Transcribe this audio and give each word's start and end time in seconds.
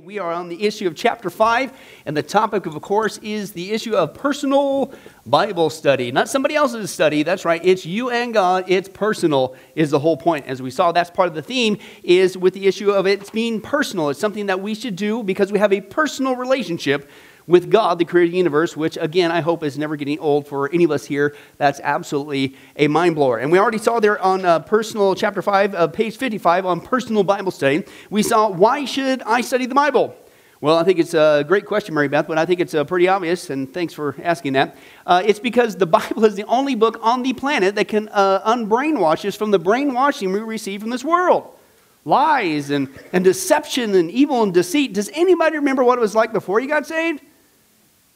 We 0.00 0.18
are 0.18 0.32
on 0.32 0.48
the 0.48 0.64
issue 0.64 0.86
of 0.86 0.96
chapter 0.96 1.28
5, 1.28 1.70
and 2.06 2.16
the 2.16 2.22
topic, 2.22 2.64
of 2.64 2.80
course, 2.80 3.18
is 3.18 3.52
the 3.52 3.72
issue 3.72 3.94
of 3.94 4.14
personal 4.14 4.90
Bible 5.26 5.68
study. 5.68 6.10
Not 6.10 6.30
somebody 6.30 6.54
else's 6.54 6.90
study, 6.90 7.24
that's 7.24 7.44
right. 7.44 7.60
It's 7.62 7.84
you 7.84 8.08
and 8.08 8.32
God, 8.32 8.64
it's 8.68 8.88
personal, 8.88 9.54
is 9.74 9.90
the 9.90 9.98
whole 9.98 10.16
point. 10.16 10.46
As 10.46 10.62
we 10.62 10.70
saw, 10.70 10.92
that's 10.92 11.10
part 11.10 11.28
of 11.28 11.34
the 11.34 11.42
theme, 11.42 11.76
is 12.02 12.38
with 12.38 12.54
the 12.54 12.66
issue 12.66 12.90
of 12.90 13.06
it 13.06 13.30
being 13.32 13.60
personal. 13.60 14.08
It's 14.08 14.18
something 14.18 14.46
that 14.46 14.62
we 14.62 14.74
should 14.74 14.96
do 14.96 15.22
because 15.22 15.52
we 15.52 15.58
have 15.58 15.74
a 15.74 15.82
personal 15.82 16.36
relationship 16.36 17.10
with 17.46 17.70
God, 17.70 17.98
the 17.98 18.04
creator 18.04 18.26
of 18.26 18.32
the 18.32 18.38
universe, 18.38 18.76
which 18.76 18.96
again, 19.00 19.30
I 19.30 19.40
hope 19.40 19.62
is 19.62 19.78
never 19.78 19.96
getting 19.96 20.18
old 20.18 20.46
for 20.46 20.72
any 20.72 20.84
of 20.84 20.90
us 20.90 21.04
here. 21.04 21.34
That's 21.58 21.80
absolutely 21.80 22.56
a 22.76 22.88
mind 22.88 23.14
blower. 23.14 23.38
And 23.38 23.50
we 23.50 23.58
already 23.58 23.78
saw 23.78 24.00
there 24.00 24.20
on 24.20 24.44
uh, 24.44 24.60
personal, 24.60 25.14
chapter 25.14 25.42
5, 25.42 25.74
uh, 25.74 25.88
page 25.88 26.16
55, 26.16 26.66
on 26.66 26.80
personal 26.80 27.24
Bible 27.24 27.50
study, 27.50 27.84
we 28.10 28.22
saw 28.22 28.48
why 28.48 28.84
should 28.84 29.22
I 29.22 29.40
study 29.40 29.66
the 29.66 29.74
Bible? 29.74 30.16
Well, 30.60 30.78
I 30.78 30.84
think 30.84 31.00
it's 31.00 31.14
a 31.14 31.44
great 31.46 31.66
question, 31.66 31.92
Mary 31.92 32.06
Beth, 32.06 32.28
but 32.28 32.38
I 32.38 32.46
think 32.46 32.60
it's 32.60 32.72
uh, 32.72 32.84
pretty 32.84 33.08
obvious, 33.08 33.50
and 33.50 33.74
thanks 33.74 33.92
for 33.92 34.14
asking 34.22 34.52
that. 34.52 34.76
Uh, 35.04 35.20
it's 35.26 35.40
because 35.40 35.74
the 35.74 35.86
Bible 35.98 36.24
is 36.24 36.36
the 36.36 36.44
only 36.44 36.76
book 36.76 37.00
on 37.02 37.24
the 37.24 37.32
planet 37.32 37.74
that 37.74 37.88
can 37.88 38.08
uh, 38.10 38.48
unbrainwash 38.48 39.24
us 39.24 39.34
from 39.34 39.50
the 39.50 39.58
brainwashing 39.58 40.30
we 40.30 40.38
receive 40.38 40.80
from 40.80 40.90
this 40.90 41.04
world 41.04 41.58
lies 42.04 42.70
and, 42.70 42.88
and 43.12 43.24
deception 43.24 43.94
and 43.94 44.10
evil 44.10 44.42
and 44.42 44.52
deceit. 44.52 44.92
Does 44.92 45.10
anybody 45.14 45.56
remember 45.56 45.84
what 45.84 45.98
it 45.98 46.00
was 46.00 46.14
like 46.14 46.32
before 46.32 46.60
you 46.60 46.68
got 46.68 46.86
saved? 46.86 47.22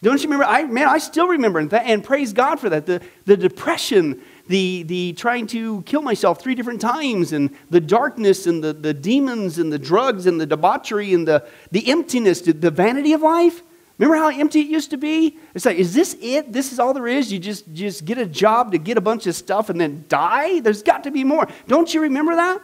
Don't 0.02 0.22
you 0.22 0.28
remember? 0.28 0.44
I, 0.44 0.64
man, 0.64 0.88
I 0.88 0.98
still 0.98 1.28
remember 1.28 1.64
that, 1.64 1.86
and 1.86 2.04
praise 2.04 2.32
God 2.32 2.60
for 2.60 2.68
that. 2.68 2.86
The, 2.86 3.00
the 3.24 3.36
depression, 3.36 4.20
the, 4.46 4.82
the 4.82 5.14
trying 5.14 5.46
to 5.48 5.82
kill 5.82 6.02
myself 6.02 6.40
three 6.40 6.54
different 6.54 6.80
times, 6.80 7.32
and 7.32 7.50
the 7.70 7.80
darkness, 7.80 8.46
and 8.46 8.62
the, 8.62 8.72
the 8.74 8.92
demons, 8.92 9.58
and 9.58 9.72
the 9.72 9.78
drugs, 9.78 10.26
and 10.26 10.40
the 10.40 10.46
debauchery, 10.46 11.14
and 11.14 11.26
the, 11.26 11.46
the 11.70 11.90
emptiness, 11.90 12.42
the 12.42 12.70
vanity 12.70 13.14
of 13.14 13.22
life. 13.22 13.62
Remember 13.98 14.16
how 14.16 14.28
empty 14.28 14.60
it 14.60 14.66
used 14.66 14.90
to 14.90 14.98
be? 14.98 15.38
It's 15.54 15.64
like, 15.64 15.78
is 15.78 15.94
this 15.94 16.14
it? 16.20 16.52
This 16.52 16.70
is 16.70 16.78
all 16.78 16.92
there 16.92 17.06
is? 17.06 17.32
You 17.32 17.38
just, 17.38 17.72
just 17.72 18.04
get 18.04 18.18
a 18.18 18.26
job 18.26 18.72
to 18.72 18.78
get 18.78 18.98
a 18.98 19.00
bunch 19.00 19.26
of 19.26 19.34
stuff 19.34 19.70
and 19.70 19.80
then 19.80 20.04
die? 20.08 20.60
There's 20.60 20.82
got 20.82 21.04
to 21.04 21.10
be 21.10 21.24
more. 21.24 21.48
Don't 21.66 21.92
you 21.94 22.02
remember 22.02 22.36
that? 22.36 22.60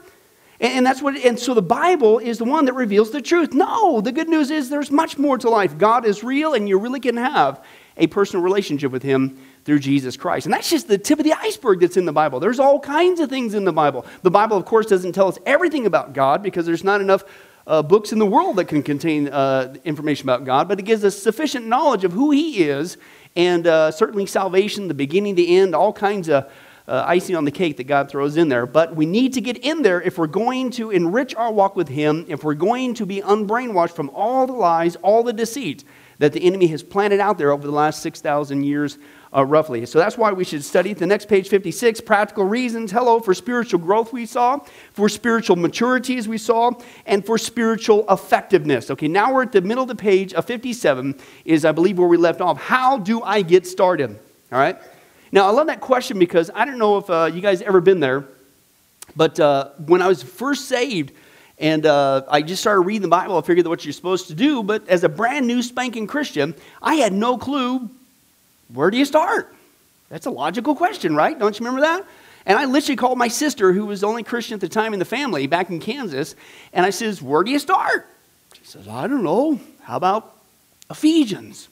And 0.63 0.87
that's 0.87 1.03
what, 1.03 1.17
and 1.17 1.37
so 1.37 1.55
the 1.55 1.61
Bible 1.61 2.21
is 2.21 2.39
the 2.39 2.45
one 2.45 2.67
that 2.67 2.75
reveals 2.75 3.11
the 3.11 3.21
truth. 3.21 3.53
No, 3.53 4.01
the 4.01 4.13
good 4.13 4.29
news 4.29 4.53
is 4.53 4.71
there's 4.71 4.93
much 4.93 5.19
more 5.19 5.37
to 5.39 5.51
life. 5.51 5.77
God 5.77 6.07
is 6.07 6.23
real, 6.23 6.55
and 6.55 6.69
you 6.69 6.79
really 6.79 7.01
can 7.01 7.17
have 7.17 7.65
a 7.97 8.07
personal 8.07 8.45
relationship 8.45 8.93
with 8.93 9.03
Him 9.03 9.39
through 9.65 9.81
Jesus 9.81 10.17
Christ. 10.17 10.47
And 10.47 10.55
that's 10.55 10.71
just 10.71 10.87
the 10.87 10.99
tip 10.99 11.19
of 11.19 11.25
the 11.25 11.33
iceberg 11.33 11.81
that's 11.81 11.97
in 11.97 12.05
the 12.05 12.13
Bible. 12.13 12.39
There's 12.39 12.61
all 12.61 12.79
kinds 12.79 13.19
of 13.19 13.29
things 13.29 13.55
in 13.55 13.65
the 13.65 13.73
Bible. 13.73 14.07
The 14.23 14.31
Bible, 14.31 14.57
of 14.57 14.65
course, 14.65 14.87
doesn't 14.87 15.13
tell 15.13 15.27
us 15.27 15.37
everything 15.45 15.85
about 15.85 16.13
God 16.13 16.45
because 16.45 16.65
there's 16.65 16.85
not 16.85 17.01
enough 17.01 17.25
uh, 17.67 17.83
books 17.83 18.13
in 18.13 18.21
the 18.21 18.27
world 18.27 18.55
that 18.57 18.67
can 18.67 18.85
contain 18.85 19.29
uh, 19.29 19.75
information 19.85 20.27
about 20.27 20.45
God, 20.45 20.69
but 20.69 20.79
it 20.79 20.85
gives 20.85 21.05
us 21.05 21.21
sufficient 21.21 21.67
knowledge 21.67 22.05
of 22.05 22.13
who 22.13 22.31
He 22.31 22.63
is 22.63 22.99
and 23.35 23.67
uh, 23.67 23.91
certainly 23.91 24.27
salvation, 24.27 24.87
the 24.87 24.95
beginning, 24.95 25.35
the 25.35 25.57
end, 25.57 25.75
all 25.75 25.93
kinds 25.93 26.29
of 26.29 26.53
uh, 26.89 27.05
icing 27.07 27.37
on 27.37 27.45
the 27.45 27.51
cake 27.51 27.77
that 27.77 27.85
God 27.85 28.11
throws 28.11 28.37
in 28.37 28.49
there. 28.49 28.67
But 28.67 28.95
we 28.97 29.07
need 29.07 29.33
to 29.35 29.41
get 29.41 29.59
in 29.59 29.83
there 29.83 30.01
if 30.01 30.19
we're 30.19 30.27
going 30.27 30.71
to 30.73 30.91
enrich 30.91 31.35
our 31.35 31.53
walk 31.53 31.77
with 31.77 31.89
Him, 31.89 32.25
if 32.29 32.45
we're 32.45 32.55
going 32.55 32.95
to 32.95 33.07
be 33.07 33.21
unbrainwashed 33.21 33.95
from 33.95 34.11
all 34.11 34.47
the 34.47 34.53
lies, 34.53 34.97
all 34.97 35.23
the 35.23 35.33
deceit 35.33 35.85
that 36.19 36.33
the 36.33 36.45
enemy 36.45 36.69
has 36.69 36.83
planted 36.83 37.19
out 37.19 37.37
there 37.39 37.51
over 37.51 37.67
the 37.67 37.73
last 37.73 38.01
6,000 38.03 38.63
years, 38.63 38.99
uh, 39.35 39.45
roughly. 39.45 39.85
So 39.87 39.99
that's 39.99 40.19
why 40.19 40.31
we 40.31 40.45
should 40.45 40.63
study. 40.63 40.93
The 40.93 41.07
next 41.07 41.27
page, 41.27 41.49
56, 41.49 42.01
practical 42.03 42.45
reasons. 42.45 42.93
Hello, 42.93 43.19
for 43.19 43.35
spiritual 43.35 43.81
growth, 43.81 44.13
we 44.13 44.27
saw, 44.27 44.61
for 44.93 45.09
spiritual 45.09 45.57
maturity, 45.57 46.19
as 46.19 46.29
we 46.29 46.39
saw, 46.39 46.73
and 47.07 47.25
for 47.25 47.39
spiritual 47.39 48.05
effectiveness. 48.09 48.91
Okay, 48.91 49.09
now 49.09 49.33
we're 49.33 49.43
at 49.43 49.53
the 49.53 49.63
middle 49.63 49.83
of 49.83 49.89
the 49.89 49.97
page 49.97 50.35
of 50.35 50.45
57, 50.45 51.19
is 51.45 51.65
I 51.65 51.73
believe 51.73 51.99
where 51.99 52.09
we 52.09 52.17
left 52.17 52.41
off. 52.41 52.61
How 52.61 52.99
do 52.99 53.23
I 53.23 53.43
get 53.43 53.67
started? 53.67 54.11
All 54.53 54.59
right? 54.59 54.79
Now, 55.33 55.49
I 55.49 55.51
love 55.51 55.69
that 55.69 55.81
question 55.81 56.19
because 56.19 56.51
I 56.55 56.67
don't 56.67 56.79
know 56.79 56.99
if 56.99 57.09
uh, 57.09 57.31
you 57.33 57.41
guys 57.41 57.63
ever 57.63 57.81
been 57.81 58.01
there, 58.01 58.25
but 59.17 59.41
uh, 59.41 59.71
when 59.87 60.03
I 60.03 60.09
was 60.09 60.23
first 60.23 60.67
saved 60.67 61.13
and 61.59 61.87
uh, 61.87 62.23
I 62.29 62.43
just 62.43 62.61
started 62.61 62.83
reading 62.83 63.03
the 63.03 63.09
Bible, 63.09 63.39
I 63.39 63.41
figured 63.41 63.65
that 63.65 63.71
what 63.71 63.85
you're 63.85 63.95
supposed 63.95 64.29
to 64.29 64.35
do. 64.35 64.63
But 64.63 64.87
as 64.89 65.05
a 65.05 65.09
brand 65.09 65.47
new 65.47 65.63
spanking 65.63 66.07
Christian, 66.07 66.55
I 66.83 66.97
had 66.97 67.15
no 67.15 67.39
clue 67.39 67.89
where 68.73 68.91
do 68.91 68.97
you 68.97 69.05
start? 69.05 69.55
That's 70.09 70.27
a 70.27 70.31
logical 70.31 70.75
question, 70.75 71.15
right? 71.15 71.39
Don't 71.39 71.59
you 71.59 71.65
remember 71.65 71.87
that? 71.87 72.07
And 72.45 72.59
I 72.59 72.65
literally 72.65 72.97
called 72.97 73.19
my 73.19 73.29
sister, 73.29 73.73
who 73.73 73.87
was 73.87 74.01
the 74.01 74.09
only 74.09 74.23
Christian 74.23 74.55
at 74.55 74.61
the 74.61 74.69
time 74.69 74.93
in 74.93 74.99
the 74.99 75.05
family 75.05 75.47
back 75.47 75.71
in 75.71 75.79
Kansas, 75.79 76.35
and 76.73 76.85
I 76.85 76.91
says, 76.91 77.23
Where 77.23 77.43
do 77.43 77.51
you 77.51 77.59
start? 77.59 78.09
She 78.55 78.65
says, 78.65 78.89
I 78.89 79.07
don't 79.07 79.23
know. 79.23 79.61
How 79.83 79.97
about 79.97 80.37
Ephesians? 80.91 81.69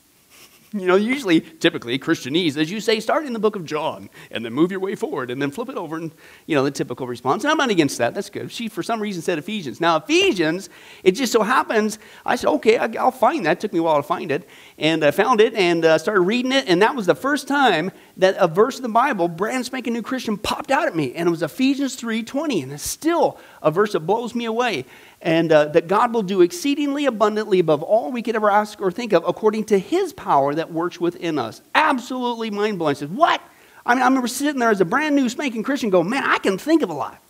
You 0.73 0.87
know, 0.87 0.95
usually, 0.95 1.41
typically, 1.41 1.99
Christianese, 1.99 2.57
as 2.57 2.71
you 2.71 2.81
say, 2.81 3.01
start 3.01 3.27
in 3.27 3.33
the 3.33 3.41
book 3.41 3.57
of 3.57 3.65
John 3.65 4.09
and 4.31 4.45
then 4.45 4.53
move 4.53 4.71
your 4.71 4.79
way 4.79 4.95
forward 4.95 5.29
and 5.29 5.43
then 5.43 5.51
flip 5.51 5.69
it 5.69 5.77
over 5.77 5.97
and, 5.97 6.13
you 6.47 6.55
know, 6.55 6.63
the 6.63 6.71
typical 6.71 7.09
response. 7.09 7.43
And 7.43 7.51
I'm 7.51 7.57
not 7.57 7.71
against 7.71 7.99
that. 7.99 8.15
That's 8.15 8.31
good. 8.31 8.53
She, 8.53 8.69
for 8.69 8.85
some 8.85 9.03
reason, 9.03 9.21
said 9.21 9.37
Ephesians. 9.37 9.81
Now, 9.81 9.97
Ephesians, 9.97 10.71
it 11.03 11.13
just 11.13 11.33
so 11.33 11.43
happens, 11.43 11.99
I 12.25 12.37
said, 12.37 12.51
okay, 12.51 12.79
I'll 12.79 13.11
find 13.11 13.47
that. 13.47 13.57
It 13.57 13.61
took 13.61 13.73
me 13.73 13.81
a 13.81 13.83
while 13.83 13.97
to 13.97 14.05
find 14.05 14.31
it. 14.31 14.49
And 14.79 15.05
I 15.05 15.11
found 15.11 15.41
it 15.41 15.55
and 15.55 15.85
uh, 15.85 15.99
started 15.99 16.21
reading 16.21 16.53
it. 16.53 16.69
And 16.69 16.81
that 16.83 16.95
was 16.95 17.07
the 17.07 17.17
first 17.17 17.49
time 17.49 17.91
that 18.19 18.37
a 18.39 18.47
verse 18.47 18.77
of 18.77 18.83
the 18.83 18.91
Bible, 18.91 19.27
brand 19.27 19.67
spanking 19.67 19.93
new 19.93 20.03
Christian, 20.03 20.39
popped 20.39 20.71
out 20.71 20.87
at 20.87 20.95
me. 20.95 21.15
And 21.15 21.27
it 21.27 21.31
was 21.31 21.43
Ephesians 21.43 22.01
3.20. 22.01 22.63
And 22.63 22.73
it's 22.73 22.89
still 22.89 23.41
a 23.61 23.73
verse 23.73 23.95
that 23.95 24.01
blows 24.01 24.37
me 24.37 24.45
away 24.45 24.85
and 25.23 25.53
uh, 25.53 25.67
that 25.67 25.87
God 25.87 26.15
will 26.15 26.23
do 26.23 26.41
exceedingly 26.41 27.07
abundantly 27.07 27.59
above 27.59 27.83
all 27.83 28.11
we 28.11 28.23
could 28.23 28.37
ever 28.37 28.51
ask 28.51 28.81
or 28.81 28.91
think 28.91 29.13
of 29.13 29.23
according 29.27 29.65
to 29.65 29.79
his 29.79 30.13
power 30.13 30.55
that 30.55 30.73
works 30.73 31.01
within 31.01 31.39
us. 31.39 31.61
Absolutely 31.75 32.51
mind 32.51 32.79
blowing. 32.79 32.95
Says, 32.95 33.11
what? 33.11 33.41
I 33.85 33.95
mean, 33.95 34.03
I 34.03 34.07
remember 34.07 34.29
sitting 34.29 34.59
there 34.59 34.71
as 34.71 34.81
a 34.81 34.85
brand 34.85 35.17
new 35.17 35.29
spanking 35.29 35.63
Christian 35.63 35.91
going, 35.91 36.09
man, 36.09 36.25
I 36.25 36.39
can 36.39 36.59
think 36.59 36.83
of 36.83 36.91
a 36.91 36.95
lot. 36.95 37.23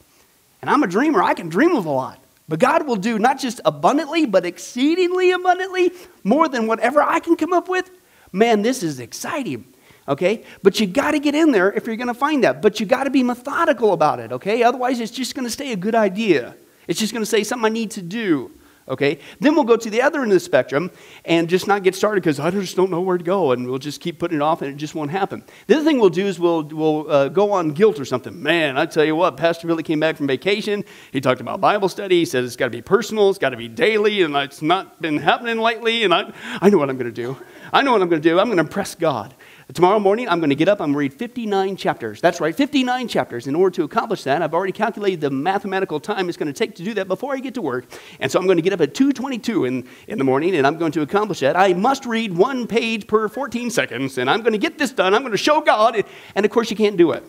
And 0.63 0.71
I'm 0.71 0.83
a 0.83 0.87
dreamer, 0.87 1.23
I 1.23 1.35
can 1.35 1.49
dream 1.49 1.75
of 1.75 1.87
a 1.87 1.91
lot. 1.91 2.23
But 2.49 2.59
God 2.59 2.87
will 2.87 2.97
do 2.97 3.19
not 3.19 3.39
just 3.39 3.61
abundantly, 3.65 4.27
but 4.27 4.45
exceedingly 4.45 5.31
abundantly, 5.31 5.93
more 6.25 6.49
than 6.49 6.67
whatever 6.67 7.01
I 7.01 7.21
can 7.21 7.37
come 7.37 7.53
up 7.53 7.69
with. 7.69 7.91
Man, 8.33 8.63
this 8.63 8.83
is 8.83 9.01
exciting. 9.01 9.73
Okay? 10.09 10.45
But 10.63 10.81
you 10.81 10.87
got 10.87 11.13
to 11.13 11.21
get 11.21 11.35
in 11.35 11.53
there 11.53 11.73
if 11.73 11.87
you're 11.87 11.97
going 11.97 12.09
to 12.09 12.15
find 12.15 12.43
that. 12.43 12.61
But 12.61 12.81
you 12.81 12.87
got 12.87 13.05
to 13.05 13.11
be 13.11 13.23
methodical 13.23 13.93
about 13.93 14.19
it, 14.19 14.33
okay? 14.33 14.65
Otherwise, 14.65 14.99
it's 14.99 15.13
just 15.13 15.37
going 15.37 15.47
to 15.47 15.51
stay 15.51 15.73
a 15.73 15.77
good 15.77 15.95
idea. 15.95 16.57
It's 16.91 16.99
just 16.99 17.13
going 17.13 17.23
to 17.23 17.31
say 17.31 17.45
something 17.45 17.67
I 17.67 17.69
need 17.69 17.93
to 17.93 18.03
do. 18.03 18.51
Okay? 18.89 19.21
Then 19.39 19.55
we'll 19.55 19.63
go 19.63 19.77
to 19.77 19.89
the 19.89 20.03
other 20.03 20.23
end 20.23 20.33
of 20.33 20.35
the 20.35 20.41
spectrum 20.41 20.91
and 21.25 21.49
just 21.49 21.69
not 21.69 21.85
get 21.85 21.95
started 21.95 22.21
because 22.21 22.41
I 22.41 22.51
just 22.51 22.75
don't 22.75 22.91
know 22.91 23.01
where 23.01 23.17
to 23.17 23.23
go 23.23 23.53
and 23.53 23.69
we'll 23.69 23.79
just 23.79 24.01
keep 24.01 24.19
putting 24.19 24.39
it 24.39 24.43
off 24.43 24.61
and 24.61 24.75
it 24.75 24.77
just 24.77 24.97
won't 24.97 25.13
happen. 25.13 25.45
The 25.69 25.77
other 25.77 25.85
thing 25.85 26.01
we'll 26.01 26.11
do 26.11 26.27
is 26.27 26.41
we'll, 26.41 26.65
we'll 26.65 27.09
uh, 27.09 27.29
go 27.29 27.53
on 27.53 27.71
guilt 27.71 28.01
or 28.01 28.05
something. 28.05 28.43
Man, 28.43 28.77
I 28.77 28.87
tell 28.87 29.05
you 29.05 29.15
what, 29.15 29.37
Pastor 29.37 29.69
Billy 29.69 29.85
came 29.85 30.01
back 30.01 30.17
from 30.17 30.27
vacation. 30.27 30.85
He 31.13 31.21
talked 31.21 31.41
about 31.41 31.61
Bible 31.61 31.89
study. 31.89 32.19
He 32.19 32.25
said 32.25 32.43
it's 32.43 32.57
got 32.57 32.67
to 32.67 32.71
be 32.71 32.83
personal, 32.83 33.31
it's 33.31 33.39
got 33.39 33.51
to 33.51 33.57
be 33.57 33.69
daily, 33.69 34.23
and 34.23 34.35
it's 34.35 34.61
not 34.61 35.01
been 35.01 35.19
happening 35.19 35.59
lately. 35.59 36.03
And 36.03 36.13
I, 36.13 36.33
I 36.61 36.71
know 36.71 36.79
what 36.79 36.91
I'm 36.91 36.99
going 36.99 37.07
to 37.07 37.13
do. 37.13 37.37
I 37.73 37.83
know 37.83 37.93
what 37.93 38.03
I'm 38.03 38.09
going 38.09 38.21
to 38.21 38.29
do. 38.29 38.41
I'm 38.41 38.47
going 38.47 38.57
to 38.57 38.65
impress 38.65 38.97
God. 38.97 39.33
Tomorrow 39.75 40.01
morning, 40.01 40.29
I'm 40.29 40.41
going 40.41 40.51
to 40.51 40.57
get 40.57 40.69
up, 40.69 40.81
I'm 40.81 40.93
going 40.93 40.95
to 40.95 40.99
read 40.99 41.15
59 41.15 41.77
chapters. 41.77 42.21
That's 42.21 42.41
right, 42.41 42.57
59 42.57 43.07
chapters. 43.07 43.47
In 43.47 43.55
order 43.55 43.73
to 43.77 43.85
accomplish 43.85 44.25
that, 44.25 44.43
I've 44.43 44.53
already 44.53 44.73
calculated 44.73 45.21
the 45.21 45.31
mathematical 45.31 46.01
time 46.01 46.29
it's 46.29 46.37
going 46.37 46.53
to 46.53 46.59
take 46.59 46.75
to 46.77 46.83
do 46.83 46.93
that 46.95 47.07
before 47.07 47.35
I 47.35 47.39
get 47.39 47.55
to 47.55 47.63
work. 47.63 47.85
And 48.19 48.33
so 48.33 48.41
I'm 48.41 48.47
going 48.47 48.57
to 48.57 48.63
get 48.63 48.73
up 48.73 48.81
at 48.81 48.95
2.22 48.95 49.69
in, 49.69 49.89
in 50.09 50.19
the 50.19 50.25
morning, 50.25 50.57
and 50.57 50.67
I'm 50.67 50.77
going 50.77 50.91
to 50.93 51.03
accomplish 51.03 51.41
that. 51.41 51.57
I 51.57 51.75
must 51.75 52.05
read 52.05 52.37
one 52.37 52.67
page 52.67 53.07
per 53.07 53.29
14 53.29 53.71
seconds, 53.71 54.19
and 54.19 54.29
I'm 54.29 54.41
going 54.41 54.55
to 54.55 54.59
get 54.59 54.77
this 54.77 54.91
done. 54.91 55.15
I'm 55.15 55.23
going 55.23 55.33
to 55.33 55.39
show 55.39 55.61
God. 55.61 56.03
And 56.35 56.45
of 56.45 56.51
course, 56.51 56.71
you 56.71 56.77
can't 56.77 56.97
do 56.97 57.13
it. 57.13 57.23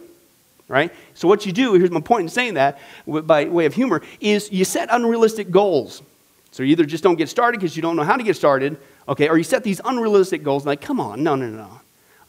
Right? 0.68 0.92
So, 1.14 1.28
what 1.28 1.46
you 1.46 1.52
do, 1.52 1.74
here's 1.74 1.92
my 1.92 2.00
point 2.00 2.24
in 2.24 2.30
saying 2.30 2.54
that 2.54 2.80
by 3.06 3.46
way 3.46 3.66
of 3.66 3.74
humor, 3.74 4.02
is 4.22 4.50
you 4.52 4.64
set 4.64 4.88
unrealistic 4.90 5.52
goals. 5.52 6.02
So, 6.52 6.64
you 6.64 6.72
either 6.72 6.86
just 6.86 7.04
don't 7.04 7.18
get 7.18 7.28
started 7.28 7.60
because 7.60 7.76
you 7.76 7.82
don't 7.82 7.98
know 7.98 8.04
how 8.04 8.16
to 8.16 8.24
get 8.24 8.38
started, 8.38 8.78
okay, 9.08 9.28
or 9.28 9.38
you 9.38 9.44
set 9.44 9.66
these 9.66 9.82
unrealistic 9.84 10.44
goals 10.44 10.66
like, 10.66 10.80
come 10.80 11.02
on, 11.02 11.24
no, 11.24 11.36
no, 11.36 11.50
no. 11.50 11.81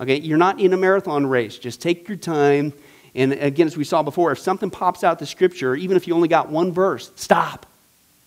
Okay, 0.02 0.18
you're 0.18 0.36
not 0.36 0.58
in 0.58 0.72
a 0.72 0.76
marathon 0.76 1.24
race. 1.24 1.56
Just 1.56 1.80
take 1.80 2.08
your 2.08 2.16
time. 2.16 2.72
And 3.14 3.32
again, 3.34 3.68
as 3.68 3.76
we 3.76 3.84
saw 3.84 4.02
before, 4.02 4.32
if 4.32 4.40
something 4.40 4.68
pops 4.68 5.04
out 5.04 5.20
the 5.20 5.26
scripture, 5.26 5.76
even 5.76 5.96
if 5.96 6.08
you 6.08 6.14
only 6.14 6.26
got 6.26 6.48
one 6.48 6.72
verse, 6.72 7.12
stop. 7.14 7.66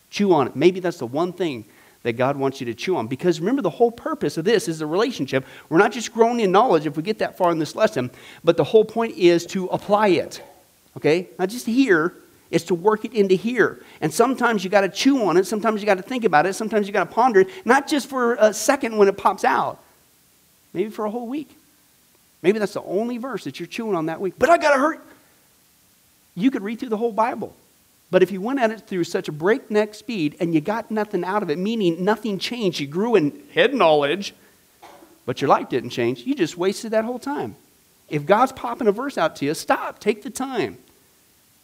Chew 0.09 0.33
on 0.33 0.47
it. 0.47 0.55
Maybe 0.55 0.79
that's 0.79 0.99
the 0.99 1.05
one 1.05 1.33
thing 1.33 1.65
that 2.03 2.13
God 2.13 2.37
wants 2.37 2.61
you 2.61 2.67
to 2.67 2.73
chew 2.73 2.95
on. 2.95 3.07
Because 3.07 3.41
remember, 3.41 3.61
the 3.61 3.69
whole 3.69 3.91
purpose 3.91 4.37
of 4.37 4.45
this 4.45 4.69
is 4.69 4.79
a 4.79 4.87
relationship. 4.87 5.43
We're 5.67 5.79
not 5.79 5.91
just 5.91 6.13
growing 6.13 6.39
in 6.39 6.49
knowledge 6.49 6.85
if 6.85 6.95
we 6.95 7.03
get 7.03 7.19
that 7.19 7.35
far 7.35 7.51
in 7.51 7.59
this 7.59 7.75
lesson, 7.75 8.09
but 8.41 8.55
the 8.55 8.63
whole 8.63 8.85
point 8.85 9.17
is 9.17 9.45
to 9.47 9.65
apply 9.65 10.09
it. 10.09 10.41
Okay? 10.95 11.27
Not 11.37 11.49
just 11.49 11.65
here, 11.65 12.13
it's 12.51 12.63
to 12.65 12.75
work 12.75 13.03
it 13.03 13.11
into 13.11 13.35
here. 13.35 13.81
And 13.99 14.13
sometimes 14.13 14.63
you 14.63 14.69
got 14.69 14.81
to 14.81 14.89
chew 14.89 15.25
on 15.25 15.35
it, 15.35 15.45
sometimes 15.45 15.81
you 15.81 15.85
got 15.85 15.97
to 15.97 16.03
think 16.03 16.23
about 16.23 16.45
it, 16.45 16.53
sometimes 16.53 16.87
you 16.87 16.93
got 16.93 17.09
to 17.09 17.13
ponder 17.13 17.41
it, 17.41 17.49
not 17.65 17.85
just 17.89 18.07
for 18.07 18.35
a 18.35 18.53
second 18.53 18.95
when 18.95 19.09
it 19.09 19.17
pops 19.17 19.43
out, 19.43 19.83
maybe 20.73 20.89
for 20.89 21.03
a 21.03 21.11
whole 21.11 21.27
week. 21.27 21.57
Maybe 22.41 22.59
that's 22.59 22.73
the 22.73 22.83
only 22.83 23.17
verse 23.17 23.43
that 23.45 23.59
you're 23.59 23.67
chewing 23.67 23.95
on 23.95 24.07
that 24.07 24.21
week. 24.21 24.35
But 24.37 24.49
I 24.49 24.57
got 24.57 24.73
to 24.73 24.79
hurt. 24.79 25.05
You 26.35 26.51
could 26.51 26.61
read 26.61 26.79
through 26.79 26.89
the 26.89 26.97
whole 26.97 27.13
Bible 27.13 27.55
But 28.11 28.23
if 28.23 28.31
you 28.31 28.39
went 28.39 28.59
at 28.59 28.71
it 28.71 28.81
through 28.87 29.03
such 29.05 29.27
a 29.27 29.31
breakneck 29.31 29.95
speed 29.95 30.37
and 30.39 30.53
you 30.53 30.61
got 30.61 30.91
nothing 30.91 31.23
out 31.23 31.43
of 31.43 31.49
it, 31.49 31.57
meaning 31.57 32.03
nothing 32.03 32.39
changed, 32.39 32.79
you 32.79 32.87
grew 32.87 33.15
in 33.15 33.43
head 33.53 33.73
knowledge, 33.73 34.33
but 35.25 35.41
your 35.41 35.49
life 35.49 35.69
didn't 35.69 35.89
change, 35.89 36.21
you 36.21 36.35
just 36.35 36.55
wasted 36.57 36.91
that 36.91 37.03
whole 37.03 37.19
time. 37.19 37.55
If 38.07 38.25
God's 38.25 38.51
popping 38.51 38.87
a 38.87 38.91
verse 38.91 39.17
out 39.17 39.35
to 39.37 39.45
you, 39.45 39.53
stop, 39.55 39.99
take 39.99 40.21
the 40.21 40.29
time 40.29 40.77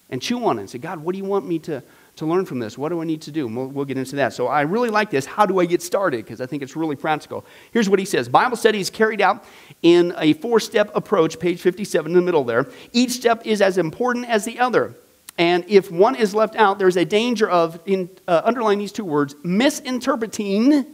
and 0.10 0.22
chew 0.22 0.44
on 0.46 0.58
it 0.58 0.62
and 0.62 0.70
say, 0.70 0.80
God, 0.80 1.00
what 1.00 1.14
do 1.14 1.20
you 1.20 1.26
want 1.26 1.48
me 1.48 1.60
to, 1.60 1.84
to 2.22 2.28
learn 2.28 2.46
from 2.46 2.60
this? 2.60 2.78
What 2.78 2.90
do 2.90 3.02
I 3.02 3.04
need 3.04 3.22
to 3.24 3.32
do? 3.32 3.48
We'll, 3.48 3.68
we'll, 3.68 3.86
get 3.86 3.98
into 3.98 4.16
that. 4.18 4.34
So 4.34 4.48
I 4.48 4.62
really 4.62 4.90
like 4.90 5.10
this. 5.10 5.26
How 5.26 5.46
do 5.46 5.60
I 5.60 5.66
get 5.66 5.82
started? 5.82 6.24
Because 6.24 6.40
I 6.40 6.46
think 6.46 6.62
it's 6.64 6.76
really 6.76 6.96
practical. 6.96 7.46
Here's 7.72 7.90
what 7.90 8.00
he 8.00 8.06
says 8.06 8.30
Bible 8.30 8.56
study 8.56 8.80
is 8.80 8.90
carried 8.90 9.22
out 9.22 9.44
in 9.82 10.14
a 10.18 10.34
four 10.34 10.60
step 10.60 10.92
approach, 10.96 11.40
page 11.40 11.60
57 11.60 12.12
in 12.12 12.16
the 12.16 12.22
middle 12.22 12.44
there. 12.44 12.68
Each 12.94 13.12
step 13.12 13.46
is 13.46 13.62
as 13.62 13.78
important 13.78 14.30
as 14.30 14.46
the 14.46 14.60
other. 14.60 14.96
And 15.38 15.66
if 15.68 15.90
one 15.90 16.16
is 16.16 16.36
left 16.36 16.56
out, 16.56 16.78
there's 16.78 16.98
a 16.98 17.06
danger 17.06 17.50
of, 17.50 17.80
in, 17.86 18.10
uh, 18.28 18.42
underline 18.44 18.78
these 18.78 18.92
two 18.92 19.06
words, 19.06 19.34
misinterpreting 19.44 20.86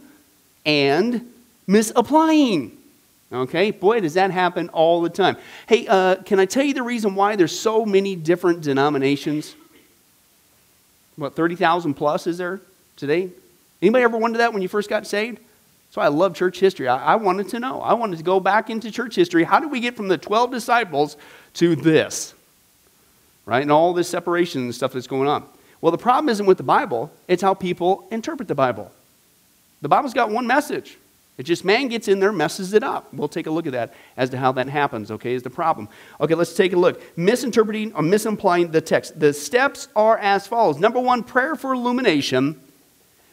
and 0.64 1.32
misapplying. 1.66 2.76
Okay, 3.30 3.70
boy, 3.72 4.00
does 4.00 4.14
that 4.14 4.30
happen 4.30 4.70
all 4.70 5.02
the 5.02 5.10
time. 5.10 5.36
Hey, 5.66 5.86
uh, 5.86 6.16
can 6.22 6.40
I 6.40 6.46
tell 6.46 6.64
you 6.64 6.72
the 6.72 6.82
reason 6.82 7.14
why 7.14 7.36
there's 7.36 7.58
so 7.58 7.84
many 7.84 8.16
different 8.16 8.62
denominations? 8.62 9.54
What, 11.18 11.34
30,000 11.34 11.94
plus 11.94 12.28
is 12.28 12.38
there 12.38 12.60
today? 12.96 13.28
Anybody 13.82 14.04
ever 14.04 14.16
wonder 14.16 14.38
that 14.38 14.52
when 14.52 14.62
you 14.62 14.68
first 14.68 14.88
got 14.88 15.04
saved? 15.04 15.40
So 15.90 16.00
I 16.00 16.08
love 16.08 16.34
church 16.34 16.60
history. 16.60 16.86
I, 16.86 17.14
I 17.14 17.16
wanted 17.16 17.48
to 17.48 17.60
know. 17.60 17.80
I 17.80 17.94
wanted 17.94 18.18
to 18.18 18.22
go 18.22 18.38
back 18.38 18.70
into 18.70 18.90
church 18.92 19.16
history. 19.16 19.42
How 19.42 19.58
did 19.58 19.72
we 19.72 19.80
get 19.80 19.96
from 19.96 20.06
the 20.06 20.16
12 20.16 20.52
disciples 20.52 21.16
to 21.54 21.74
this? 21.74 22.34
Right? 23.46 23.62
And 23.62 23.72
all 23.72 23.92
this 23.94 24.08
separation 24.08 24.62
and 24.62 24.74
stuff 24.74 24.92
that's 24.92 25.08
going 25.08 25.28
on. 25.28 25.44
Well, 25.80 25.90
the 25.90 25.98
problem 25.98 26.28
isn't 26.28 26.46
with 26.46 26.56
the 26.56 26.62
Bible, 26.62 27.10
it's 27.26 27.42
how 27.42 27.54
people 27.54 28.06
interpret 28.10 28.46
the 28.46 28.54
Bible. 28.54 28.92
The 29.82 29.88
Bible's 29.88 30.14
got 30.14 30.30
one 30.30 30.46
message. 30.46 30.98
It's 31.38 31.46
just 31.46 31.64
man 31.64 31.86
gets 31.86 32.08
in 32.08 32.18
there, 32.18 32.32
messes 32.32 32.72
it 32.72 32.82
up. 32.82 33.14
We'll 33.14 33.28
take 33.28 33.46
a 33.46 33.50
look 33.50 33.66
at 33.66 33.72
that 33.72 33.94
as 34.16 34.28
to 34.30 34.38
how 34.38 34.50
that 34.52 34.68
happens, 34.68 35.12
okay, 35.12 35.34
is 35.34 35.44
the 35.44 35.50
problem. 35.50 35.88
Okay, 36.20 36.34
let's 36.34 36.52
take 36.52 36.72
a 36.72 36.76
look. 36.76 37.00
Misinterpreting 37.16 37.94
or 37.94 38.02
misimplying 38.02 38.72
the 38.72 38.80
text. 38.80 39.18
The 39.18 39.32
steps 39.32 39.86
are 39.94 40.18
as 40.18 40.48
follows 40.48 40.78
Number 40.78 40.98
one, 40.98 41.22
prayer 41.22 41.54
for 41.54 41.72
illumination. 41.72 42.60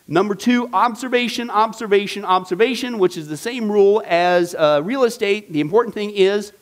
Number 0.07 0.35
two, 0.35 0.69
observation, 0.71 1.49
observation, 1.49 2.25
observation, 2.25 2.99
which 2.99 3.17
is 3.17 3.27
the 3.27 3.37
same 3.37 3.71
rule 3.71 4.03
as 4.05 4.53
uh, 4.53 4.81
real 4.83 5.03
estate. 5.03 5.51
The 5.51 5.59
important 5.59 5.95
thing 5.95 6.11
is 6.11 6.53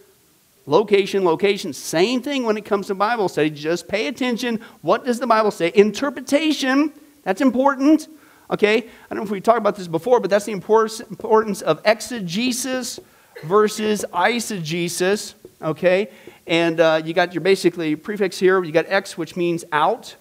location, 0.65 1.25
location. 1.25 1.73
Same 1.73 2.21
thing 2.21 2.45
when 2.45 2.55
it 2.55 2.63
comes 2.63 2.87
to 2.87 2.95
Bible 2.95 3.27
study. 3.27 3.49
Just 3.49 3.89
pay 3.89 4.07
attention. 4.07 4.61
What 4.81 5.03
does 5.03 5.19
the 5.19 5.27
Bible 5.27 5.51
say? 5.51 5.73
Interpretation, 5.75 6.93
that's 7.23 7.41
important. 7.41 8.07
Okay? 8.51 8.77
I 8.77 8.83
don't 9.09 9.17
know 9.17 9.23
if 9.23 9.31
we 9.31 9.41
talked 9.41 9.57
about 9.57 9.75
this 9.75 9.87
before, 9.87 10.19
but 10.19 10.29
that's 10.29 10.45
the 10.45 10.51
importance 10.51 11.61
of 11.61 11.81
exegesis 11.85 12.99
versus 13.43 14.05
eisegesis. 14.13 15.33
Okay? 15.61 16.09
And 16.45 16.79
uh, 16.79 17.01
you 17.03 17.13
got 17.13 17.33
your 17.33 17.41
basically 17.41 17.95
prefix 17.95 18.37
here. 18.37 18.63
You 18.63 18.71
got 18.71 18.85
ex, 18.87 19.17
which 19.17 19.35
means 19.35 19.63
out, 19.71 20.15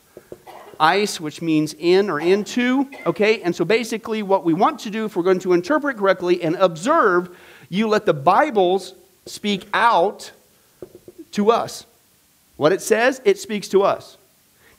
eis, 0.78 1.20
which 1.20 1.42
means 1.42 1.74
in 1.78 2.08
or 2.08 2.20
into. 2.20 2.88
Okay? 3.06 3.42
And 3.42 3.54
so 3.54 3.64
basically, 3.64 4.22
what 4.22 4.44
we 4.44 4.54
want 4.54 4.80
to 4.80 4.90
do, 4.90 5.04
if 5.04 5.16
we're 5.16 5.24
going 5.24 5.40
to 5.40 5.52
interpret 5.52 5.96
correctly 5.96 6.42
and 6.42 6.56
observe, 6.56 7.36
you 7.68 7.88
let 7.88 8.06
the 8.06 8.14
Bibles 8.14 8.94
speak 9.26 9.66
out 9.74 10.30
to 11.32 11.50
us. 11.50 11.86
What 12.56 12.72
it 12.72 12.82
says, 12.82 13.20
it 13.24 13.38
speaks 13.38 13.68
to 13.68 13.82
us. 13.82 14.16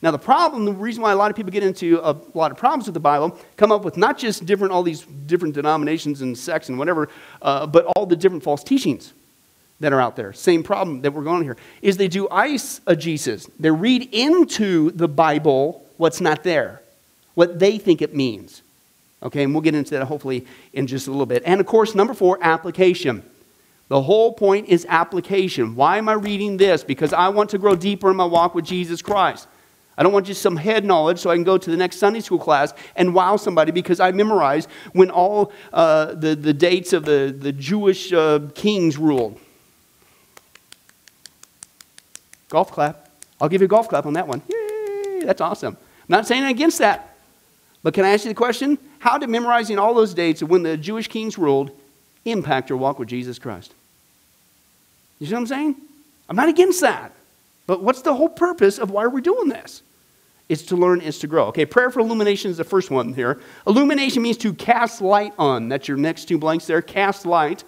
Now, 0.04 0.10
the 0.10 0.18
problem, 0.18 0.66
the 0.66 0.72
reason 0.74 1.02
why 1.02 1.12
a 1.12 1.16
lot 1.16 1.30
of 1.30 1.36
people 1.36 1.50
get 1.50 1.62
into 1.62 1.98
a 2.02 2.14
lot 2.34 2.50
of 2.52 2.58
problems 2.58 2.84
with 2.84 2.92
the 2.92 3.00
Bible, 3.00 3.38
come 3.56 3.72
up 3.72 3.86
with 3.86 3.96
not 3.96 4.18
just 4.18 4.44
different, 4.44 4.70
all 4.70 4.82
these 4.82 5.00
different 5.00 5.54
denominations 5.54 6.20
and 6.20 6.36
sects 6.36 6.68
and 6.68 6.78
whatever, 6.78 7.08
uh, 7.40 7.66
but 7.66 7.86
all 7.86 8.04
the 8.04 8.14
different 8.14 8.42
false 8.42 8.62
teachings 8.62 9.14
that 9.80 9.94
are 9.94 10.02
out 10.02 10.14
there. 10.14 10.34
Same 10.34 10.62
problem 10.62 11.00
that 11.00 11.14
we're 11.14 11.22
going 11.22 11.42
here 11.42 11.56
is 11.80 11.96
they 11.96 12.08
do 12.08 12.28
eisegesis. 12.28 13.48
They 13.58 13.70
read 13.70 14.10
into 14.12 14.90
the 14.90 15.08
Bible 15.08 15.82
what's 15.96 16.20
not 16.20 16.42
there, 16.42 16.82
what 17.32 17.58
they 17.58 17.78
think 17.78 18.02
it 18.02 18.14
means. 18.14 18.60
Okay, 19.22 19.42
and 19.42 19.54
we'll 19.54 19.62
get 19.62 19.74
into 19.74 19.92
that 19.92 20.04
hopefully 20.04 20.46
in 20.74 20.86
just 20.86 21.06
a 21.06 21.10
little 21.10 21.24
bit. 21.24 21.42
And 21.46 21.62
of 21.62 21.66
course, 21.66 21.94
number 21.94 22.12
four, 22.12 22.38
application. 22.42 23.22
The 23.88 24.02
whole 24.02 24.34
point 24.34 24.68
is 24.68 24.84
application. 24.86 25.74
Why 25.76 25.96
am 25.96 26.10
I 26.10 26.12
reading 26.12 26.58
this? 26.58 26.84
Because 26.84 27.14
I 27.14 27.28
want 27.28 27.48
to 27.50 27.58
grow 27.58 27.74
deeper 27.74 28.10
in 28.10 28.18
my 28.18 28.26
walk 28.26 28.54
with 28.54 28.66
Jesus 28.66 29.00
Christ. 29.00 29.48
I 29.96 30.02
don't 30.02 30.12
want 30.12 30.26
just 30.26 30.42
some 30.42 30.56
head 30.56 30.84
knowledge 30.84 31.18
so 31.20 31.30
I 31.30 31.34
can 31.34 31.44
go 31.44 31.56
to 31.56 31.70
the 31.70 31.76
next 31.76 31.98
Sunday 31.98 32.20
school 32.20 32.38
class 32.38 32.74
and 32.96 33.14
wow 33.14 33.36
somebody 33.36 33.70
because 33.70 34.00
I 34.00 34.10
memorized 34.10 34.68
when 34.92 35.10
all 35.10 35.52
uh, 35.72 36.14
the, 36.14 36.34
the 36.34 36.52
dates 36.52 36.92
of 36.92 37.04
the, 37.04 37.34
the 37.36 37.52
Jewish 37.52 38.12
uh, 38.12 38.40
kings 38.54 38.98
ruled. 38.98 39.38
Golf 42.48 42.72
clap. 42.72 43.08
I'll 43.40 43.48
give 43.48 43.60
you 43.60 43.66
a 43.66 43.68
golf 43.68 43.88
clap 43.88 44.06
on 44.06 44.14
that 44.14 44.26
one. 44.26 44.42
Yay, 44.48 45.24
that's 45.24 45.40
awesome. 45.40 45.76
I'm 45.76 46.06
not 46.08 46.26
saying 46.26 46.44
against 46.44 46.78
that. 46.78 47.16
But 47.82 47.94
can 47.94 48.04
I 48.04 48.10
ask 48.10 48.24
you 48.24 48.30
the 48.30 48.34
question? 48.34 48.78
How 48.98 49.18
did 49.18 49.28
memorizing 49.28 49.78
all 49.78 49.94
those 49.94 50.14
dates 50.14 50.40
of 50.42 50.48
when 50.48 50.62
the 50.62 50.76
Jewish 50.76 51.06
kings 51.08 51.36
ruled 51.36 51.70
impact 52.24 52.70
your 52.70 52.78
walk 52.78 52.98
with 52.98 53.08
Jesus 53.08 53.38
Christ? 53.38 53.74
You 55.18 55.26
see 55.26 55.34
what 55.34 55.40
I'm 55.40 55.46
saying? 55.46 55.76
I'm 56.28 56.36
not 56.36 56.48
against 56.48 56.80
that. 56.80 57.12
But 57.66 57.82
what's 57.82 58.02
the 58.02 58.14
whole 58.14 58.28
purpose 58.28 58.78
of 58.78 58.90
why 58.90 59.04
are 59.04 59.10
we're 59.10 59.20
doing 59.20 59.48
this? 59.48 59.82
It's 60.48 60.62
to 60.64 60.76
learn, 60.76 61.00
is 61.00 61.18
to 61.20 61.26
grow. 61.26 61.46
Okay, 61.46 61.64
prayer 61.64 61.90
for 61.90 62.00
illumination 62.00 62.50
is 62.50 62.58
the 62.58 62.64
first 62.64 62.90
one 62.90 63.14
here. 63.14 63.40
Illumination 63.66 64.22
means 64.22 64.36
to 64.38 64.52
cast 64.52 65.00
light 65.00 65.32
on. 65.38 65.68
That's 65.68 65.88
your 65.88 65.96
next 65.96 66.26
two 66.26 66.36
blanks 66.36 66.66
there. 66.66 66.82
Cast 66.82 67.24
light. 67.24 67.64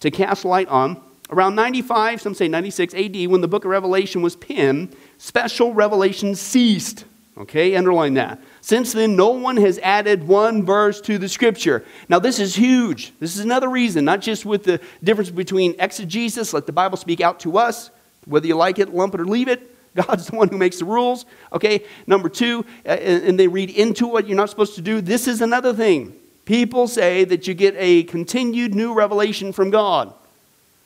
To 0.00 0.10
cast 0.10 0.46
light 0.46 0.68
on. 0.68 1.02
Around 1.28 1.54
95, 1.54 2.22
some 2.22 2.34
say 2.34 2.48
96 2.48 2.94
AD, 2.94 3.26
when 3.26 3.40
the 3.42 3.48
book 3.48 3.64
of 3.64 3.70
Revelation 3.70 4.22
was 4.22 4.34
penned, 4.34 4.96
special 5.18 5.74
revelation 5.74 6.34
ceased. 6.34 7.04
Okay, 7.38 7.76
underline 7.76 8.14
that. 8.14 8.42
Since 8.60 8.92
then, 8.92 9.14
no 9.14 9.30
one 9.30 9.56
has 9.58 9.78
added 9.78 10.26
one 10.26 10.64
verse 10.64 11.00
to 11.02 11.16
the 11.16 11.28
scripture. 11.28 11.84
Now, 12.08 12.18
this 12.18 12.38
is 12.38 12.54
huge. 12.56 13.12
This 13.20 13.36
is 13.36 13.44
another 13.44 13.68
reason, 13.68 14.04
not 14.04 14.20
just 14.20 14.44
with 14.44 14.64
the 14.64 14.80
difference 15.02 15.30
between 15.30 15.74
exegesis, 15.78 16.52
let 16.52 16.66
the 16.66 16.72
Bible 16.72 16.96
speak 16.96 17.20
out 17.20 17.40
to 17.40 17.56
us, 17.56 17.90
whether 18.30 18.46
you 18.46 18.56
like 18.56 18.78
it, 18.78 18.94
lump 18.94 19.14
it, 19.14 19.20
or 19.20 19.26
leave 19.26 19.48
it. 19.48 19.76
God's 19.94 20.28
the 20.28 20.36
one 20.36 20.48
who 20.48 20.56
makes 20.56 20.78
the 20.78 20.84
rules. 20.84 21.26
Okay, 21.52 21.84
number 22.06 22.28
two, 22.28 22.64
and 22.84 23.38
they 23.38 23.48
read 23.48 23.70
into 23.70 24.06
what 24.06 24.26
you're 24.26 24.36
not 24.36 24.50
supposed 24.50 24.76
to 24.76 24.80
do. 24.80 25.00
This 25.00 25.26
is 25.26 25.40
another 25.42 25.74
thing. 25.74 26.16
People 26.44 26.86
say 26.86 27.24
that 27.24 27.46
you 27.46 27.54
get 27.54 27.74
a 27.76 28.04
continued 28.04 28.74
new 28.74 28.94
revelation 28.94 29.52
from 29.52 29.70
God. 29.70 30.14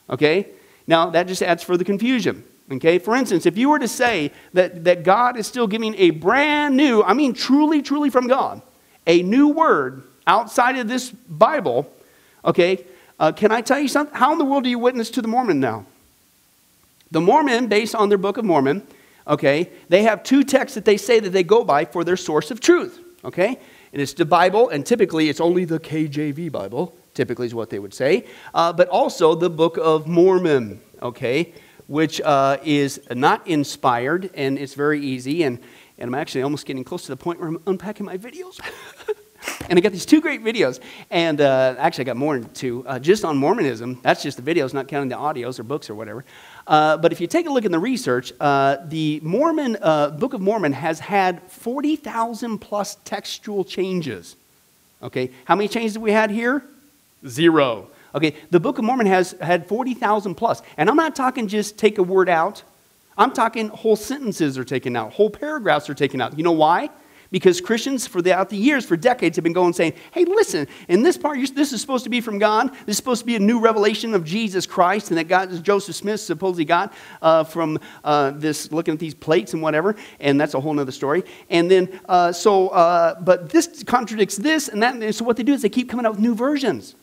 Okay, 0.09 0.47
now 0.87 1.09
that 1.11 1.27
just 1.27 1.41
adds 1.41 1.63
further 1.63 1.83
confusion. 1.83 2.43
Okay, 2.71 2.97
for 2.97 3.15
instance, 3.15 3.45
if 3.45 3.57
you 3.57 3.69
were 3.69 3.77
to 3.77 3.87
say 3.87 4.31
that, 4.53 4.83
that 4.85 5.03
God 5.03 5.37
is 5.37 5.45
still 5.45 5.67
giving 5.67 5.93
a 5.95 6.09
brand 6.09 6.75
new, 6.75 7.03
I 7.03 7.13
mean 7.13 7.33
truly, 7.33 7.83
truly 7.83 8.09
from 8.09 8.27
God, 8.27 8.61
a 9.05 9.21
new 9.21 9.49
word 9.49 10.03
outside 10.25 10.77
of 10.77 10.87
this 10.87 11.11
Bible, 11.11 11.91
okay, 12.43 12.83
uh, 13.19 13.31
can 13.31 13.51
I 13.51 13.61
tell 13.61 13.79
you 13.79 13.87
something? 13.87 14.15
How 14.15 14.31
in 14.31 14.39
the 14.39 14.45
world 14.45 14.63
do 14.63 14.69
you 14.69 14.79
witness 14.79 15.11
to 15.11 15.21
the 15.21 15.27
Mormon 15.27 15.59
now? 15.59 15.85
The 17.15 17.21
Mormon, 17.21 17.67
based 17.67 17.95
on 17.95 18.09
their 18.09 18.17
Book 18.17 18.35
of 18.35 18.43
Mormon, 18.43 18.85
okay, 19.25 19.69
they 19.87 20.03
have 20.03 20.21
two 20.21 20.43
texts 20.43 20.75
that 20.75 20.83
they 20.83 20.97
say 20.97 21.21
that 21.21 21.29
they 21.29 21.43
go 21.43 21.63
by 21.63 21.85
for 21.85 22.03
their 22.03 22.17
source 22.17 22.51
of 22.51 22.59
truth, 22.59 22.99
okay? 23.23 23.57
And 23.93 24.01
it's 24.01 24.11
the 24.11 24.25
Bible, 24.25 24.67
and 24.67 24.85
typically 24.85 25.29
it's 25.29 25.39
only 25.39 25.63
the 25.63 25.79
KJV 25.79 26.51
Bible, 26.51 26.93
typically 27.13 27.45
is 27.47 27.55
what 27.55 27.69
they 27.69 27.79
would 27.79 27.93
say, 27.93 28.25
uh, 28.53 28.73
but 28.73 28.89
also 28.89 29.33
the 29.33 29.49
Book 29.49 29.77
of 29.81 30.07
Mormon, 30.07 30.81
okay, 31.01 31.53
which 31.87 32.19
uh, 32.19 32.57
is 32.65 32.99
not 33.09 33.47
inspired, 33.47 34.29
and 34.33 34.57
it's 34.59 34.73
very 34.73 34.99
easy, 34.99 35.43
and, 35.43 35.59
and 35.97 36.09
I'm 36.09 36.15
actually 36.15 36.41
almost 36.41 36.65
getting 36.65 36.83
close 36.83 37.03
to 37.03 37.13
the 37.13 37.15
point 37.15 37.39
where 37.39 37.47
I'm 37.47 37.63
unpacking 37.65 38.05
my 38.05 38.17
videos. 38.17 38.59
and 39.69 39.77
I 39.77 39.81
got 39.81 39.91
these 39.91 40.05
two 40.05 40.21
great 40.21 40.43
videos, 40.43 40.79
and 41.09 41.41
uh, 41.41 41.75
actually 41.77 42.03
I 42.03 42.05
got 42.05 42.17
more 42.17 42.37
than 42.37 42.51
two, 42.53 42.85
uh, 42.87 42.99
just 42.99 43.25
on 43.25 43.37
Mormonism. 43.37 43.99
That's 44.01 44.21
just 44.21 44.43
the 44.43 44.53
videos, 44.53 44.73
not 44.73 44.87
counting 44.87 45.09
the 45.09 45.15
audios 45.15 45.59
or 45.59 45.63
books 45.63 45.89
or 45.89 45.95
whatever. 45.95 46.25
Uh, 46.67 46.97
but 46.97 47.11
if 47.11 47.19
you 47.19 47.27
take 47.27 47.47
a 47.47 47.51
look 47.51 47.65
in 47.65 47.71
the 47.71 47.79
research, 47.79 48.33
uh, 48.39 48.77
the 48.85 49.19
Mormon 49.23 49.77
uh, 49.81 50.09
Book 50.11 50.33
of 50.33 50.41
Mormon 50.41 50.73
has 50.73 50.99
had 50.99 51.41
40,000 51.51 52.59
plus 52.59 52.95
textual 53.05 53.63
changes. 53.63 54.35
Okay, 55.01 55.31
how 55.45 55.55
many 55.55 55.67
changes 55.67 55.93
have 55.93 56.03
we 56.03 56.11
had 56.11 56.31
here? 56.31 56.63
Zero. 57.27 57.89
Okay, 58.13 58.35
the 58.49 58.59
Book 58.59 58.77
of 58.77 58.85
Mormon 58.85 59.07
has 59.07 59.31
had 59.41 59.67
40,000 59.67 60.35
plus. 60.35 60.61
And 60.77 60.89
I'm 60.89 60.95
not 60.95 61.15
talking 61.15 61.47
just 61.47 61.77
take 61.77 61.97
a 61.97 62.03
word 62.03 62.29
out. 62.29 62.63
I'm 63.17 63.31
talking 63.31 63.69
whole 63.69 63.95
sentences 63.95 64.57
are 64.57 64.63
taken 64.63 64.95
out, 64.95 65.13
whole 65.13 65.29
paragraphs 65.29 65.89
are 65.89 65.93
taken 65.93 66.19
out. 66.21 66.37
You 66.37 66.43
know 66.43 66.51
why? 66.51 66.89
Because 67.35 67.59
Christians, 67.59 68.07
for 68.07 68.21
throughout 68.21 68.47
the 68.47 68.55
years, 68.55 68.85
for 68.85 68.95
decades, 68.95 69.35
have 69.35 69.43
been 69.43 69.51
going 69.51 69.73
saying, 69.73 69.91
hey, 70.13 70.23
listen, 70.23 70.69
in 70.87 71.03
this 71.03 71.17
part, 71.17 71.37
this 71.53 71.73
is 71.73 71.81
supposed 71.81 72.05
to 72.05 72.09
be 72.09 72.21
from 72.21 72.39
God. 72.39 72.71
This 72.85 72.93
is 72.93 72.95
supposed 72.95 73.19
to 73.23 73.25
be 73.25 73.35
a 73.35 73.39
new 73.39 73.59
revelation 73.59 74.13
of 74.13 74.23
Jesus 74.23 74.65
Christ, 74.65 75.11
and 75.11 75.17
that 75.17 75.25
God, 75.25 75.61
Joseph 75.61 75.97
Smith 75.97 76.21
supposedly 76.21 76.63
got 76.63 76.93
uh, 77.21 77.43
from 77.43 77.77
uh, 78.05 78.31
this, 78.31 78.71
looking 78.71 78.93
at 78.93 79.01
these 79.01 79.13
plates 79.13 79.51
and 79.51 79.61
whatever, 79.61 79.97
and 80.21 80.39
that's 80.39 80.53
a 80.53 80.61
whole 80.61 80.79
other 80.79 80.93
story. 80.93 81.25
And 81.49 81.69
then, 81.69 81.99
uh, 82.07 82.31
so, 82.31 82.69
uh, 82.69 83.19
but 83.19 83.49
this 83.49 83.83
contradicts 83.83 84.37
this 84.37 84.69
and 84.69 84.81
that. 84.81 84.95
And 84.95 85.13
so 85.13 85.25
what 85.25 85.35
they 85.35 85.43
do 85.43 85.51
is 85.51 85.61
they 85.61 85.67
keep 85.67 85.89
coming 85.89 86.05
out 86.05 86.13
with 86.13 86.21
new 86.21 86.35
versions. 86.35 86.95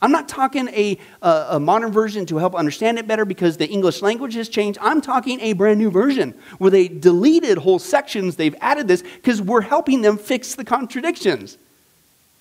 I'm 0.00 0.12
not 0.12 0.28
talking 0.28 0.68
a, 0.68 0.96
a, 1.22 1.46
a, 1.50 1.60
modern 1.60 1.90
version 1.90 2.24
to 2.26 2.36
help 2.36 2.54
understand 2.54 2.98
it 2.98 3.08
better 3.08 3.24
because 3.24 3.56
the 3.56 3.68
English 3.68 4.00
language 4.00 4.34
has 4.34 4.48
changed. 4.48 4.78
I'm 4.80 5.00
talking 5.00 5.40
a 5.40 5.54
brand 5.54 5.80
new 5.80 5.90
version 5.90 6.34
where 6.58 6.70
they 6.70 6.86
deleted 6.86 7.58
whole 7.58 7.80
sections. 7.80 8.36
They've 8.36 8.54
added 8.60 8.86
this 8.86 9.02
because 9.02 9.42
we're 9.42 9.60
helping 9.60 10.02
them 10.02 10.16
fix 10.16 10.54
the 10.54 10.64
contradictions. 10.64 11.58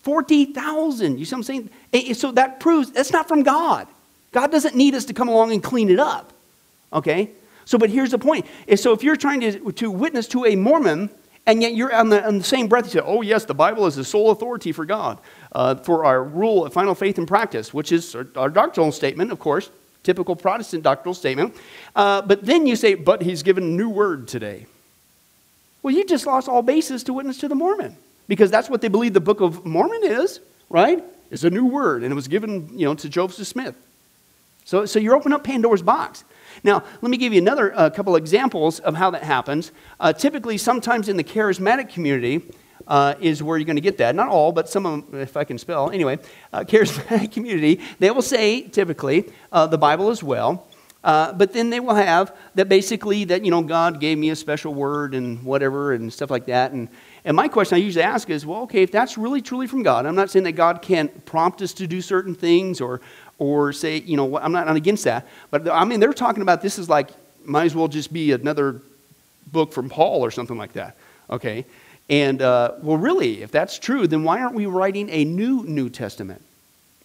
40,000. 0.04 1.18
You 1.18 1.26
see 1.26 1.36
what 1.36 1.50
I'm 1.50 1.70
saying? 1.92 2.14
So 2.14 2.32
that 2.34 2.60
proves 2.60 2.92
that's 2.92 3.12
not 3.12 3.28
from 3.28 3.42
God. 3.42 3.88
God 4.32 4.52
doesn't 4.52 4.76
need 4.76 4.94
us 4.94 5.06
to 5.06 5.14
come 5.14 5.28
along 5.28 5.52
and 5.52 5.64
clean 5.64 5.90
it 5.90 6.00
up. 6.00 6.34
Okay? 6.94 7.32
So, 7.66 7.80
but 7.80 7.90
here's 7.90 8.12
the 8.12 8.20
point. 8.20 8.46
So 8.76 8.94
if 8.94 9.04
you're 9.04 9.16
trying 9.16 9.42
to, 9.42 9.72
to 9.74 9.90
witness 9.90 10.28
to 10.30 10.46
a 10.46 10.56
Mormon, 10.56 11.10
and 11.48 11.62
yet 11.62 11.74
you're 11.74 11.94
on 11.94 12.10
the, 12.10 12.26
on 12.26 12.38
the 12.38 12.44
same 12.44 12.68
breath, 12.68 12.86
you 12.86 12.92
say, 12.92 13.00
oh, 13.00 13.22
yes, 13.22 13.46
the 13.46 13.56
Bible 13.56 13.88
is 13.88 13.96
the 13.96 14.04
sole 14.04 14.32
authority 14.32 14.72
for 14.72 14.86
God 14.86 15.18
uh, 15.58 15.74
for 15.74 16.06
our 16.06 16.24
rule 16.24 16.68
of 16.68 16.72
final 16.72 16.94
faith 16.94 17.18
and 17.18 17.28
practice, 17.28 17.74
which 17.74 17.92
is 17.92 18.14
our, 18.14 18.28
our 18.36 18.50
doctrinal 18.50 18.92
statement, 18.92 19.32
of 19.32 19.40
course, 19.40 19.72
typical 20.04 20.36
Protestant 20.36 20.84
doctrinal 20.84 21.16
statement. 21.16 21.56
Uh, 21.96 22.22
but 22.22 22.46
then 22.46 22.68
you 22.68 22.76
say, 22.76 22.94
but 22.94 23.24
he's 23.24 23.42
given 23.42 23.64
a 23.64 23.68
new 23.68 23.90
word 23.90 24.28
today. 24.28 24.68
Well, 25.82 25.96
you 25.96 26.06
just 26.06 26.28
lost 26.28 26.48
all 26.48 26.62
basis 26.62 27.02
to 27.06 27.14
witness 27.14 27.40
to 27.40 27.48
the 27.48 27.56
Mormon 27.56 27.98
because 28.28 28.52
that's 28.52 28.70
what 28.70 28.82
they 28.82 28.88
believe 28.88 29.14
the 29.14 29.20
Book 29.20 29.42
of 29.42 29.66
Mormon 29.66 30.02
is, 30.04 30.40
right? 30.70 31.04
It's 31.32 31.44
a 31.44 31.50
new 31.50 31.66
word, 31.66 32.04
and 32.04 32.12
it 32.12 32.16
was 32.16 32.28
given, 32.28 32.78
you 32.78 32.86
know, 32.86 32.94
to 32.94 33.10
Joseph 33.10 33.48
Smith. 33.48 33.76
So, 34.64 34.86
so 34.86 35.00
you're 35.00 35.16
opening 35.16 35.38
up 35.38 35.44
Pandora's 35.44 35.82
box. 35.82 36.24
Now, 36.64 36.84
let 37.02 37.10
me 37.10 37.18
give 37.18 37.34
you 37.34 37.42
another 37.42 37.76
uh, 37.76 37.90
couple 37.90 38.16
examples 38.16 38.80
of 38.80 38.94
how 38.94 39.10
that 39.10 39.24
happens. 39.24 39.72
Uh, 40.00 40.14
typically, 40.14 40.60
sometimes 40.60 41.10
in 41.10 41.18
the 41.18 41.24
charismatic 41.24 41.90
community, 41.90 42.44
uh, 42.88 43.16
is 43.20 43.44
where 43.44 43.58
you're 43.58 43.66
going 43.66 43.76
to 43.76 43.82
get 43.82 43.98
that. 43.98 44.16
Not 44.16 44.30
all, 44.30 44.52
but 44.52 44.70
some 44.70 44.86
of 44.86 45.12
them, 45.12 45.22
if 45.22 45.38
I 45.38 45.44
can 45.44 45.58
spell. 45.58 45.92
Anyway, 45.92 46.20
uh, 46.54 46.62
charismatic 46.62 47.32
community, 47.34 47.82
they 48.00 48.12
will 48.12 48.22
say 48.22 48.62
typically 48.62 49.32
uh, 49.52 49.68
the 49.68 49.78
Bible 49.78 50.10
as 50.10 50.24
well. 50.24 50.68
Uh, 51.04 51.32
but 51.32 51.54
then 51.54 51.70
they 51.70 51.80
will 51.80 51.96
have 51.96 52.36
that 52.56 52.68
basically 52.68 53.24
that, 53.26 53.46
you 53.46 53.52
know, 53.52 53.62
God 53.62 54.00
gave 54.00 54.18
me 54.18 54.30
a 54.30 54.36
special 54.36 54.74
word 54.74 55.14
and 55.14 55.42
whatever 55.44 55.94
and 55.94 56.12
stuff 56.12 56.30
like 56.30 56.48
that. 56.48 56.72
And, 56.72 56.90
and 57.24 57.36
my 57.36 57.48
question 57.48 57.76
I 57.76 57.80
usually 57.80 58.04
ask 58.04 58.30
is, 58.30 58.46
well, 58.46 58.64
okay, 58.64 58.84
if 58.84 58.92
that's 58.92 59.18
really 59.18 59.42
truly 59.42 59.68
from 59.68 59.84
God, 59.84 60.06
I'm 60.06 60.16
not 60.16 60.30
saying 60.30 60.44
that 60.46 60.54
God 60.54 60.82
can't 60.82 61.26
prompt 61.26 61.62
us 61.62 61.74
to 61.74 61.88
do 61.88 62.02
certain 62.02 62.36
things 62.36 62.82
or, 62.82 63.00
or 63.38 63.72
say, 63.72 64.00
you 64.00 64.18
know, 64.18 64.38
I'm 64.38 64.52
not 64.52 64.76
against 64.76 65.04
that. 65.06 65.28
But 65.50 65.70
I 65.70 65.86
mean, 65.86 66.00
they're 66.00 66.14
talking 66.14 66.42
about 66.42 66.62
this 66.62 66.78
is 66.78 66.90
like, 66.90 67.10
might 67.46 67.66
as 67.66 67.76
well 67.76 67.88
just 67.88 68.12
be 68.12 68.34
another 68.34 68.82
book 69.52 69.72
from 69.72 69.90
Paul 69.90 70.26
or 70.26 70.32
something 70.32 70.58
like 70.58 70.74
that. 70.74 70.98
Okay. 71.30 71.66
And, 72.10 72.42
uh, 72.42 72.74
well, 72.82 72.98
really, 72.98 73.42
if 73.42 73.52
that's 73.52 73.78
true, 73.80 74.08
then 74.08 74.24
why 74.24 74.42
aren't 74.42 74.56
we 74.56 74.66
writing 74.66 75.10
a 75.10 75.26
new 75.26 75.64
New 75.64 75.90
Testament? 75.90 76.42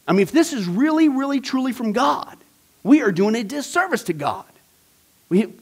I 0.07 0.13
mean, 0.13 0.23
if 0.23 0.33
this 0.33 0.53
is 0.53 0.67
really, 0.67 1.09
really, 1.09 1.41
truly 1.41 1.73
from 1.73 1.93
God, 1.93 2.37
we 2.83 3.03
are 3.03 3.13
doing 3.13 3.35
a 3.35 3.45
disservice 3.45 4.05
to 4.05 4.13
God. 4.13 4.45
We, 5.29 5.53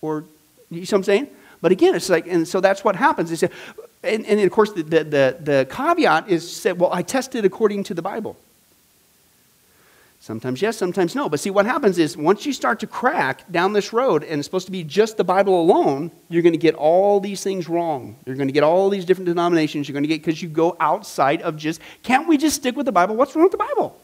or, 0.00 0.24
you 0.70 0.84
see 0.84 0.94
what 0.94 1.00
I'm 1.00 1.04
saying? 1.04 1.28
But 1.60 1.72
again, 1.72 1.94
it's 1.94 2.08
like, 2.08 2.26
and 2.26 2.48
so 2.48 2.60
that's 2.60 2.84
what 2.84 2.96
happens. 2.96 3.30
They 3.30 3.36
say, 3.36 3.50
and, 4.02 4.24
and 4.24 4.40
of 4.40 4.50
course, 4.50 4.72
the, 4.72 4.82
the, 4.82 5.04
the, 5.04 5.36
the 5.40 5.68
caveat 5.70 6.28
is 6.28 6.50
said, 6.50 6.78
well, 6.78 6.92
I 6.92 7.02
tested 7.02 7.44
according 7.44 7.84
to 7.84 7.94
the 7.94 8.02
Bible. 8.02 8.36
Sometimes 10.22 10.60
yes, 10.60 10.76
sometimes 10.76 11.14
no. 11.14 11.30
But 11.30 11.40
see, 11.40 11.48
what 11.48 11.64
happens 11.64 11.98
is 11.98 12.14
once 12.14 12.44
you 12.44 12.52
start 12.52 12.78
to 12.80 12.86
crack 12.86 13.50
down 13.50 13.72
this 13.72 13.90
road 13.90 14.22
and 14.22 14.38
it's 14.38 14.46
supposed 14.46 14.66
to 14.66 14.72
be 14.72 14.84
just 14.84 15.16
the 15.16 15.24
Bible 15.24 15.58
alone, 15.58 16.10
you're 16.28 16.42
going 16.42 16.52
to 16.52 16.58
get 16.58 16.74
all 16.74 17.20
these 17.20 17.42
things 17.42 17.70
wrong. 17.70 18.16
You're 18.26 18.36
going 18.36 18.48
to 18.48 18.52
get 18.52 18.62
all 18.62 18.90
these 18.90 19.06
different 19.06 19.26
denominations. 19.26 19.88
You're 19.88 19.94
going 19.94 20.04
to 20.04 20.08
get 20.08 20.20
because 20.20 20.42
you 20.42 20.50
go 20.50 20.76
outside 20.78 21.40
of 21.40 21.56
just, 21.56 21.80
can't 22.02 22.28
we 22.28 22.36
just 22.36 22.56
stick 22.56 22.76
with 22.76 22.84
the 22.84 22.92
Bible? 22.92 23.16
What's 23.16 23.34
wrong 23.34 23.44
with 23.44 23.52
the 23.52 23.58
Bible? 23.58 23.98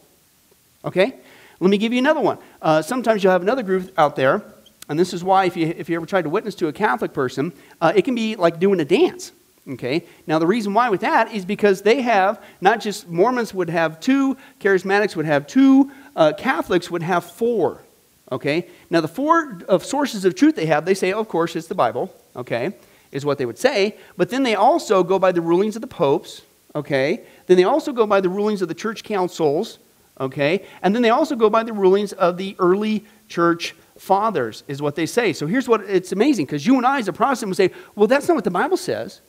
Okay? 0.83 1.13
Let 1.59 1.69
me 1.69 1.77
give 1.77 1.93
you 1.93 1.99
another 1.99 2.21
one. 2.21 2.39
Uh, 2.63 2.81
sometimes 2.81 3.23
you'll 3.23 3.33
have 3.33 3.43
another 3.43 3.63
group 3.63 3.91
out 3.95 4.15
there, 4.15 4.41
and 4.89 4.97
this 4.97 5.13
is 5.13 5.23
why 5.23 5.45
if 5.45 5.55
you, 5.55 5.67
if 5.67 5.87
you 5.87 5.97
ever 5.97 6.07
try 6.07 6.23
to 6.23 6.29
witness 6.29 6.55
to 6.55 6.67
a 6.67 6.73
Catholic 6.73 7.13
person, 7.13 7.53
uh, 7.79 7.93
it 7.95 8.05
can 8.05 8.15
be 8.15 8.35
like 8.35 8.59
doing 8.59 8.79
a 8.79 8.85
dance. 8.85 9.33
Okay? 9.69 10.05
Now, 10.27 10.39
the 10.39 10.47
reason 10.47 10.73
why 10.73 10.89
with 10.89 11.01
that 11.01 11.33
is 11.33 11.43
because 11.43 11.81
they 11.81 12.01
have, 12.01 12.41
not 12.61 12.79
just 12.79 13.09
Mormons 13.09 13.53
would 13.53 13.69
have 13.69 13.99
two, 13.99 14.37
charismatics 14.61 15.15
would 15.15 15.25
have 15.25 15.45
two, 15.45 15.91
uh, 16.17 16.33
Catholics 16.33 16.91
would 16.91 17.03
have 17.03 17.23
four. 17.23 17.83
Okay? 18.31 18.67
Now, 18.89 18.99
the 18.99 19.07
four 19.07 19.61
of 19.69 19.85
sources 19.85 20.25
of 20.25 20.35
truth 20.35 20.55
they 20.55 20.65
have, 20.65 20.83
they 20.83 20.95
say, 20.95 21.13
of 21.13 21.29
course, 21.29 21.55
it's 21.55 21.67
the 21.67 21.75
Bible. 21.75 22.13
Okay? 22.35 22.73
Is 23.11 23.23
what 23.23 23.37
they 23.37 23.45
would 23.45 23.59
say. 23.59 23.95
But 24.17 24.29
then 24.29 24.43
they 24.43 24.55
also 24.55 25.03
go 25.03 25.17
by 25.19 25.31
the 25.31 25.41
rulings 25.41 25.75
of 25.75 25.81
the 25.81 25.87
popes. 25.87 26.41
Okay? 26.75 27.21
Then 27.45 27.55
they 27.55 27.63
also 27.63 27.93
go 27.93 28.05
by 28.05 28.19
the 28.19 28.29
rulings 28.29 28.61
of 28.61 28.67
the 28.67 28.73
church 28.73 29.03
councils. 29.03 29.79
Okay? 30.19 30.65
And 30.81 30.93
then 30.93 31.03
they 31.03 31.11
also 31.11 31.35
go 31.35 31.49
by 31.49 31.63
the 31.63 31.71
rulings 31.71 32.11
of 32.13 32.37
the 32.37 32.55
early 32.59 33.05
church 33.29 33.75
fathers, 33.97 34.63
is 34.67 34.81
what 34.81 34.95
they 34.95 35.05
say. 35.05 35.33
So 35.33 35.47
here's 35.47 35.67
what 35.67 35.81
it's 35.81 36.11
amazing 36.11 36.45
because 36.45 36.65
you 36.65 36.77
and 36.77 36.85
I, 36.85 36.99
as 36.99 37.07
a 37.07 37.13
Protestant, 37.13 37.49
would 37.49 37.57
say, 37.57 37.71
well, 37.95 38.07
that's 38.07 38.27
not 38.27 38.35
what 38.35 38.43
the 38.43 38.51
Bible 38.51 38.77
says. 38.77 39.21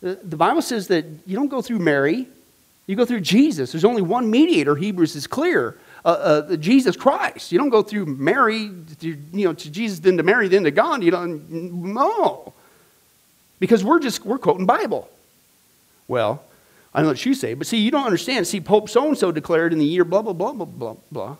The, 0.00 0.14
the 0.22 0.36
Bible 0.36 0.62
says 0.62 0.88
that 0.88 1.04
you 1.26 1.36
don't 1.36 1.48
go 1.48 1.60
through 1.62 1.78
Mary, 1.80 2.26
you 2.86 2.96
go 2.96 3.04
through 3.04 3.20
Jesus. 3.20 3.72
There's 3.72 3.84
only 3.84 4.02
one 4.02 4.30
mediator, 4.30 4.76
Hebrews 4.76 5.16
is 5.16 5.26
clear 5.26 5.76
uh, 6.06 6.44
uh, 6.52 6.56
Jesus 6.56 6.96
Christ. 6.96 7.50
You 7.50 7.58
don't 7.58 7.68
go 7.68 7.82
through 7.82 8.06
Mary, 8.06 8.70
to, 9.00 9.08
you 9.08 9.44
know, 9.44 9.52
to 9.52 9.70
Jesus, 9.70 9.98
then 9.98 10.16
to 10.16 10.22
Mary, 10.22 10.46
then 10.46 10.62
to 10.62 10.70
God. 10.70 11.02
You 11.02 11.10
don't, 11.10 11.50
no. 11.50 12.54
Because 13.58 13.82
we're 13.82 13.98
just, 13.98 14.24
we're 14.24 14.38
quoting 14.38 14.66
Bible. 14.66 15.10
Well, 16.06 16.44
I 16.94 17.02
know 17.02 17.08
what 17.08 17.26
you 17.26 17.34
say, 17.34 17.54
but 17.54 17.66
see, 17.66 17.78
you 17.78 17.90
don't 17.90 18.06
understand. 18.06 18.46
See, 18.46 18.60
Pope 18.60 18.88
so-and-so 18.88 19.32
declared 19.32 19.72
in 19.72 19.80
the 19.80 19.84
year 19.84 20.04
blah, 20.04 20.22
blah, 20.22 20.32
blah, 20.32 20.52
blah, 20.52 20.66
blah, 20.66 20.96
blah, 21.10 21.36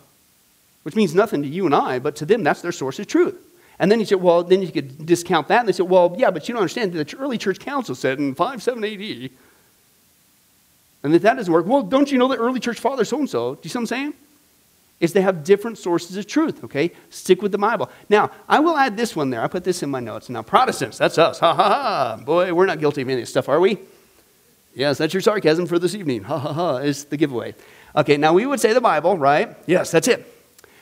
which 0.83 0.95
means 0.95 1.15
nothing 1.15 1.41
to 1.43 1.47
you 1.47 1.65
and 1.65 1.73
I, 1.73 1.99
but 1.99 2.17
to 2.17 2.25
them, 2.25 2.43
that's 2.43 2.61
their 2.61 2.73
source 2.73 2.99
of 2.99 3.07
truth. 3.07 3.37
And 3.79 3.89
then 3.89 4.01
you 4.01 4.05
say, 4.05 4.15
well, 4.15 4.43
then 4.43 4.61
you 4.61 4.71
could 4.71 5.05
discount 5.05 5.47
that. 5.47 5.59
And 5.59 5.69
they 5.69 5.71
say, 5.71 5.83
well, 5.83 6.13
yeah, 6.17 6.29
but 6.29 6.49
you 6.49 6.53
don't 6.53 6.61
understand. 6.61 6.91
The 6.91 7.17
early 7.17 7.37
church 7.37 7.59
council 7.59 7.95
said 7.95 8.19
in 8.19 8.35
5, 8.35 8.61
7 8.61 8.83
AD. 8.83 9.29
And 11.03 11.15
if 11.15 11.21
that 11.21 11.35
doesn't 11.35 11.53
work, 11.53 11.65
well, 11.65 11.83
don't 11.83 12.11
you 12.11 12.17
know 12.17 12.27
the 12.27 12.37
early 12.37 12.59
church 12.59 12.79
father 12.79 13.05
so 13.05 13.19
and 13.19 13.29
so? 13.29 13.55
Do 13.55 13.61
you 13.63 13.69
see 13.69 13.77
what 13.77 13.83
I'm 13.83 13.87
saying? 13.87 14.13
Is 14.99 15.13
they 15.13 15.21
have 15.21 15.43
different 15.43 15.77
sources 15.77 16.17
of 16.17 16.25
truth, 16.25 16.63
okay? 16.63 16.91
Stick 17.09 17.41
with 17.41 17.51
the 17.51 17.57
Bible. 17.57 17.89
Now, 18.09 18.31
I 18.49 18.59
will 18.59 18.75
add 18.75 18.97
this 18.97 19.15
one 19.15 19.29
there. 19.29 19.41
I 19.41 19.47
put 19.47 19.63
this 19.63 19.83
in 19.83 19.91
my 19.91 19.99
notes. 19.99 20.27
Now, 20.29 20.41
Protestants, 20.41 20.97
that's 20.97 21.17
us. 21.17 21.39
Ha 21.39 21.53
ha 21.53 21.69
ha. 21.69 22.23
Boy, 22.23 22.53
we're 22.53 22.65
not 22.65 22.79
guilty 22.79 23.01
of 23.01 23.07
any 23.07 23.15
of 23.15 23.19
this 23.19 23.29
stuff, 23.29 23.47
are 23.47 23.59
we? 23.59 23.77
Yes, 24.73 24.97
that's 24.97 25.13
your 25.13 25.21
sarcasm 25.21 25.67
for 25.67 25.77
this 25.77 25.93
evening. 25.93 26.23
Ha 26.23 26.37
ha 26.37 26.53
ha 26.53 26.77
is 26.77 27.05
the 27.05 27.17
giveaway. 27.17 27.53
Okay, 27.95 28.17
now 28.17 28.33
we 28.33 28.45
would 28.45 28.59
say 28.59 28.73
the 28.73 28.81
Bible, 28.81 29.17
right? 29.17 29.55
Yes, 29.67 29.91
that's 29.91 30.07
it. 30.07 30.33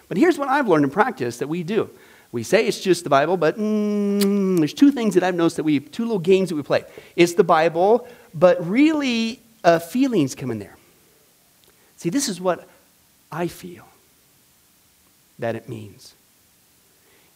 But 0.07 0.17
here's 0.17 0.37
what 0.37 0.47
I've 0.47 0.67
learned 0.67 0.85
in 0.85 0.91
practice 0.91 1.37
that 1.39 1.47
we 1.47 1.63
do. 1.63 1.89
We 2.31 2.43
say 2.43 2.67
it's 2.67 2.79
just 2.79 3.03
the 3.03 3.09
Bible, 3.09 3.37
but 3.37 3.57
mm, 3.57 4.57
there's 4.59 4.73
two 4.73 4.91
things 4.91 5.13
that 5.13 5.23
I've 5.23 5.35
noticed 5.35 5.55
that 5.57 5.63
we, 5.63 5.79
two 5.79 6.03
little 6.03 6.19
games 6.19 6.49
that 6.49 6.55
we 6.55 6.63
play. 6.63 6.83
It's 7.15 7.33
the 7.33 7.43
Bible, 7.43 8.07
but 8.33 8.65
really 8.67 9.39
uh, 9.63 9.79
feelings 9.79 10.35
come 10.35 10.51
in 10.51 10.59
there. 10.59 10.75
See, 11.97 12.09
this 12.09 12.27
is 12.27 12.41
what 12.41 12.67
I 13.31 13.47
feel 13.47 13.85
that 15.39 15.55
it 15.55 15.67
means. 15.67 16.13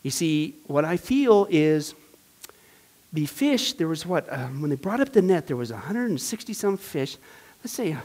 You 0.04 0.12
see, 0.12 0.56
what 0.68 0.86
I 0.86 0.98
feel 0.98 1.48
is 1.50 1.96
the 3.12 3.26
fish, 3.26 3.74
there 3.74 3.88
was 3.88 4.06
what, 4.06 4.32
um, 4.32 4.62
when 4.62 4.70
they 4.70 4.76
brought 4.76 5.02
up 5.02 5.12
the 5.12 5.22
net, 5.22 5.48
there 5.48 5.58
was 5.58 5.72
160 5.72 6.54
some 6.54 6.78
fish. 6.78 7.18
Let's 7.64 7.74
say, 7.74 7.98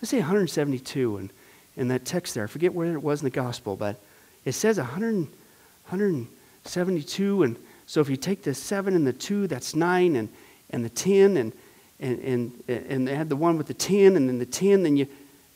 let's 0.00 0.10
say 0.10 0.18
172 0.18 1.18
in, 1.18 1.30
in 1.76 1.88
that 1.88 2.04
text 2.04 2.34
there. 2.34 2.44
I 2.44 2.46
forget 2.46 2.74
where 2.74 2.92
it 2.92 3.02
was 3.02 3.22
in 3.22 3.24
the 3.24 3.30
gospel, 3.30 3.76
but 3.76 3.98
it 4.44 4.52
says 4.52 4.78
100, 4.78 5.14
172. 5.14 7.42
And 7.42 7.56
so 7.86 8.00
if 8.00 8.08
you 8.08 8.16
take 8.16 8.42
the 8.42 8.54
7 8.54 8.94
and 8.94 9.06
the 9.06 9.12
2, 9.12 9.46
that's 9.46 9.74
9, 9.74 10.16
and, 10.16 10.28
and 10.70 10.84
the 10.84 10.90
10, 10.90 11.36
and, 11.38 11.52
and, 11.98 12.18
and, 12.20 12.64
and 12.68 13.08
they 13.08 13.14
had 13.14 13.28
the 13.28 13.36
one 13.36 13.56
with 13.56 13.66
the 13.66 13.74
10, 13.74 14.16
and 14.16 14.28
then 14.28 14.38
the 14.38 14.46
10, 14.46 14.82
then 14.82 14.96
you, 14.96 15.06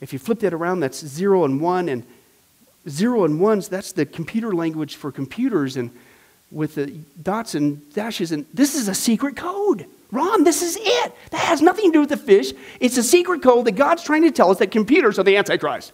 if 0.00 0.12
you 0.12 0.18
flip 0.18 0.40
that 0.40 0.54
around, 0.54 0.80
that's 0.80 1.04
0 1.04 1.44
and 1.44 1.60
1, 1.60 1.88
and 1.88 2.04
zero 2.88 3.24
and 3.24 3.40
ones, 3.40 3.68
that's 3.68 3.92
the 3.92 4.06
computer 4.06 4.52
language 4.52 4.96
for 4.96 5.12
computers 5.12 5.76
and 5.76 5.90
with 6.50 6.76
the 6.76 6.86
dots 7.22 7.54
and 7.54 7.92
dashes. 7.92 8.32
And 8.32 8.46
this 8.54 8.74
is 8.74 8.88
a 8.88 8.94
secret 8.94 9.36
code. 9.36 9.86
Ron, 10.12 10.44
this 10.44 10.62
is 10.62 10.78
it. 10.80 11.12
That 11.30 11.40
has 11.40 11.60
nothing 11.60 11.86
to 11.86 11.92
do 11.92 12.00
with 12.00 12.10
the 12.10 12.16
fish. 12.16 12.52
It's 12.80 12.96
a 12.96 13.02
secret 13.02 13.42
code 13.42 13.66
that 13.66 13.72
God's 13.72 14.04
trying 14.04 14.22
to 14.22 14.30
tell 14.30 14.50
us 14.50 14.58
that 14.58 14.70
computers 14.70 15.18
are 15.18 15.24
the 15.24 15.36
Antichrist. 15.36 15.92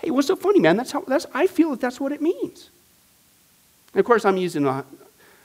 hey, 0.00 0.10
what's 0.10 0.28
so 0.28 0.36
funny, 0.36 0.60
man? 0.60 0.76
That's 0.76 0.92
how 0.92 1.00
that's 1.00 1.26
I 1.32 1.46
feel 1.46 1.70
that 1.70 1.80
that's 1.80 1.98
what 1.98 2.12
it 2.12 2.20
means. 2.20 2.68
And 3.94 4.00
of 4.00 4.06
course, 4.06 4.24
I'm 4.24 4.36
using 4.36 4.66
a 4.66 4.84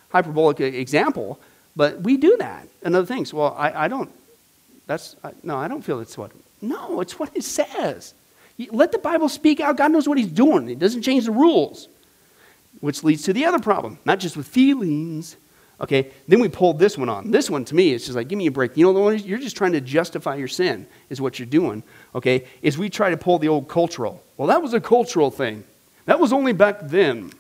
hyperbolic 0.10 0.60
example, 0.60 1.40
But 1.76 2.02
we 2.02 2.18
do 2.18 2.38
that 2.38 2.68
and 2.82 2.96
other 2.96 3.06
things. 3.06 3.34
Well, 3.34 3.56
I, 3.58 3.86
I 3.86 3.88
don't, 3.88 4.10
that's, 4.88 5.16
I, 5.24 5.32
no, 5.44 5.58
I 5.58 5.68
don't 5.68 5.84
feel 5.84 6.00
it's 6.00 6.18
what, 6.18 6.32
no, 6.62 7.02
it's 7.02 7.20
what 7.20 7.30
it 7.36 7.44
says. 7.44 8.14
Let 8.72 8.92
the 8.92 9.00
Bible 9.00 9.30
speak 9.30 9.60
out. 9.60 9.78
God 9.78 9.92
knows 9.92 10.08
what 10.08 10.18
he's 10.18 10.28
doing. 10.28 10.70
It 10.70 10.80
doesn't 10.80 11.04
change 11.04 11.26
the 11.26 11.32
rules, 11.32 11.88
which 12.80 13.04
leads 13.04 13.24
to 13.24 13.34
the 13.34 13.46
other 13.46 13.60
problem, 13.60 14.00
not 14.04 14.20
just 14.20 14.36
with 14.36 14.48
feelings. 14.48 15.38
Okay, 15.80 16.12
then 16.28 16.40
we 16.40 16.50
pulled 16.50 16.80
this 16.80 16.98
one 16.98 17.08
on. 17.08 17.30
This 17.30 17.52
one 17.52 17.64
to 17.66 17.76
me 17.76 17.94
is 17.94 18.06
just 18.06 18.16
like, 18.16 18.28
give 18.28 18.38
me 18.38 18.48
a 18.48 18.52
break. 18.52 18.76
You 18.76 18.86
know, 18.86 18.94
the 18.94 19.00
one 19.00 19.20
you're 19.20 19.38
just 19.38 19.56
trying 19.56 19.74
to 19.74 19.82
justify 19.82 20.36
your 20.36 20.48
sin, 20.48 20.88
is 21.10 21.22
what 21.22 21.38
you're 21.38 21.46
doing. 21.46 21.84
Okay, 22.16 22.46
is 22.64 22.80
we 22.80 22.90
try 22.90 23.12
to 23.12 23.18
pull 23.18 23.38
the 23.38 23.48
old 23.48 23.68
cultural. 23.68 24.24
Well, 24.38 24.48
that 24.48 24.64
was 24.64 24.74
a 24.74 24.82
cultural 24.82 25.30
thing. 25.30 25.64
That 26.06 26.20
was 26.20 26.34
only 26.34 26.54
back 26.54 26.80
then. 26.88 27.32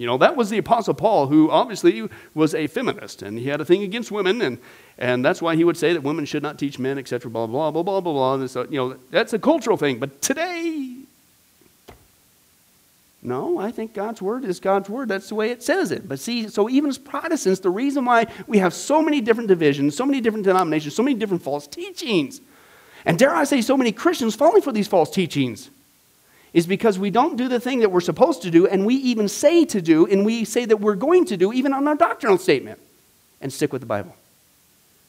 You 0.00 0.06
know, 0.06 0.16
that 0.16 0.34
was 0.34 0.48
the 0.48 0.56
Apostle 0.56 0.94
Paul, 0.94 1.26
who 1.26 1.50
obviously 1.50 2.08
was 2.32 2.54
a 2.54 2.68
feminist, 2.68 3.20
and 3.20 3.38
he 3.38 3.48
had 3.48 3.60
a 3.60 3.66
thing 3.66 3.82
against 3.82 4.10
women, 4.10 4.40
and, 4.40 4.58
and 4.96 5.22
that's 5.22 5.42
why 5.42 5.56
he 5.56 5.62
would 5.62 5.76
say 5.76 5.92
that 5.92 6.02
women 6.02 6.24
should 6.24 6.42
not 6.42 6.58
teach 6.58 6.78
men, 6.78 6.96
etc., 6.96 7.30
blah, 7.30 7.46
blah, 7.46 7.70
blah, 7.70 7.82
blah, 7.82 8.00
blah, 8.00 8.12
blah. 8.14 8.34
And 8.36 8.50
so, 8.50 8.66
you 8.70 8.78
know, 8.78 8.96
that's 9.10 9.34
a 9.34 9.38
cultural 9.38 9.76
thing. 9.76 9.98
But 9.98 10.22
today, 10.22 11.00
no, 13.20 13.58
I 13.58 13.72
think 13.72 13.92
God's 13.92 14.22
word 14.22 14.46
is 14.46 14.58
God's 14.58 14.88
word. 14.88 15.08
That's 15.08 15.28
the 15.28 15.34
way 15.34 15.50
it 15.50 15.62
says 15.62 15.92
it. 15.92 16.08
But 16.08 16.18
see, 16.18 16.48
so 16.48 16.70
even 16.70 16.88
as 16.88 16.96
Protestants, 16.96 17.60
the 17.60 17.68
reason 17.68 18.06
why 18.06 18.24
we 18.46 18.56
have 18.56 18.72
so 18.72 19.02
many 19.02 19.20
different 19.20 19.48
divisions, 19.48 19.94
so 19.94 20.06
many 20.06 20.22
different 20.22 20.46
denominations, 20.46 20.96
so 20.96 21.02
many 21.02 21.14
different 21.14 21.42
false 21.42 21.66
teachings, 21.66 22.40
and 23.04 23.18
dare 23.18 23.34
I 23.34 23.44
say, 23.44 23.60
so 23.60 23.76
many 23.76 23.92
Christians 23.92 24.34
falling 24.34 24.62
for 24.62 24.72
these 24.72 24.88
false 24.88 25.10
teachings 25.10 25.68
is 26.52 26.66
because 26.66 26.98
we 26.98 27.10
don't 27.10 27.36
do 27.36 27.48
the 27.48 27.60
thing 27.60 27.80
that 27.80 27.90
we're 27.90 28.00
supposed 28.00 28.42
to 28.42 28.50
do, 28.50 28.66
and 28.66 28.84
we 28.84 28.94
even 28.96 29.28
say 29.28 29.64
to 29.66 29.80
do, 29.80 30.06
and 30.06 30.24
we 30.24 30.44
say 30.44 30.64
that 30.64 30.78
we're 30.78 30.96
going 30.96 31.24
to 31.26 31.36
do, 31.36 31.52
even 31.52 31.72
on 31.72 31.86
our 31.86 31.94
doctrinal 31.94 32.38
statement, 32.38 32.80
and 33.40 33.52
stick 33.52 33.72
with 33.72 33.80
the 33.80 33.86
Bible. 33.86 34.14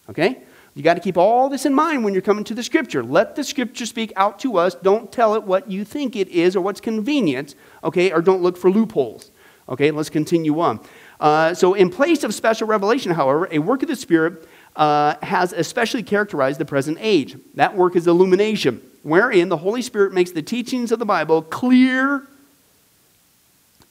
Okay? 0.09 0.39
You 0.75 0.83
got 0.83 0.93
to 0.93 0.99
keep 1.01 1.17
all 1.17 1.49
this 1.49 1.65
in 1.65 1.73
mind 1.73 2.03
when 2.05 2.13
you're 2.13 2.21
coming 2.21 2.43
to 2.45 2.53
the 2.53 2.63
Scripture. 2.63 3.03
Let 3.03 3.35
the 3.35 3.43
Scripture 3.43 3.85
speak 3.85 4.13
out 4.15 4.39
to 4.39 4.57
us. 4.57 4.75
Don't 4.75 5.11
tell 5.11 5.35
it 5.35 5.43
what 5.43 5.69
you 5.69 5.83
think 5.83 6.15
it 6.15 6.29
is 6.29 6.55
or 6.55 6.61
what's 6.61 6.79
convenient, 6.79 7.55
okay? 7.83 8.11
Or 8.11 8.21
don't 8.21 8.41
look 8.41 8.57
for 8.57 8.71
loopholes. 8.71 9.31
Okay, 9.67 9.91
let's 9.91 10.09
continue 10.09 10.59
on. 10.59 10.79
Uh, 11.19 11.53
so, 11.53 11.73
in 11.75 11.89
place 11.89 12.23
of 12.23 12.33
special 12.33 12.67
revelation, 12.67 13.11
however, 13.11 13.47
a 13.51 13.59
work 13.59 13.83
of 13.83 13.89
the 13.89 13.95
Spirit 13.95 14.47
uh, 14.75 15.15
has 15.21 15.53
especially 15.53 16.03
characterized 16.03 16.59
the 16.59 16.65
present 16.65 16.97
age. 16.99 17.37
That 17.55 17.75
work 17.75 17.95
is 17.95 18.07
illumination 18.07 18.81
wherein 19.03 19.49
the 19.49 19.57
Holy 19.57 19.81
Spirit 19.81 20.13
makes 20.13 20.31
the 20.31 20.41
teachings 20.41 20.91
of 20.91 20.99
the 20.99 21.05
Bible 21.05 21.41
clear 21.41 22.27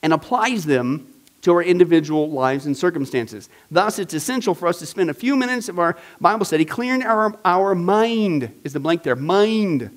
and 0.02 0.12
applies 0.12 0.64
them 0.64 1.06
to 1.42 1.52
our 1.52 1.62
individual 1.62 2.30
lives 2.30 2.66
and 2.66 2.76
circumstances. 2.76 3.48
Thus, 3.70 3.98
it's 3.98 4.12
essential 4.12 4.54
for 4.54 4.68
us 4.68 4.78
to 4.80 4.86
spend 4.86 5.10
a 5.10 5.14
few 5.14 5.36
minutes 5.36 5.68
of 5.68 5.78
our 5.78 5.96
Bible 6.20 6.44
study 6.44 6.64
clearing 6.64 7.02
our, 7.02 7.34
our 7.44 7.74
mind, 7.74 8.52
is 8.62 8.72
the 8.72 8.80
blank 8.80 9.02
there, 9.02 9.16
mind. 9.16 9.96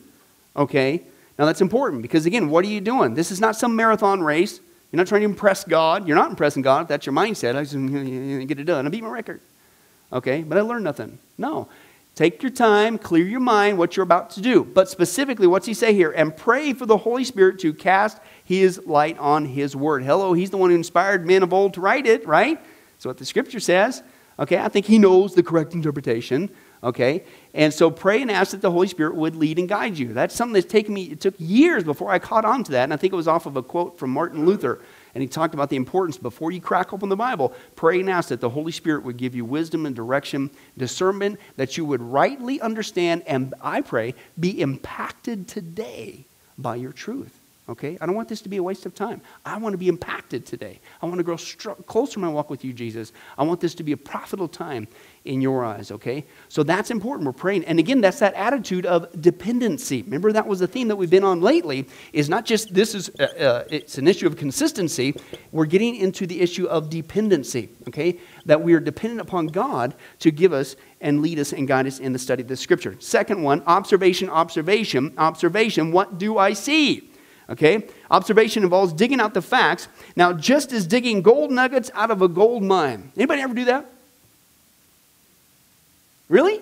Okay? 0.55 1.01
Now, 1.37 1.45
that's 1.45 1.61
important 1.61 2.01
because, 2.01 2.25
again, 2.25 2.49
what 2.49 2.63
are 2.63 2.69
you 2.69 2.79
doing? 2.79 3.13
This 3.15 3.31
is 3.31 3.41
not 3.41 3.55
some 3.55 3.75
marathon 3.75 4.21
race. 4.21 4.59
You're 4.91 4.99
not 4.99 5.07
trying 5.07 5.21
to 5.21 5.25
impress 5.25 5.63
God. 5.63 6.07
You're 6.07 6.15
not 6.15 6.29
impressing 6.29 6.61
God 6.61 6.87
that's 6.87 7.05
your 7.05 7.13
mindset. 7.13 7.55
I 7.55 7.63
just 7.63 7.73
get 8.47 8.59
it 8.59 8.65
done. 8.65 8.85
I 8.85 8.89
beat 8.89 9.03
my 9.03 9.09
record. 9.09 9.41
Okay? 10.13 10.43
But 10.43 10.57
I 10.57 10.61
learned 10.61 10.83
nothing. 10.83 11.17
No. 11.37 11.67
Take 12.15 12.43
your 12.43 12.51
time, 12.51 12.99
clear 12.99 13.25
your 13.25 13.39
mind 13.39 13.79
what 13.79 13.97
you're 13.97 14.03
about 14.03 14.29
to 14.31 14.41
do. 14.41 14.63
But 14.63 14.87
specifically, 14.87 15.47
what's 15.47 15.65
he 15.65 15.73
say 15.73 15.95
here? 15.95 16.11
And 16.11 16.35
pray 16.35 16.73
for 16.73 16.85
the 16.85 16.97
Holy 16.97 17.23
Spirit 17.23 17.57
to 17.59 17.73
cast 17.73 18.19
his 18.43 18.79
light 18.85 19.17
on 19.17 19.45
his 19.45 19.75
word. 19.75 20.03
Hello, 20.03 20.33
he's 20.33 20.51
the 20.51 20.57
one 20.57 20.69
who 20.69 20.75
inspired 20.75 21.25
men 21.25 21.41
of 21.41 21.53
old 21.53 21.73
to 21.73 21.81
write 21.81 22.05
it, 22.05 22.27
right? 22.27 22.63
That's 22.93 23.05
what 23.05 23.17
the 23.17 23.25
scripture 23.25 23.59
says. 23.59 24.03
Okay, 24.37 24.59
I 24.59 24.67
think 24.67 24.85
he 24.85 24.99
knows 24.99 25.33
the 25.33 25.41
correct 25.41 25.73
interpretation. 25.73 26.51
Okay, 26.83 27.23
and 27.53 27.73
so 27.73 27.89
pray 27.89 28.21
and 28.21 28.29
ask 28.29 28.51
that 28.51 28.61
the 28.61 28.71
Holy 28.71 28.87
Spirit 28.87 29.15
would 29.15 29.35
lead 29.35 29.57
and 29.57 29.67
guide 29.69 29.97
you. 29.97 30.13
That's 30.13 30.35
something 30.35 30.53
that's 30.53 30.71
taken 30.71 30.93
me, 30.93 31.03
it 31.05 31.21
took 31.21 31.33
years 31.39 31.83
before 31.83 32.11
I 32.11 32.19
caught 32.19 32.45
on 32.45 32.63
to 32.65 32.73
that. 32.73 32.83
And 32.83 32.93
I 32.93 32.97
think 32.97 33.13
it 33.13 33.15
was 33.15 33.27
off 33.27 33.45
of 33.45 33.55
a 33.57 33.63
quote 33.63 33.97
from 33.97 34.11
Martin 34.11 34.45
Luther 34.45 34.81
and 35.13 35.21
he 35.21 35.27
talked 35.27 35.53
about 35.53 35.69
the 35.69 35.75
importance 35.75 36.17
before 36.17 36.51
you 36.51 36.59
crack 36.59 36.91
open 36.91 37.09
the 37.09 37.15
Bible, 37.15 37.53
pray 37.75 37.99
and 37.99 38.09
ask 38.09 38.29
that 38.29 38.41
the 38.41 38.49
Holy 38.49 38.71
Spirit 38.71 39.03
would 39.03 39.17
give 39.17 39.35
you 39.35 39.45
wisdom 39.45 39.85
and 39.85 39.95
direction, 39.95 40.49
discernment, 40.77 41.39
that 41.55 41.77
you 41.77 41.85
would 41.85 42.01
rightly 42.01 42.59
understand, 42.61 43.23
and 43.27 43.53
I 43.61 43.81
pray, 43.81 44.15
be 44.39 44.61
impacted 44.61 45.47
today 45.47 46.25
by 46.57 46.75
your 46.77 46.91
truth. 46.91 47.39
Okay? 47.69 47.97
I 48.01 48.05
don't 48.05 48.15
want 48.15 48.27
this 48.27 48.41
to 48.41 48.49
be 48.49 48.57
a 48.57 48.63
waste 48.63 48.85
of 48.85 48.93
time. 48.93 49.21
I 49.45 49.57
want 49.57 49.73
to 49.73 49.77
be 49.77 49.87
impacted 49.87 50.45
today. 50.45 50.79
I 51.01 51.05
want 51.05 51.17
to 51.19 51.23
grow 51.23 51.37
str- 51.37 51.71
closer 51.71 52.19
in 52.19 52.25
my 52.25 52.31
walk 52.31 52.49
with 52.49 52.65
you, 52.65 52.73
Jesus. 52.73 53.13
I 53.37 53.43
want 53.43 53.61
this 53.61 53.75
to 53.75 53.83
be 53.83 53.93
a 53.93 53.97
profitable 53.97 54.49
time 54.49 54.87
in 55.25 55.39
your 55.39 55.63
eyes, 55.63 55.89
okay? 55.89 56.25
So 56.49 56.63
that's 56.63 56.91
important. 56.91 57.25
We're 57.25 57.33
praying. 57.33 57.63
And 57.65 57.79
again, 57.79 58.01
that's 58.01 58.19
that 58.19 58.33
attitude 58.33 58.85
of 58.85 59.21
dependency. 59.21 60.01
Remember, 60.01 60.33
that 60.33 60.45
was 60.45 60.59
the 60.59 60.67
theme 60.67 60.89
that 60.89 60.97
we've 60.97 61.09
been 61.09 61.23
on 61.23 61.39
lately, 61.39 61.87
is 62.11 62.29
not 62.29 62.45
just 62.45 62.73
this 62.73 62.93
is, 62.93 63.09
uh, 63.19 63.23
uh, 63.23 63.63
it's 63.69 63.97
an 63.97 64.07
issue 64.07 64.27
of 64.27 64.35
consistency. 64.35 65.15
We're 65.51 65.65
getting 65.65 65.95
into 65.95 66.27
the 66.27 66.41
issue 66.41 66.65
of 66.65 66.89
dependency, 66.89 67.69
okay? 67.87 68.19
That 68.45 68.61
we 68.61 68.73
are 68.73 68.81
dependent 68.81 69.21
upon 69.21 69.47
God 69.47 69.95
to 70.19 70.31
give 70.31 70.51
us 70.51 70.75
and 70.99 71.21
lead 71.21 71.39
us 71.39 71.53
and 71.53 71.67
guide 71.67 71.87
us 71.87 71.99
in 71.99 72.11
the 72.11 72.19
study 72.19 72.41
of 72.41 72.49
the 72.49 72.57
scripture. 72.57 72.97
Second 72.99 73.43
one, 73.43 73.63
observation, 73.65 74.29
observation, 74.29 75.13
observation. 75.17 75.91
What 75.91 76.17
do 76.17 76.37
I 76.37 76.51
see? 76.51 77.09
Okay? 77.49 77.87
Observation 78.11 78.63
involves 78.63 78.91
digging 78.91 79.21
out 79.21 79.33
the 79.33 79.41
facts. 79.41 79.87
Now, 80.17 80.33
just 80.33 80.73
as 80.73 80.85
digging 80.85 81.21
gold 81.21 81.51
nuggets 81.51 81.91
out 81.93 82.11
of 82.11 82.21
a 82.21 82.27
gold 82.27 82.63
mine. 82.63 83.11
Anybody 83.15 83.41
ever 83.41 83.53
do 83.53 83.65
that? 83.65 83.92
Really? 86.29 86.61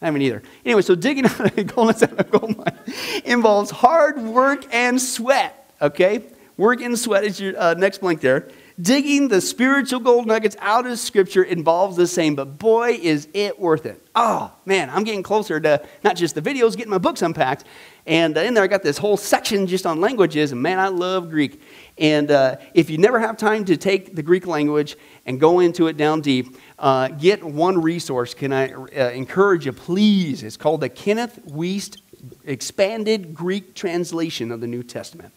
I 0.00 0.06
haven't 0.06 0.22
either. 0.22 0.42
Anyway, 0.64 0.82
so 0.82 0.94
digging 0.94 1.26
out 1.26 1.58
a 1.58 1.64
gold, 1.64 2.02
of 2.02 2.30
gold 2.30 2.56
mine 2.56 2.78
involves 3.24 3.70
hard 3.70 4.18
work 4.18 4.64
and 4.72 5.00
sweat. 5.00 5.72
Okay? 5.82 6.22
Work 6.56 6.80
and 6.80 6.98
sweat 6.98 7.24
is 7.24 7.40
your 7.40 7.58
uh, 7.58 7.74
next 7.74 7.98
blank 7.98 8.20
there. 8.20 8.48
Digging 8.80 9.26
the 9.26 9.40
spiritual 9.40 9.98
gold 9.98 10.28
nuggets 10.28 10.56
out 10.60 10.86
of 10.86 11.00
Scripture 11.00 11.42
involves 11.42 11.96
the 11.96 12.06
same, 12.06 12.36
but 12.36 12.58
boy, 12.58 12.98
is 13.02 13.26
it 13.34 13.58
worth 13.58 13.86
it. 13.86 14.00
Oh, 14.14 14.52
man, 14.66 14.88
I'm 14.90 15.02
getting 15.02 15.24
closer 15.24 15.58
to 15.58 15.84
not 16.04 16.14
just 16.14 16.36
the 16.36 16.42
videos, 16.42 16.76
getting 16.76 16.90
my 16.90 16.98
books 16.98 17.22
unpacked. 17.22 17.64
And 18.06 18.36
in 18.36 18.54
there, 18.54 18.62
I 18.62 18.68
got 18.68 18.84
this 18.84 18.96
whole 18.96 19.16
section 19.16 19.66
just 19.66 19.84
on 19.84 20.00
languages, 20.00 20.52
and 20.52 20.62
man, 20.62 20.78
I 20.78 20.88
love 20.88 21.28
Greek. 21.28 21.60
And 21.98 22.30
uh, 22.30 22.56
if 22.72 22.88
you 22.88 22.98
never 22.98 23.18
have 23.18 23.36
time 23.36 23.64
to 23.64 23.76
take 23.76 24.14
the 24.14 24.22
Greek 24.22 24.46
language 24.46 24.96
and 25.26 25.40
go 25.40 25.58
into 25.58 25.88
it 25.88 25.96
down 25.96 26.20
deep, 26.20 26.56
uh, 26.78 27.08
get 27.08 27.42
one 27.42 27.80
resource. 27.80 28.34
Can 28.34 28.52
I 28.52 28.72
uh, 28.72 29.10
encourage 29.10 29.66
you, 29.66 29.72
please? 29.72 30.42
It's 30.42 30.56
called 30.56 30.80
the 30.80 30.88
Kenneth 30.88 31.40
Wuest 31.46 31.98
Expanded 32.44 33.34
Greek 33.34 33.74
Translation 33.74 34.52
of 34.52 34.60
the 34.60 34.66
New 34.66 34.82
Testament. 34.82 35.32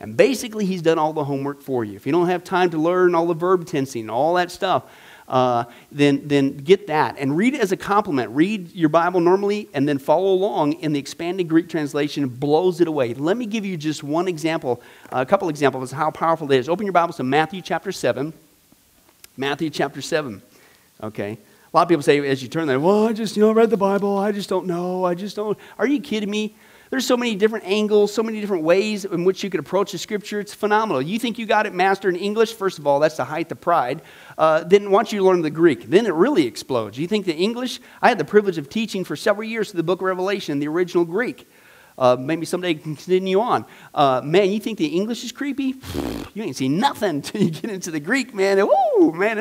And 0.00 0.16
basically, 0.16 0.66
he's 0.66 0.82
done 0.82 0.98
all 0.98 1.12
the 1.12 1.24
homework 1.24 1.62
for 1.62 1.84
you. 1.84 1.96
If 1.96 2.06
you 2.06 2.12
don't 2.12 2.28
have 2.28 2.44
time 2.44 2.70
to 2.70 2.78
learn 2.78 3.14
all 3.14 3.26
the 3.26 3.34
verb 3.34 3.66
tensing 3.66 4.02
and 4.02 4.10
all 4.10 4.34
that 4.34 4.50
stuff, 4.50 4.84
uh, 5.28 5.64
then, 5.90 6.28
then 6.28 6.56
get 6.56 6.86
that 6.86 7.16
and 7.18 7.36
read 7.36 7.54
it 7.54 7.60
as 7.60 7.72
a 7.72 7.76
complement. 7.76 8.30
Read 8.30 8.72
your 8.72 8.88
Bible 8.88 9.20
normally 9.20 9.68
and 9.74 9.88
then 9.88 9.98
follow 9.98 10.32
along 10.32 10.74
in 10.74 10.92
the 10.92 10.98
expanded 10.98 11.48
Greek 11.48 11.68
translation. 11.68 12.28
Blows 12.28 12.80
it 12.80 12.88
away. 12.88 13.14
Let 13.14 13.36
me 13.36 13.46
give 13.46 13.64
you 13.64 13.76
just 13.76 14.04
one 14.04 14.28
example, 14.28 14.80
a 15.10 15.26
couple 15.26 15.48
examples 15.48 15.92
of 15.92 15.98
how 15.98 16.10
powerful 16.10 16.50
it 16.52 16.58
is. 16.58 16.68
Open 16.68 16.86
your 16.86 16.92
Bibles 16.92 17.16
to 17.16 17.24
Matthew 17.24 17.60
chapter 17.60 17.90
7. 17.90 18.32
Matthew 19.36 19.68
chapter 19.70 20.00
7. 20.00 20.42
Okay. 21.02 21.32
A 21.32 21.76
lot 21.76 21.82
of 21.82 21.88
people 21.88 22.02
say 22.02 22.26
as 22.26 22.42
you 22.42 22.48
turn 22.48 22.66
there, 22.66 22.80
well, 22.80 23.06
I 23.06 23.12
just, 23.12 23.36
you 23.36 23.42
know, 23.42 23.52
read 23.52 23.70
the 23.70 23.76
Bible. 23.76 24.16
I 24.18 24.32
just 24.32 24.48
don't 24.48 24.66
know. 24.66 25.04
I 25.04 25.14
just 25.14 25.36
don't. 25.36 25.58
Are 25.78 25.86
you 25.86 26.00
kidding 26.00 26.30
me? 26.30 26.56
There's 26.88 27.06
so 27.06 27.16
many 27.16 27.34
different 27.34 27.64
angles, 27.64 28.14
so 28.14 28.22
many 28.22 28.40
different 28.40 28.62
ways 28.62 29.04
in 29.04 29.24
which 29.24 29.42
you 29.42 29.50
could 29.50 29.58
approach 29.58 29.92
the 29.92 29.98
scripture. 29.98 30.38
It's 30.38 30.54
phenomenal. 30.54 31.02
You 31.02 31.18
think 31.18 31.38
you 31.38 31.44
got 31.44 31.66
it 31.66 31.74
mastered 31.74 32.14
in 32.14 32.20
English? 32.20 32.54
First 32.54 32.78
of 32.78 32.86
all, 32.86 33.00
that's 33.00 33.16
the 33.16 33.24
height 33.24 33.50
of 33.50 33.60
pride. 33.60 34.02
Uh, 34.38 34.62
then 34.62 34.92
once 34.92 35.12
you 35.12 35.24
learn 35.24 35.42
the 35.42 35.50
Greek, 35.50 35.90
then 35.90 36.06
it 36.06 36.14
really 36.14 36.46
explodes. 36.46 36.96
You 36.96 37.08
think 37.08 37.26
the 37.26 37.34
English? 37.34 37.80
I 38.00 38.08
had 38.08 38.18
the 38.18 38.24
privilege 38.24 38.56
of 38.56 38.68
teaching 38.68 39.02
for 39.04 39.16
several 39.16 39.48
years 39.48 39.72
the 39.72 39.82
book 39.82 40.00
of 40.00 40.06
Revelation, 40.06 40.60
the 40.60 40.68
original 40.68 41.04
Greek. 41.04 41.48
Uh, 41.98 42.16
maybe 42.18 42.46
someday 42.46 42.74
can 42.74 42.94
continue 42.94 43.40
on. 43.40 43.64
Uh, 43.92 44.20
man, 44.22 44.50
you 44.50 44.60
think 44.60 44.78
the 44.78 44.86
English 44.86 45.24
is 45.24 45.32
creepy? 45.32 45.74
You 46.34 46.42
ain't 46.42 46.56
seen 46.56 46.78
nothing 46.78 47.08
until 47.08 47.40
you 47.40 47.50
get 47.50 47.70
into 47.70 47.90
the 47.90 47.98
Greek, 47.98 48.34
man. 48.34 48.58
Woo, 48.58 49.10
man, 49.12 49.38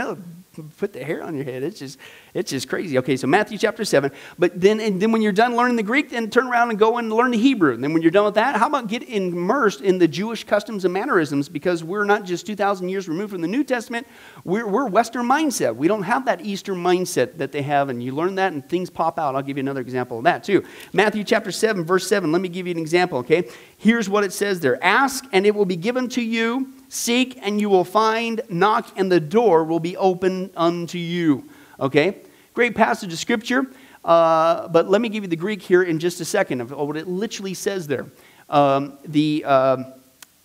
put 0.64 0.94
the 0.94 1.04
hair 1.04 1.24
on 1.24 1.36
your 1.36 1.46
head. 1.46 1.64
It's 1.64 1.80
just, 1.80 2.00
it's 2.34 2.52
just 2.52 2.70
crazy. 2.70 2.98
Okay, 3.00 3.18
so 3.18 3.28
Matthew 3.28 3.58
chapter 3.58 3.86
7. 3.86 4.12
But 4.38 4.60
then, 4.60 4.80
and 4.80 5.02
then 5.02 5.12
when 5.12 5.22
you're 5.22 5.32
done 5.32 5.56
learning 5.56 5.76
the 5.76 5.84
Greek, 5.84 6.10
then 6.10 6.30
turn 6.30 6.48
around 6.48 6.70
and 6.70 6.80
go 6.80 6.98
and 6.98 7.12
learn 7.12 7.32
the 7.32 7.38
Hebrew. 7.38 7.74
And 7.74 7.84
then 7.84 7.94
when 7.94 8.02
you're 8.02 8.12
done 8.12 8.26
with 8.26 8.36
that, 8.36 8.56
how 8.56 8.68
about 8.68 8.88
get 8.88 9.04
immersed 9.04 9.82
in 9.82 9.98
the 9.98 10.08
Jewish 10.08 10.44
customs 10.44 10.86
and 10.86 10.94
mannerisms? 10.94 11.50
Because 11.50 11.84
we're 11.84 12.06
not 12.06 12.26
just 12.26 12.46
2,000 12.46 12.90
years 12.90 13.08
removed 13.10 13.32
from 13.32 13.42
the 13.42 13.48
New 13.48 13.64
Testament, 13.64 14.08
we're, 14.44 14.68
we're 14.68 14.88
Western 14.88 15.26
mindset. 15.26 15.76
We 15.76 15.88
don't 15.88 16.04
have 16.04 16.26
that 16.26 16.46
Eastern 16.46 16.78
mindset 16.78 17.38
that 17.38 17.52
they 17.52 17.62
have. 17.62 17.90
And 17.90 18.04
you 18.04 18.14
learn 18.14 18.36
that 18.36 18.54
and 18.54 18.68
things 18.68 18.90
pop 18.90 19.20
out. 19.20 19.36
I'll 19.36 19.42
give 19.42 19.58
you 19.58 19.62
another 19.62 19.82
example 19.82 20.18
of 20.18 20.24
that 20.26 20.44
too. 20.44 20.64
Matthew 20.94 21.24
chapter 21.24 21.52
7, 21.52 21.84
verse 21.84 22.08
7. 22.08 22.32
Let 22.32 22.42
me 22.42 22.50
give 22.50 22.68
you 22.68 22.72
an 22.72 22.80
example, 22.80 23.20
okay? 23.20 23.50
Here's 23.78 24.10
what 24.10 24.24
it 24.24 24.34
says 24.34 24.60
there 24.60 24.84
Ask 24.84 25.26
and 25.32 25.46
it 25.46 25.56
will 25.56 25.66
be 25.66 25.76
given 25.76 26.10
to 26.10 26.22
you. 26.22 26.75
Seek 26.96 27.38
and 27.42 27.60
you 27.60 27.68
will 27.68 27.84
find, 27.84 28.42
knock 28.48 28.90
and 28.96 29.12
the 29.12 29.20
door 29.20 29.66
will 29.66 29.82
be 29.82 29.98
open 29.98 30.50
unto 30.56 30.98
you. 30.98 31.50
Okay? 31.78 32.22
Great 32.54 32.74
passage 32.74 33.12
of 33.12 33.20
scripture. 33.20 33.68
Uh, 34.06 34.70
but 34.70 34.88
let 34.88 35.02
me 35.02 35.10
give 35.10 35.22
you 35.22 35.28
the 35.28 35.36
Greek 35.36 35.62
here 35.62 35.84
in 35.84 36.00
just 36.00 36.22
a 36.22 36.26
second 36.26 36.62
of 36.62 36.72
what 36.72 36.96
it 36.96 37.06
literally 37.06 37.54
says 37.54 37.86
there. 37.86 38.06
Um, 38.50 38.98
the, 39.04 39.44
um, 39.44 39.94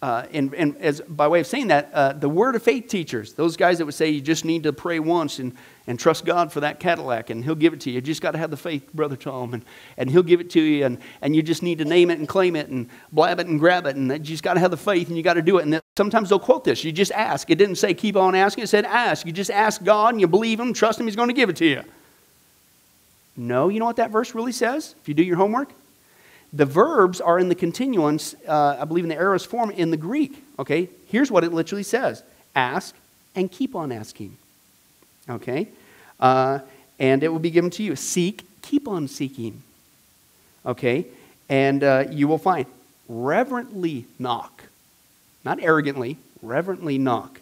uh, 0.03 0.25
and, 0.33 0.55
and 0.55 0.77
as 0.79 1.03
by 1.03 1.29
way 1.29 1.41
of 1.41 1.47
saying 1.47 1.69
that, 1.69 1.91
uh, 1.93 2.15
the 2.15 2.29
word 2.29 2.57
of 2.57 2.63
faith 2.63 2.89
teachers, 2.89 3.35
those 3.35 3.55
guys 3.57 3.77
that 3.79 3.85
would 3.85 3.95
say 3.95 4.09
you 4.09 4.23
just 4.23 4.47
need 4.47 4.63
to 4.63 4.73
pray 4.73 4.99
once 4.99 5.39
and, 5.39 5.55
and 5.87 6.01
trust 6.01 6.25
God 6.25 6.51
for 6.51 6.61
that 6.61 6.81
Cadillac 6.81 7.29
and 7.29 7.45
he'll 7.45 7.55
give 7.55 7.75
it 7.75 7.81
to 7.83 7.91
you. 7.91 7.97
You 7.97 8.01
just 8.01 8.23
got 8.23 8.31
to 8.31 8.39
have 8.39 8.51
the 8.51 8.57
faith, 8.57 8.91
Brother 8.95 9.17
Tom, 9.17 9.53
and, 9.53 9.63
and 9.99 10.11
he'll 10.11 10.23
give 10.23 10.41
it 10.41 10.49
to 10.51 10.61
you 10.61 10.87
and, 10.87 10.97
and 11.21 11.37
you 11.37 11.43
just 11.43 11.63
need 11.63 11.79
to 11.79 11.85
name 11.85 12.11
it 12.11 12.19
and 12.19 12.27
claim 12.27 12.57
it 12.57 12.69
and 12.69 12.89
blab 13.13 13.41
it 13.41 13.47
and 13.47 13.61
grab 13.61 13.85
it 13.85 13.97
and 13.97 14.11
you 14.11 14.19
just 14.19 14.43
got 14.43 14.55
to 14.55 14.61
have 14.61 14.71
the 14.71 14.77
faith 14.79 15.09
and 15.09 15.19
you 15.19 15.23
got 15.23 15.35
to 15.35 15.43
do 15.43 15.59
it. 15.59 15.67
And 15.67 15.79
sometimes 15.99 16.31
they'll 16.31 16.39
quote 16.39 16.65
this. 16.65 16.83
You 16.83 16.93
just 16.93 17.13
ask. 17.13 17.51
It 17.51 17.57
didn't 17.57 17.77
say 17.77 17.93
keep 17.93 18.17
on 18.17 18.35
asking. 18.35 18.65
It 18.65 18.69
said 18.69 18.87
ask. 18.87 19.27
You 19.27 19.33
just 19.33 19.51
ask 19.51 19.85
God 19.85 20.15
and 20.15 20.21
you 20.21 20.29
believe 20.29 20.59
him, 20.59 20.73
trust 20.73 20.99
him, 20.99 21.07
he's 21.07 21.17
going 21.17 21.29
to 21.29 21.35
give 21.35 21.51
it 21.51 21.57
to 21.57 21.67
you. 21.67 21.83
No, 23.37 23.69
you 23.69 23.81
know 23.81 23.87
what 23.87 23.97
that 23.97 24.11
verse 24.11 24.35
really 24.35 24.53
says? 24.53 24.95
If 25.03 25.09
you 25.09 25.15
do 25.15 25.23
your 25.23 25.37
homework? 25.37 25.75
The 26.53 26.65
verbs 26.65 27.21
are 27.21 27.39
in 27.39 27.49
the 27.49 27.55
continuance, 27.55 28.35
uh, 28.47 28.79
I 28.81 28.85
believe 28.85 29.05
in 29.05 29.09
the 29.09 29.17
aorist 29.17 29.47
form 29.47 29.71
in 29.71 29.91
the 29.91 29.97
Greek. 29.97 30.45
Okay, 30.59 30.89
here's 31.07 31.31
what 31.31 31.45
it 31.45 31.53
literally 31.53 31.85
says 31.85 32.23
ask 32.55 32.95
and 33.35 33.51
keep 33.51 33.77
on 33.77 33.93
asking. 33.93 34.37
Okay, 35.29 35.69
uh, 36.19 36.61
and 36.99 37.23
it 37.23 37.29
will 37.29 37.39
be 37.39 37.51
given 37.51 37.71
to 37.71 37.83
you. 37.83 37.95
Seek, 37.95 38.45
keep 38.63 38.89
on 38.89 39.07
seeking. 39.07 39.63
Okay, 40.67 41.07
and 41.49 41.85
uh, 41.85 42.05
you 42.11 42.27
will 42.27 42.39
find. 42.39 42.67
Reverently 43.09 44.07
knock, 44.19 44.65
not 45.45 45.61
arrogantly, 45.61 46.17
reverently 46.43 46.97
knock 46.97 47.40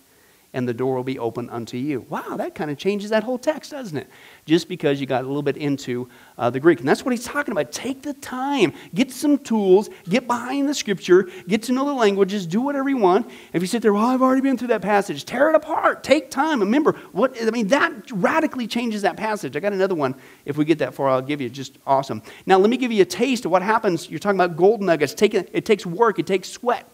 and 0.54 0.66
the 0.66 0.72
door 0.72 0.94
will 0.94 1.04
be 1.04 1.18
open 1.18 1.50
unto 1.50 1.76
you. 1.76 2.06
Wow, 2.08 2.37
that 2.37 2.54
kind 2.54 2.70
of 2.70 2.78
changes 2.78 3.11
that 3.11 3.22
whole 3.22 3.38
text, 3.38 3.70
doesn't 3.70 3.96
it? 3.96 4.08
Just 4.46 4.68
because 4.68 5.00
you 5.00 5.06
got 5.06 5.24
a 5.24 5.26
little 5.26 5.42
bit 5.42 5.56
into 5.56 6.08
uh, 6.38 6.48
the 6.48 6.58
Greek. 6.58 6.80
And 6.80 6.88
that's 6.88 7.04
what 7.04 7.12
he's 7.12 7.24
talking 7.24 7.52
about. 7.52 7.70
Take 7.70 8.02
the 8.02 8.14
time, 8.14 8.72
get 8.94 9.12
some 9.12 9.37
tools, 9.38 9.90
get 10.08 10.26
behind 10.26 10.68
the 10.68 10.74
scripture, 10.74 11.28
get 11.46 11.62
to 11.64 11.72
know 11.72 11.84
the 11.84 11.92
languages, 11.92 12.46
do 12.46 12.62
whatever 12.62 12.88
you 12.88 12.96
want. 12.96 13.30
If 13.52 13.62
you 13.62 13.68
sit 13.68 13.82
there, 13.82 13.92
well, 13.92 14.06
I've 14.06 14.22
already 14.22 14.40
been 14.40 14.56
through 14.56 14.68
that 14.68 14.82
passage, 14.82 15.24
tear 15.24 15.50
it 15.50 15.54
apart, 15.54 16.02
take 16.02 16.30
time. 16.30 16.61
Remember, 16.61 16.92
what 17.12 17.37
I 17.40 17.50
mean, 17.50 17.68
that 17.68 17.92
radically 18.11 18.66
changes 18.66 19.02
that 19.02 19.16
passage. 19.16 19.54
I 19.54 19.61
got 19.61 19.74
another 19.74 19.94
one. 19.94 20.14
If 20.46 20.56
we 20.56 20.64
get 20.64 20.78
that 20.78 20.94
far, 20.94 21.08
I'll 21.08 21.20
give 21.20 21.40
you 21.40 21.50
just 21.50 21.78
awesome. 21.87 22.22
Now, 22.46 22.58
let 22.58 22.70
me 22.70 22.78
give 22.78 22.90
you 22.90 23.02
a 23.02 23.06
taste 23.06 23.44
of 23.44 23.50
what 23.50 23.62
happens. 23.62 24.08
You're 24.08 24.18
talking 24.18 24.40
about 24.40 24.56
gold 24.56 24.80
nuggets. 24.80 25.12
Take 25.12 25.34
it, 25.34 25.50
it 25.52 25.66
takes 25.66 25.84
work, 25.84 26.18
it 26.18 26.26
takes 26.26 26.48
sweat. 26.48 26.88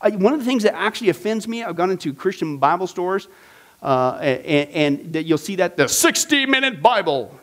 I, 0.00 0.10
one 0.10 0.32
of 0.32 0.38
the 0.38 0.44
things 0.44 0.62
that 0.62 0.74
actually 0.74 1.08
offends 1.08 1.48
me, 1.48 1.62
I've 1.62 1.76
gone 1.76 1.90
into 1.90 2.12
Christian 2.12 2.58
Bible 2.58 2.86
stores, 2.86 3.28
uh, 3.82 4.18
and, 4.20 5.04
and 5.14 5.26
you'll 5.26 5.38
see 5.38 5.56
that 5.56 5.76
the 5.76 5.88
60 5.88 6.46
minute 6.46 6.82
Bible. 6.82 7.38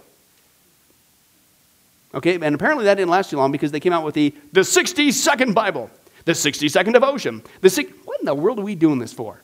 Okay, 2.13 2.35
and 2.35 2.55
apparently 2.55 2.85
that 2.85 2.95
didn't 2.95 3.09
last 3.09 3.31
too 3.31 3.37
long 3.37 3.51
because 3.51 3.71
they 3.71 3.79
came 3.79 3.93
out 3.93 4.03
with 4.05 4.13
the, 4.13 4.33
the 4.51 4.63
60 4.63 5.11
second 5.11 5.53
Bible, 5.53 5.89
the 6.25 6.35
60 6.35 6.69
second 6.69 6.93
devotion. 6.93 7.41
The 7.61 7.93
what 8.05 8.19
in 8.19 8.25
the 8.25 8.35
world 8.35 8.59
are 8.59 8.63
we 8.63 8.75
doing 8.75 8.99
this 8.99 9.11
for? 9.11 9.39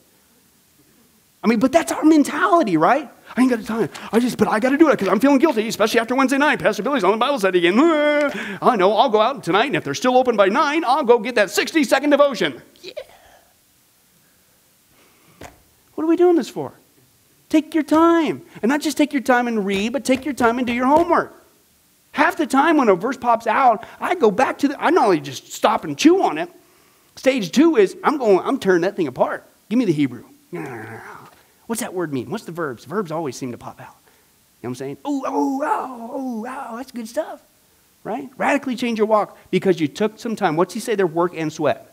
I 1.44 1.48
mean, 1.48 1.60
but 1.60 1.72
that's 1.72 1.92
our 1.92 2.04
mentality, 2.04 2.76
right? 2.76 3.10
I 3.36 3.42
ain't 3.42 3.50
got 3.50 3.64
time. 3.64 3.90
I 4.12 4.20
just, 4.20 4.38
but 4.38 4.48
I 4.48 4.60
got 4.60 4.72
to 4.72 4.78
do 4.78 4.90
it 4.90 4.92
because 4.92 5.08
I'm 5.08 5.20
feeling 5.20 5.38
guilty, 5.38 5.68
especially 5.68 6.00
after 6.00 6.14
Wednesday 6.14 6.38
night. 6.38 6.60
Pastor 6.60 6.84
Billy's 6.84 7.04
on 7.04 7.12
the 7.12 7.18
Bible 7.18 7.40
study 7.40 7.60
again. 7.60 7.80
I 8.62 8.76
know. 8.76 8.94
I'll 8.94 9.10
go 9.10 9.22
out 9.22 9.44
tonight, 9.44 9.68
and 9.68 9.76
if 9.76 9.84
they're 9.84 9.94
still 9.94 10.18
open 10.18 10.36
by 10.36 10.48
nine, 10.48 10.84
I'll 10.84 11.04
go 11.04 11.18
get 11.18 11.36
that 11.36 11.50
60 11.50 11.84
second 11.86 12.10
devotion. 12.10 12.62
Yeah. 12.82 12.94
What 15.96 16.04
are 16.04 16.08
we 16.08 16.16
doing 16.16 16.36
this 16.36 16.50
for? 16.50 16.74
Take 17.50 17.74
your 17.74 17.84
time. 17.84 18.44
And 18.62 18.70
not 18.70 18.82
just 18.82 18.96
take 18.98 19.12
your 19.12 19.22
time 19.22 19.48
and 19.48 19.66
read, 19.66 19.92
but 19.92 20.06
take 20.06 20.24
your 20.24 20.34
time 20.34 20.58
and 20.58 20.68
do 20.68 20.74
your 20.74 20.86
homework. 20.86 21.34
Half 22.12 22.38
the 22.38 22.48
time 22.48 22.78
when 22.78 22.90
a 22.90 22.96
verse 22.96 23.18
pops 23.18 23.48
out, 23.48 23.86
I 24.00 24.16
go 24.16 24.32
back 24.32 24.60
to 24.60 24.70
the, 24.70 24.82
I 24.82 24.90
not 24.92 25.06
only 25.06 25.20
just 25.20 25.52
stop 25.52 25.84
and 25.84 25.98
chew 25.98 26.24
on 26.24 26.38
it. 26.38 26.50
Stage 27.16 27.52
two 27.52 27.76
is 27.76 27.98
I'm 28.04 28.18
going, 28.18 28.40
I'm 28.40 28.60
tearing 28.60 28.82
that 28.82 28.96
thing 28.96 29.08
apart. 29.08 29.46
Give 29.70 29.78
me 29.78 29.86
the 29.86 29.94
Hebrew. 29.94 30.24
What's 31.68 31.82
that 31.82 31.94
word 31.94 32.14
mean? 32.14 32.30
What's 32.30 32.46
the 32.46 32.52
verbs? 32.52 32.86
Verbs 32.86 33.12
always 33.12 33.36
seem 33.36 33.52
to 33.52 33.58
pop 33.58 33.80
out. 33.80 33.88
You 34.62 34.68
know 34.68 34.70
what 34.70 34.70
I'm 34.70 34.76
saying? 34.76 34.98
Oh, 35.06 35.24
oh, 35.26 35.62
oh, 35.64 36.12
oh, 36.14 36.46
oh, 36.48 36.78
that's 36.78 36.92
good 36.92 37.08
stuff. 37.08 37.42
Right? 38.04 38.30
Radically 38.38 38.76
change 38.76 38.98
your 38.98 39.08
walk 39.08 39.38
because 39.52 39.80
you 39.80 39.88
took 39.88 40.18
some 40.18 40.36
time. 40.36 40.56
What's 40.56 40.74
he 40.74 40.80
say 40.80 40.96
there? 40.96 41.08
Work 41.08 41.34
and 41.36 41.52
sweat. 41.52 41.89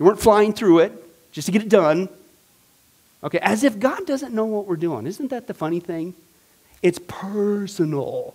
You 0.00 0.06
weren't 0.06 0.18
flying 0.18 0.54
through 0.54 0.78
it 0.78 0.92
just 1.30 1.44
to 1.46 1.52
get 1.52 1.60
it 1.60 1.68
done. 1.68 2.08
Okay, 3.22 3.38
as 3.40 3.64
if 3.64 3.78
God 3.78 4.06
doesn't 4.06 4.34
know 4.34 4.46
what 4.46 4.66
we're 4.66 4.76
doing. 4.76 5.06
Isn't 5.06 5.28
that 5.28 5.46
the 5.46 5.52
funny 5.52 5.78
thing? 5.78 6.14
It's 6.82 6.98
personal. 7.06 8.34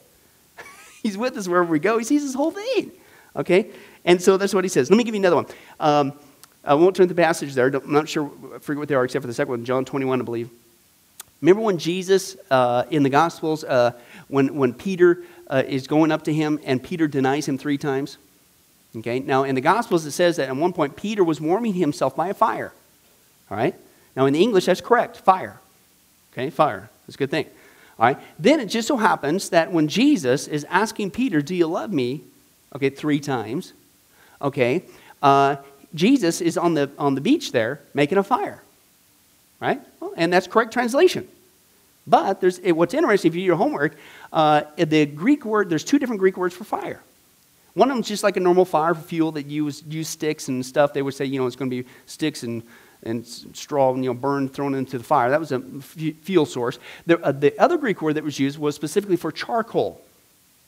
He's 1.04 1.18
with 1.18 1.36
us 1.36 1.48
wherever 1.48 1.72
we 1.72 1.80
go. 1.80 1.98
He 1.98 2.04
sees 2.04 2.24
this 2.24 2.36
whole 2.36 2.52
thing. 2.52 2.92
Okay? 3.36 3.72
And 4.06 4.22
so 4.22 4.38
that's 4.38 4.54
what 4.54 4.64
he 4.64 4.70
says. 4.70 4.92
Let 4.92 4.98
me 4.98 5.04
give 5.04 5.16
you 5.16 5.22
another 5.22 5.38
one. 5.38 5.48
Um, 5.80 6.14
I 6.64 6.76
won't 6.76 6.96
turn 6.96 7.08
the 7.08 7.16
passage 7.16 7.56
there. 7.56 7.68
I'm 7.68 7.92
not 7.92 8.08
sure, 8.08 8.32
I 8.54 8.60
forget 8.60 8.80
what 8.80 8.88
they 8.88 8.96
are 8.96 9.04
except 9.04 9.24
for 9.24 9.28
the 9.28 9.34
second 9.34 9.50
one, 9.50 9.66
John 9.66 9.86
21, 9.86 10.22
I 10.22 10.24
believe. 10.24 10.52
Remember 11.42 11.64
when 11.64 11.80
Jesus 11.80 12.38
uh, 12.52 12.84
in 12.92 13.02
the 13.02 13.10
Gospels, 13.10 13.64
uh, 13.64 13.94
when, 14.28 14.56
when 14.56 14.72
Peter 14.72 15.24
uh, 15.48 15.64
is 15.68 15.88
going 15.88 16.12
up 16.12 16.24
to 16.26 16.34
him 16.34 16.60
and 16.64 16.82
Peter 16.82 17.08
denies 17.08 17.48
him 17.48 17.58
three 17.58 17.80
times? 17.80 18.20
Okay, 18.96 19.20
now 19.20 19.44
in 19.44 19.56
the 19.56 19.62
Gospels 19.62 20.06
it 20.06 20.12
says 20.12 20.38
that 20.38 20.48
at 20.48 20.56
one 20.56 20.74
point 20.74 20.96
Peter 20.96 21.24
was 21.24 21.42
warming 21.42 21.74
himself 21.74 22.16
by 22.16 22.30
a 22.30 22.34
fire. 22.34 22.72
All 23.50 23.58
right? 23.58 23.76
Now 24.16 24.26
in 24.26 24.34
the 24.34 24.42
English 24.42 24.66
that's 24.66 24.82
correct, 24.82 25.18
fire. 25.18 25.60
Okay, 26.32 26.50
fire. 26.50 26.90
That's 27.06 27.16
a 27.16 27.18
good 27.18 27.32
thing. 27.32 27.46
All 28.00 28.06
right? 28.06 28.20
Then 28.40 28.60
it 28.60 28.68
just 28.68 28.88
so 28.88 28.98
happens 28.98 29.50
that 29.50 29.72
when 29.72 29.88
Jesus 29.88 30.48
is 30.48 30.66
asking 30.70 31.12
Peter, 31.12 31.42
Do 31.42 31.56
you 31.56 31.68
love 31.68 31.92
me? 31.92 32.22
Okay, 32.76 32.90
three 32.90 33.20
times. 33.20 33.74
Okay, 34.42 34.84
uh, 35.22 35.58
Jesus 35.94 36.42
is 36.42 36.58
on 36.58 36.74
the, 36.74 36.92
on 37.00 37.16
the 37.16 37.22
beach 37.22 37.52
there 37.52 37.80
making 37.94 38.18
a 38.18 38.24
fire, 38.24 38.62
right? 39.62 39.82
Well, 40.00 40.14
and 40.18 40.32
that's 40.32 40.46
correct 40.46 40.74
translation. 40.74 41.28
But 42.06 42.42
there's, 42.42 42.60
what's 42.60 42.94
interesting, 42.94 43.30
if 43.30 43.36
you 43.36 43.42
do 43.42 43.46
your 43.46 43.56
homework, 43.56 43.96
uh, 44.32 44.64
the 44.78 45.06
Greek 45.06 45.46
word, 45.46 45.70
there's 45.70 45.84
two 45.84 45.98
different 45.98 46.20
Greek 46.20 46.38
words 46.38 46.54
for 46.54 46.66
fire. 46.66 47.02
One 47.76 47.92
of 47.92 47.96
them's 47.96 48.08
just 48.08 48.24
like 48.24 48.38
a 48.38 48.40
normal 48.40 48.66
fire 48.66 48.96
fuel 48.96 49.34
that 49.34 49.46
use, 49.46 49.84
use 49.88 50.08
sticks 50.10 50.48
and 50.48 50.66
stuff. 50.66 50.94
They 50.94 51.02
would 51.02 51.14
say, 51.14 51.26
you 51.26 51.40
know, 51.40 51.46
it's 51.46 51.58
going 51.58 51.70
to 51.70 51.84
be 51.84 51.90
sticks 52.06 52.44
and, 52.44 52.64
and 53.04 53.26
straw, 53.26 53.94
and, 53.94 54.04
you 54.04 54.10
know, 54.10 54.14
burned, 54.14 54.54
thrown 54.54 54.74
into 54.74 54.98
the 54.98 55.04
fire. 55.04 55.30
That 55.30 55.42
was 55.42 55.52
a 55.52 55.60
fuel 55.60 56.46
source. 56.46 56.80
The, 57.06 57.22
uh, 57.22 57.34
the 57.34 57.58
other 57.60 57.78
Greek 57.78 58.02
word 58.02 58.14
that 58.14 58.24
was 58.24 58.40
used 58.40 58.58
was 58.58 58.76
specifically 58.76 59.18
for 59.18 59.32
charcoal. 59.32 60.02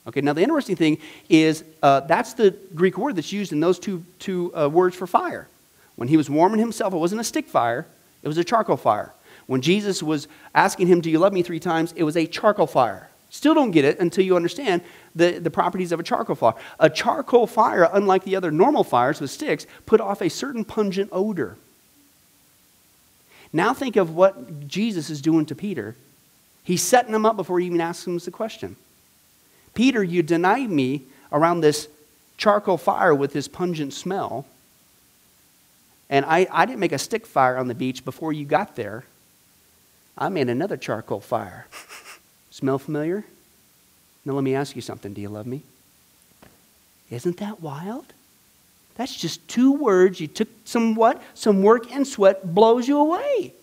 Okay, 0.05 0.21
now 0.21 0.33
the 0.33 0.41
interesting 0.41 0.75
thing 0.75 0.97
is 1.29 1.63
uh, 1.81 2.01
that's 2.01 2.33
the 2.33 2.51
Greek 2.75 2.97
word 2.97 3.15
that's 3.15 3.31
used 3.31 3.51
in 3.51 3.61
those 3.61 3.79
two, 3.79 4.03
two 4.19 4.55
uh, 4.55 4.69
words 4.69 4.95
for 4.95 5.07
fire. 5.07 5.47
When 5.95 6.09
he 6.09 6.17
was 6.17 6.29
warming 6.29 6.59
himself, 6.59 6.93
it 6.93 6.97
wasn't 6.97 7.21
a 7.21 7.25
stick 7.25 7.47
fire, 7.47 7.85
it 8.21 8.27
was 8.27 8.37
a 8.37 8.43
charcoal 8.43 8.77
fire. 8.77 9.13
When 9.47 9.61
Jesus 9.61 10.03
was 10.03 10.27
asking 10.53 10.87
him, 10.87 11.01
Do 11.01 11.09
you 11.09 11.19
love 11.19 11.33
me 11.33 11.41
three 11.41 11.59
times? 11.59 11.93
it 11.95 12.03
was 12.03 12.17
a 12.17 12.27
charcoal 12.27 12.67
fire. 12.67 13.09
Still 13.29 13.53
don't 13.53 13.71
get 13.71 13.83
it 13.83 13.99
until 13.99 14.23
you 14.23 14.35
understand 14.35 14.81
the, 15.17 15.39
the 15.39 15.49
properties 15.49 15.91
of 15.91 15.99
a 15.99 16.03
charcoal 16.03 16.35
fire. 16.35 16.53
A 16.79 16.89
charcoal 16.89 17.47
fire, 17.47 17.89
unlike 17.91 18.23
the 18.23 18.35
other 18.35 18.51
normal 18.51 18.83
fires 18.83 19.19
with 19.19 19.31
sticks, 19.31 19.65
put 19.85 19.99
off 19.99 20.21
a 20.21 20.29
certain 20.29 20.63
pungent 20.63 21.09
odor. 21.11 21.57
Now 23.51 23.73
think 23.73 23.95
of 23.95 24.15
what 24.15 24.67
Jesus 24.67 25.09
is 25.09 25.21
doing 25.21 25.45
to 25.47 25.55
Peter. 25.55 25.95
He's 26.63 26.81
setting 26.81 27.13
him 27.13 27.25
up 27.25 27.35
before 27.37 27.59
he 27.59 27.65
even 27.65 27.81
asks 27.81 28.05
him 28.05 28.17
the 28.17 28.31
question. 28.31 28.75
Peter, 29.73 30.03
you 30.03 30.21
denied 30.21 30.69
me 30.69 31.03
around 31.31 31.61
this 31.61 31.87
charcoal 32.35 32.77
fire 32.77 33.15
with 33.15 33.33
this 33.33 33.47
pungent 33.47 33.93
smell. 33.93 34.45
And 36.09 36.25
I, 36.25 36.47
I 36.51 36.65
didn't 36.65 36.79
make 36.79 36.91
a 36.91 36.97
stick 36.97 37.25
fire 37.25 37.57
on 37.57 37.67
the 37.67 37.75
beach 37.75 38.05
before 38.05 38.31
you 38.31 38.45
got 38.45 38.75
there. 38.75 39.05
I 40.17 40.29
made 40.29 40.49
another 40.49 40.77
charcoal 40.77 41.19
fire. 41.19 41.67
Smell 42.49 42.79
familiar? 42.79 43.23
Now, 44.27 44.33
let 44.33 44.43
me 44.43 44.55
ask 44.55 44.75
you 44.75 44.81
something. 44.81 45.13
Do 45.13 45.21
you 45.21 45.29
love 45.29 45.47
me? 45.47 45.61
Isn't 47.09 47.37
that 47.37 47.61
wild? 47.61 48.11
That's 48.95 49.15
just 49.15 49.47
two 49.47 49.71
words. 49.71 50.19
You 50.19 50.27
took 50.27 50.49
some 50.65 50.95
what? 50.95 51.21
Some 51.33 51.63
work 51.63 51.89
and 51.93 52.05
sweat 52.05 52.53
blows 52.53 52.89
you 52.89 52.97
away. 52.97 53.53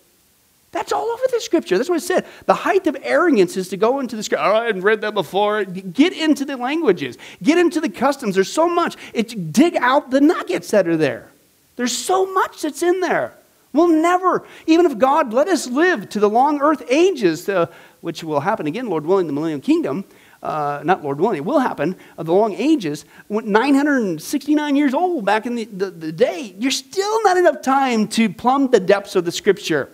That's 0.72 0.90
all 0.90 1.04
over 1.04 1.22
the 1.30 1.40
scripture. 1.40 1.76
That's 1.76 1.90
what 1.90 1.98
it 1.98 2.00
said. 2.06 2.24
The 2.46 2.54
height 2.54 2.86
of 2.86 2.96
arrogance 3.02 3.58
is 3.58 3.68
to 3.68 3.76
go 3.76 4.00
into 4.00 4.16
the 4.16 4.22
scripture. 4.22 4.42
Oh, 4.42 4.56
I 4.56 4.64
hadn't 4.64 4.80
read 4.80 5.02
that 5.02 5.12
before. 5.12 5.64
Get 5.64 6.14
into 6.14 6.46
the 6.46 6.56
languages, 6.56 7.18
get 7.42 7.58
into 7.58 7.78
the 7.78 7.90
customs. 7.90 8.34
There's 8.34 8.50
so 8.50 8.66
much. 8.66 8.96
It's 9.12 9.34
dig 9.34 9.76
out 9.76 10.10
the 10.10 10.22
nuggets 10.22 10.70
that 10.70 10.88
are 10.88 10.96
there. 10.96 11.30
There's 11.76 11.96
so 11.96 12.32
much 12.32 12.62
that's 12.62 12.82
in 12.82 13.00
there. 13.00 13.34
We'll 13.74 13.88
never, 13.88 14.46
even 14.66 14.86
if 14.86 14.96
God 14.96 15.34
let 15.34 15.48
us 15.48 15.66
live 15.66 16.08
to 16.10 16.20
the 16.20 16.30
long 16.30 16.62
earth 16.62 16.82
ages, 16.88 17.48
uh, 17.50 17.66
which 18.00 18.24
will 18.24 18.40
happen 18.40 18.66
again, 18.66 18.88
Lord 18.88 19.04
willing, 19.04 19.26
the 19.26 19.32
millennium 19.32 19.60
kingdom, 19.60 20.04
uh, 20.44 20.82
not 20.84 21.02
Lord 21.02 21.18
willing, 21.18 21.38
it 21.38 21.44
will 21.44 21.58
happen, 21.58 21.96
of 22.18 22.26
the 22.26 22.32
long 22.32 22.52
ages, 22.54 23.04
969 23.28 24.76
years 24.76 24.94
old 24.94 25.24
back 25.24 25.46
in 25.46 25.54
the, 25.54 25.64
the, 25.64 25.90
the 25.90 26.12
day, 26.12 26.54
you're 26.58 26.70
still 26.70 27.22
not 27.24 27.36
enough 27.36 27.62
time 27.62 28.06
to 28.08 28.28
plumb 28.28 28.70
the 28.70 28.80
depths 28.80 29.16
of 29.16 29.24
the 29.24 29.32
scripture. 29.32 29.88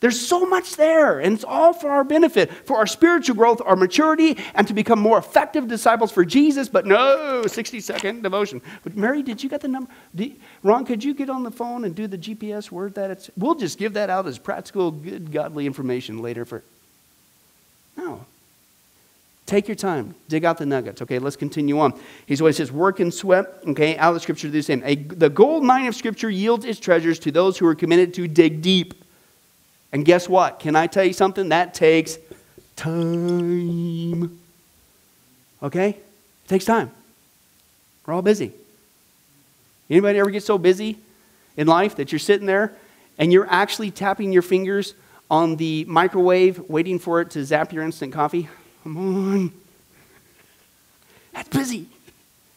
There's 0.00 0.20
so 0.20 0.46
much 0.46 0.76
there, 0.76 1.18
and 1.18 1.34
it's 1.34 1.42
all 1.42 1.72
for 1.72 1.90
our 1.90 2.04
benefit, 2.04 2.52
for 2.52 2.76
our 2.76 2.86
spiritual 2.86 3.34
growth, 3.34 3.60
our 3.64 3.74
maturity, 3.74 4.38
and 4.54 4.66
to 4.68 4.72
become 4.72 5.00
more 5.00 5.18
effective 5.18 5.66
disciples 5.66 6.12
for 6.12 6.24
Jesus. 6.24 6.68
But 6.68 6.86
no, 6.86 7.44
60 7.44 7.80
second 7.80 8.22
devotion. 8.22 8.62
But 8.84 8.96
Mary, 8.96 9.24
did 9.24 9.42
you 9.42 9.50
get 9.50 9.60
the 9.60 9.66
number? 9.66 9.90
Did, 10.14 10.36
Ron, 10.62 10.84
could 10.84 11.02
you 11.02 11.14
get 11.14 11.28
on 11.28 11.42
the 11.42 11.50
phone 11.50 11.84
and 11.84 11.96
do 11.96 12.06
the 12.06 12.18
GPS 12.18 12.70
word 12.70 12.94
that 12.94 13.10
it's? 13.10 13.28
We'll 13.36 13.56
just 13.56 13.76
give 13.76 13.94
that 13.94 14.08
out 14.08 14.28
as 14.28 14.38
practical, 14.38 14.92
good, 14.92 15.32
godly 15.32 15.66
information 15.66 16.22
later 16.22 16.44
for. 16.44 16.62
No. 17.96 18.24
Take 19.48 19.66
your 19.66 19.76
time, 19.76 20.14
dig 20.28 20.44
out 20.44 20.58
the 20.58 20.66
nuggets. 20.66 21.00
Okay, 21.00 21.18
let's 21.18 21.34
continue 21.34 21.80
on. 21.80 21.98
He's 22.26 22.42
always 22.42 22.58
says, 22.58 22.70
work 22.70 23.00
and 23.00 23.12
sweat. 23.12 23.46
Okay, 23.68 23.96
out 23.96 24.10
of 24.10 24.14
the 24.14 24.20
scripture, 24.20 24.50
the 24.50 24.60
same. 24.60 24.82
A, 24.84 24.94
the 24.94 25.30
gold 25.30 25.64
mine 25.64 25.86
of 25.86 25.94
scripture 25.94 26.28
yields 26.28 26.66
its 26.66 26.78
treasures 26.78 27.18
to 27.20 27.32
those 27.32 27.56
who 27.56 27.66
are 27.66 27.74
committed 27.74 28.12
to 28.14 28.28
dig 28.28 28.60
deep. 28.60 29.02
And 29.90 30.04
guess 30.04 30.28
what? 30.28 30.58
Can 30.58 30.76
I 30.76 30.86
tell 30.86 31.02
you 31.02 31.14
something? 31.14 31.48
That 31.48 31.72
takes 31.72 32.18
time. 32.76 34.38
Okay? 35.62 35.88
It 35.88 36.48
takes 36.48 36.66
time. 36.66 36.90
We're 38.04 38.12
all 38.12 38.20
busy. 38.20 38.52
Anybody 39.88 40.18
ever 40.18 40.28
get 40.28 40.42
so 40.42 40.58
busy 40.58 40.98
in 41.56 41.66
life 41.66 41.96
that 41.96 42.12
you're 42.12 42.18
sitting 42.18 42.46
there 42.46 42.74
and 43.16 43.32
you're 43.32 43.48
actually 43.48 43.92
tapping 43.92 44.30
your 44.30 44.42
fingers 44.42 44.92
on 45.30 45.56
the 45.56 45.86
microwave 45.86 46.58
waiting 46.68 46.98
for 46.98 47.22
it 47.22 47.30
to 47.30 47.42
zap 47.46 47.72
your 47.72 47.82
instant 47.82 48.12
coffee? 48.12 48.46
Come 48.88 48.96
on. 48.96 49.52
That's 51.34 51.48
busy. 51.50 51.86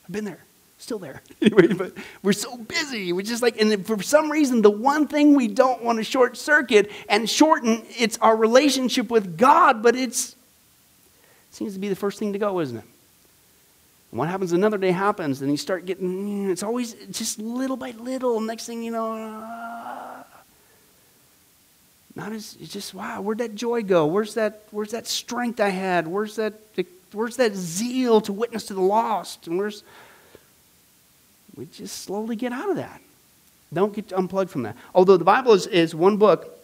I've 0.06 0.12
been 0.14 0.24
there 0.24 0.40
still 0.78 0.98
there. 0.98 1.22
anyway, 1.42 1.74
but 1.74 1.94
we're 2.24 2.32
so 2.32 2.56
busy. 2.56 3.12
We're 3.12 3.22
just 3.22 3.42
like, 3.42 3.60
and 3.60 3.86
for 3.86 4.02
some 4.02 4.32
reason, 4.32 4.62
the 4.62 4.72
one 4.72 5.08
thing 5.08 5.36
we 5.36 5.50
don't 5.50 5.84
want 5.84 5.98
to 5.98 6.06
short 6.06 6.38
circuit 6.38 6.90
and 7.10 7.30
shorten, 7.30 7.84
it's 7.98 8.18
our 8.20 8.36
relationship 8.36 9.10
with 9.10 9.38
God, 9.38 9.84
but 9.84 9.98
it's 9.98 10.32
it 11.50 11.56
seems 11.56 11.74
to 11.74 11.80
be 11.80 11.90
the 11.90 11.98
first 11.98 12.18
thing 12.18 12.32
to 12.32 12.40
go, 12.40 12.62
isn't 12.62 12.78
it? 12.78 12.86
And 14.12 14.18
what 14.18 14.30
happens 14.30 14.54
another 14.54 14.78
day 14.78 14.92
happens, 14.92 15.42
and 15.42 15.52
you 15.52 15.58
start 15.58 15.86
getting, 15.86 16.50
it's 16.50 16.64
always 16.64 16.94
just 17.12 17.40
little 17.40 17.76
by 17.76 17.92
little. 17.92 18.40
Next 18.40 18.68
thing 18.68 18.84
you 18.84 18.92
know, 18.92 19.14
uh, 19.14 20.11
not 22.16 22.34
as, 22.34 22.58
it's 22.60 22.74
just, 22.74 22.94
wow, 22.94 23.22
where'd 23.22 23.38
that 23.38 23.56
joy 23.56 23.84
go? 23.84 24.06
Where's 24.06 24.34
that, 24.34 24.64
where's 24.72 24.92
that 24.92 25.08
strength 25.08 25.60
I 25.60 25.70
had? 25.70 26.08
Where's 26.08 26.36
that, 26.36 26.54
where's 27.14 27.38
that 27.38 27.56
zeal 27.56 28.22
to 28.22 28.34
witness 28.34 28.66
to 28.66 28.74
the 28.74 28.82
lost? 28.82 29.48
And 29.48 29.58
where's, 29.58 29.84
we 31.56 31.66
just 31.68 32.04
slowly 32.04 32.36
get 32.36 32.52
out 32.52 32.70
of 32.70 32.76
that. 32.76 33.02
Don't 33.74 33.94
get 33.94 34.12
unplugged 34.12 34.52
from 34.52 34.64
that. 34.64 34.76
Although 34.94 35.18
the 35.18 35.24
Bible 35.24 35.54
is, 35.54 35.68
is 35.68 35.96
one 35.96 36.18
book 36.18 36.58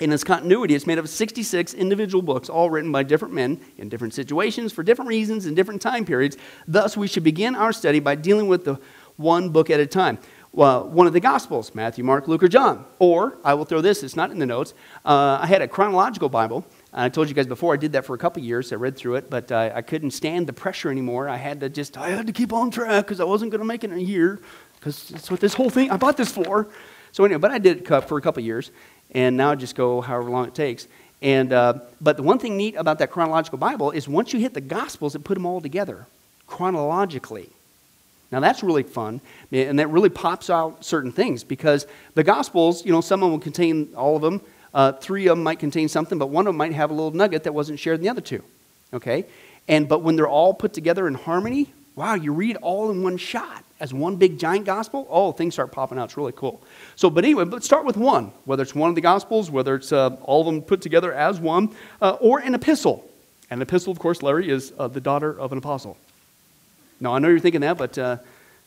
in 0.00 0.12
its 0.12 0.24
continuity, 0.24 0.74
it's 0.74 0.86
made 0.86 0.98
up 0.98 1.04
of 1.04 1.10
66 1.10 1.72
individual 1.72 2.20
books, 2.20 2.48
all 2.48 2.68
written 2.68 2.92
by 2.92 3.02
different 3.02 3.32
men 3.32 3.60
in 3.78 3.88
different 3.88 4.12
situations 4.12 4.72
for 4.72 4.82
different 4.82 5.08
reasons 5.08 5.46
in 5.46 5.54
different 5.54 5.80
time 5.80 6.04
periods. 6.04 6.36
Thus, 6.66 6.96
we 6.96 7.06
should 7.06 7.24
begin 7.24 7.54
our 7.54 7.72
study 7.72 8.00
by 8.00 8.16
dealing 8.16 8.48
with 8.48 8.64
the 8.64 8.78
one 9.16 9.50
book 9.50 9.70
at 9.70 9.80
a 9.80 9.86
time. 9.86 10.18
Well, 10.54 10.88
one 10.88 11.08
of 11.08 11.12
the 11.12 11.18
Gospels, 11.18 11.74
Matthew, 11.74 12.04
Mark, 12.04 12.28
Luke, 12.28 12.44
or 12.44 12.46
John. 12.46 12.84
Or, 13.00 13.36
I 13.42 13.54
will 13.54 13.64
throw 13.64 13.80
this, 13.80 14.04
it's 14.04 14.14
not 14.14 14.30
in 14.30 14.38
the 14.38 14.46
notes. 14.46 14.72
Uh, 15.04 15.40
I 15.42 15.46
had 15.46 15.62
a 15.62 15.66
chronological 15.66 16.28
Bible. 16.28 16.64
I 16.92 17.08
told 17.08 17.28
you 17.28 17.34
guys 17.34 17.48
before 17.48 17.74
I 17.74 17.76
did 17.76 17.90
that 17.94 18.04
for 18.04 18.14
a 18.14 18.18
couple 18.18 18.40
years. 18.40 18.72
I 18.72 18.76
read 18.76 18.96
through 18.96 19.16
it, 19.16 19.28
but 19.28 19.50
uh, 19.50 19.72
I 19.74 19.82
couldn't 19.82 20.12
stand 20.12 20.46
the 20.46 20.52
pressure 20.52 20.92
anymore. 20.92 21.28
I 21.28 21.38
had 21.38 21.58
to 21.58 21.68
just, 21.68 21.98
I 21.98 22.10
had 22.10 22.28
to 22.28 22.32
keep 22.32 22.52
on 22.52 22.70
track 22.70 23.04
because 23.04 23.18
I 23.18 23.24
wasn't 23.24 23.50
going 23.50 23.62
to 23.62 23.66
make 23.66 23.82
it 23.82 23.90
in 23.90 23.98
a 23.98 24.00
year 24.00 24.40
because 24.78 25.08
that's 25.08 25.28
what 25.28 25.40
this 25.40 25.54
whole 25.54 25.70
thing, 25.70 25.90
I 25.90 25.96
bought 25.96 26.16
this 26.16 26.30
for. 26.30 26.68
So 27.10 27.24
anyway, 27.24 27.40
but 27.40 27.50
I 27.50 27.58
did 27.58 27.90
it 27.90 28.04
for 28.06 28.16
a 28.16 28.20
couple 28.20 28.40
years, 28.44 28.70
and 29.10 29.36
now 29.36 29.50
I 29.50 29.56
just 29.56 29.74
go 29.74 30.02
however 30.02 30.30
long 30.30 30.46
it 30.46 30.54
takes. 30.54 30.86
And, 31.20 31.52
uh, 31.52 31.80
but 32.00 32.16
the 32.16 32.22
one 32.22 32.38
thing 32.38 32.56
neat 32.56 32.76
about 32.76 33.00
that 33.00 33.10
chronological 33.10 33.58
Bible 33.58 33.90
is 33.90 34.06
once 34.06 34.32
you 34.32 34.38
hit 34.38 34.54
the 34.54 34.60
Gospels, 34.60 35.16
it 35.16 35.24
put 35.24 35.34
them 35.34 35.46
all 35.46 35.60
together 35.60 36.06
chronologically. 36.46 37.50
Now 38.34 38.40
that's 38.40 38.64
really 38.64 38.82
fun, 38.82 39.20
and 39.52 39.78
that 39.78 39.86
really 39.90 40.08
pops 40.08 40.50
out 40.50 40.84
certain 40.84 41.12
things 41.12 41.44
because 41.44 41.86
the 42.14 42.24
Gospels, 42.24 42.84
you 42.84 42.90
know, 42.90 43.00
some 43.00 43.22
of 43.22 43.26
them 43.26 43.30
will 43.30 43.38
contain 43.38 43.94
all 43.96 44.16
of 44.16 44.22
them, 44.22 44.40
uh, 44.74 44.90
three 44.90 45.28
of 45.28 45.36
them 45.36 45.44
might 45.44 45.60
contain 45.60 45.88
something, 45.88 46.18
but 46.18 46.30
one 46.30 46.48
of 46.48 46.50
them 46.50 46.56
might 46.56 46.72
have 46.72 46.90
a 46.90 46.94
little 46.94 47.12
nugget 47.12 47.44
that 47.44 47.52
wasn't 47.54 47.78
shared 47.78 48.00
in 48.00 48.02
the 48.02 48.08
other 48.08 48.20
two. 48.20 48.42
Okay? 48.92 49.26
And 49.68 49.88
but 49.88 50.02
when 50.02 50.16
they're 50.16 50.26
all 50.26 50.52
put 50.52 50.72
together 50.72 51.06
in 51.06 51.14
harmony, 51.14 51.72
wow, 51.94 52.14
you 52.14 52.32
read 52.32 52.56
all 52.56 52.90
in 52.90 53.04
one 53.04 53.18
shot 53.18 53.62
as 53.78 53.94
one 53.94 54.16
big 54.16 54.36
giant 54.36 54.66
gospel. 54.66 55.06
Oh, 55.08 55.30
things 55.30 55.54
start 55.54 55.70
popping 55.70 55.96
out. 55.96 56.06
It's 56.06 56.16
really 56.16 56.32
cool. 56.32 56.60
So, 56.96 57.10
but 57.10 57.22
anyway, 57.24 57.44
let's 57.44 57.66
start 57.66 57.84
with 57.84 57.96
one. 57.96 58.32
Whether 58.46 58.64
it's 58.64 58.74
one 58.74 58.88
of 58.88 58.96
the 58.96 59.00
gospels, 59.00 59.48
whether 59.48 59.76
it's 59.76 59.92
uh, 59.92 60.16
all 60.22 60.40
of 60.40 60.46
them 60.46 60.60
put 60.60 60.80
together 60.80 61.12
as 61.12 61.38
one, 61.38 61.72
uh, 62.02 62.16
or 62.20 62.40
an 62.40 62.56
epistle. 62.56 63.08
An 63.48 63.62
epistle, 63.62 63.92
of 63.92 64.00
course, 64.00 64.24
Larry, 64.24 64.50
is 64.50 64.72
uh, 64.76 64.88
the 64.88 65.00
daughter 65.00 65.38
of 65.38 65.52
an 65.52 65.58
apostle. 65.58 65.96
Now, 67.04 67.14
I 67.14 67.20
know 67.20 67.28
you're 67.28 67.38
thinking 67.38 67.60
that, 67.60 67.78
but 67.78 67.96
uh, 67.96 68.16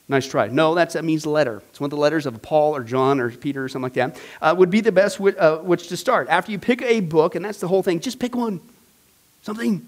Nice 0.10 0.26
try. 0.26 0.48
No, 0.48 0.74
that's, 0.74 0.94
that 0.94 1.04
means 1.04 1.26
letter. 1.26 1.62
It's 1.70 1.82
one 1.82 1.88
of 1.88 1.92
the 1.92 1.98
letters 1.98 2.26
of 2.26 2.42
Paul 2.42 2.76
or 2.76 2.84
John 2.84 3.20
or 3.20 3.30
Peter 3.30 3.66
or 3.66 3.68
something 3.68 3.84
like 3.84 3.94
that. 3.94 4.20
Uh, 4.42 4.56
would 4.58 4.70
be 4.70 4.80
the 4.80 4.92
best 4.92 5.18
w- 5.18 5.36
uh, 5.38 5.58
which 5.58 5.90
to 5.90 5.98
start. 5.98 6.30
After 6.30 6.52
you 6.52 6.60
pick 6.60 6.82
a 6.82 7.02
book, 7.02 7.36
and 7.36 7.44
that's 7.44 7.60
the 7.60 7.68
whole 7.68 7.84
thing, 7.84 8.00
just 8.00 8.18
pick 8.18 8.34
one. 8.34 8.62
Something. 9.42 9.86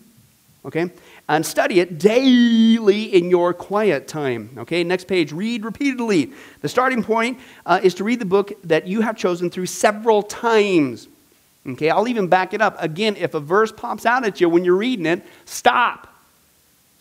Okay? 0.66 0.92
And 1.30 1.46
study 1.46 1.80
it 1.80 2.00
daily 2.00 3.04
in 3.04 3.30
your 3.30 3.54
quiet 3.54 4.10
time. 4.10 4.50
Okay? 4.58 4.84
Next 4.84 5.06
page. 5.06 5.32
Read 5.32 5.64
repeatedly. 5.64 6.34
The 6.60 6.68
starting 6.68 7.02
point 7.02 7.40
uh, 7.66 7.80
is 7.82 7.94
to 7.96 8.04
read 8.04 8.20
the 8.20 8.26
book 8.26 8.52
that 8.66 8.88
you 8.88 9.00
have 9.00 9.16
chosen 9.16 9.50
through 9.50 9.68
several 9.68 10.22
times. 10.22 11.08
Okay? 11.66 11.90
I'll 11.90 12.10
even 12.10 12.28
back 12.28 12.54
it 12.54 12.62
up. 12.62 12.76
Again, 12.80 13.16
if 13.16 13.36
a 13.36 13.40
verse 13.40 13.72
pops 13.72 14.06
out 14.06 14.26
at 14.26 14.42
you 14.42 14.50
when 14.50 14.66
you're 14.66 14.76
reading 14.76 15.06
it, 15.06 15.26
stop. 15.46 16.09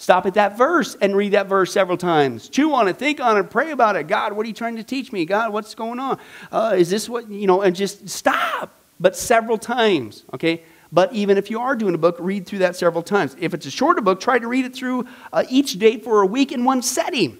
Stop 0.00 0.26
at 0.26 0.34
that 0.34 0.56
verse 0.56 0.96
and 1.00 1.14
read 1.16 1.32
that 1.32 1.48
verse 1.48 1.72
several 1.72 1.98
times. 1.98 2.48
Chew 2.48 2.72
on 2.72 2.86
it, 2.86 2.96
think 2.96 3.20
on 3.20 3.36
it, 3.36 3.50
pray 3.50 3.72
about 3.72 3.96
it. 3.96 4.06
God, 4.06 4.32
what 4.32 4.44
are 4.44 4.48
you 4.48 4.54
trying 4.54 4.76
to 4.76 4.84
teach 4.84 5.12
me? 5.12 5.24
God, 5.24 5.52
what's 5.52 5.74
going 5.74 5.98
on? 5.98 6.20
Uh, 6.52 6.76
is 6.78 6.88
this 6.88 7.08
what, 7.08 7.28
you 7.28 7.48
know, 7.48 7.62
and 7.62 7.74
just 7.74 8.08
stop, 8.08 8.72
but 9.00 9.16
several 9.16 9.58
times, 9.58 10.22
okay? 10.32 10.62
But 10.92 11.12
even 11.12 11.36
if 11.36 11.50
you 11.50 11.60
are 11.60 11.74
doing 11.74 11.96
a 11.96 11.98
book, 11.98 12.16
read 12.20 12.46
through 12.46 12.60
that 12.60 12.76
several 12.76 13.02
times. 13.02 13.34
If 13.40 13.54
it's 13.54 13.66
a 13.66 13.72
shorter 13.72 14.00
book, 14.00 14.20
try 14.20 14.38
to 14.38 14.46
read 14.46 14.64
it 14.64 14.74
through 14.74 15.06
uh, 15.32 15.44
each 15.50 15.80
day 15.80 15.98
for 15.98 16.22
a 16.22 16.26
week 16.26 16.52
in 16.52 16.64
one 16.64 16.80
setting. 16.80 17.36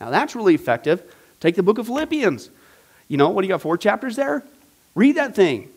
Now, 0.00 0.10
that's 0.10 0.34
really 0.34 0.54
effective. 0.54 1.02
Take 1.38 1.54
the 1.54 1.62
book 1.62 1.78
of 1.78 1.86
Philippians. 1.86 2.50
You 3.06 3.18
know, 3.18 3.30
what 3.30 3.42
do 3.42 3.46
you 3.46 3.54
got, 3.54 3.62
four 3.62 3.78
chapters 3.78 4.16
there? 4.16 4.44
Read 4.96 5.16
that 5.16 5.36
thing 5.36 5.70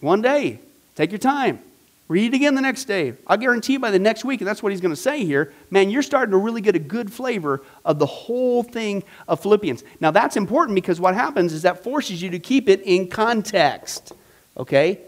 one 0.00 0.20
day. 0.20 0.58
Take 0.96 1.12
your 1.12 1.18
time. 1.18 1.60
Read 2.06 2.34
it 2.34 2.36
again 2.36 2.54
the 2.54 2.60
next 2.60 2.84
day. 2.84 3.14
I 3.26 3.38
guarantee 3.38 3.74
you 3.74 3.78
by 3.78 3.90
the 3.90 3.98
next 3.98 4.24
week, 4.26 4.40
and 4.42 4.48
that's 4.48 4.62
what 4.62 4.72
he's 4.72 4.80
going 4.82 4.94
to 4.94 5.00
say 5.00 5.24
here, 5.24 5.54
man, 5.70 5.88
you're 5.88 6.02
starting 6.02 6.32
to 6.32 6.36
really 6.36 6.60
get 6.60 6.76
a 6.76 6.78
good 6.78 7.10
flavor 7.10 7.62
of 7.84 7.98
the 7.98 8.06
whole 8.06 8.62
thing 8.62 9.02
of 9.26 9.40
Philippians. 9.40 9.84
Now, 10.00 10.10
that's 10.10 10.36
important 10.36 10.74
because 10.74 11.00
what 11.00 11.14
happens 11.14 11.54
is 11.54 11.62
that 11.62 11.82
forces 11.82 12.20
you 12.20 12.28
to 12.30 12.38
keep 12.38 12.68
it 12.68 12.82
in 12.82 13.08
context. 13.08 14.12
Okay? 14.58 15.00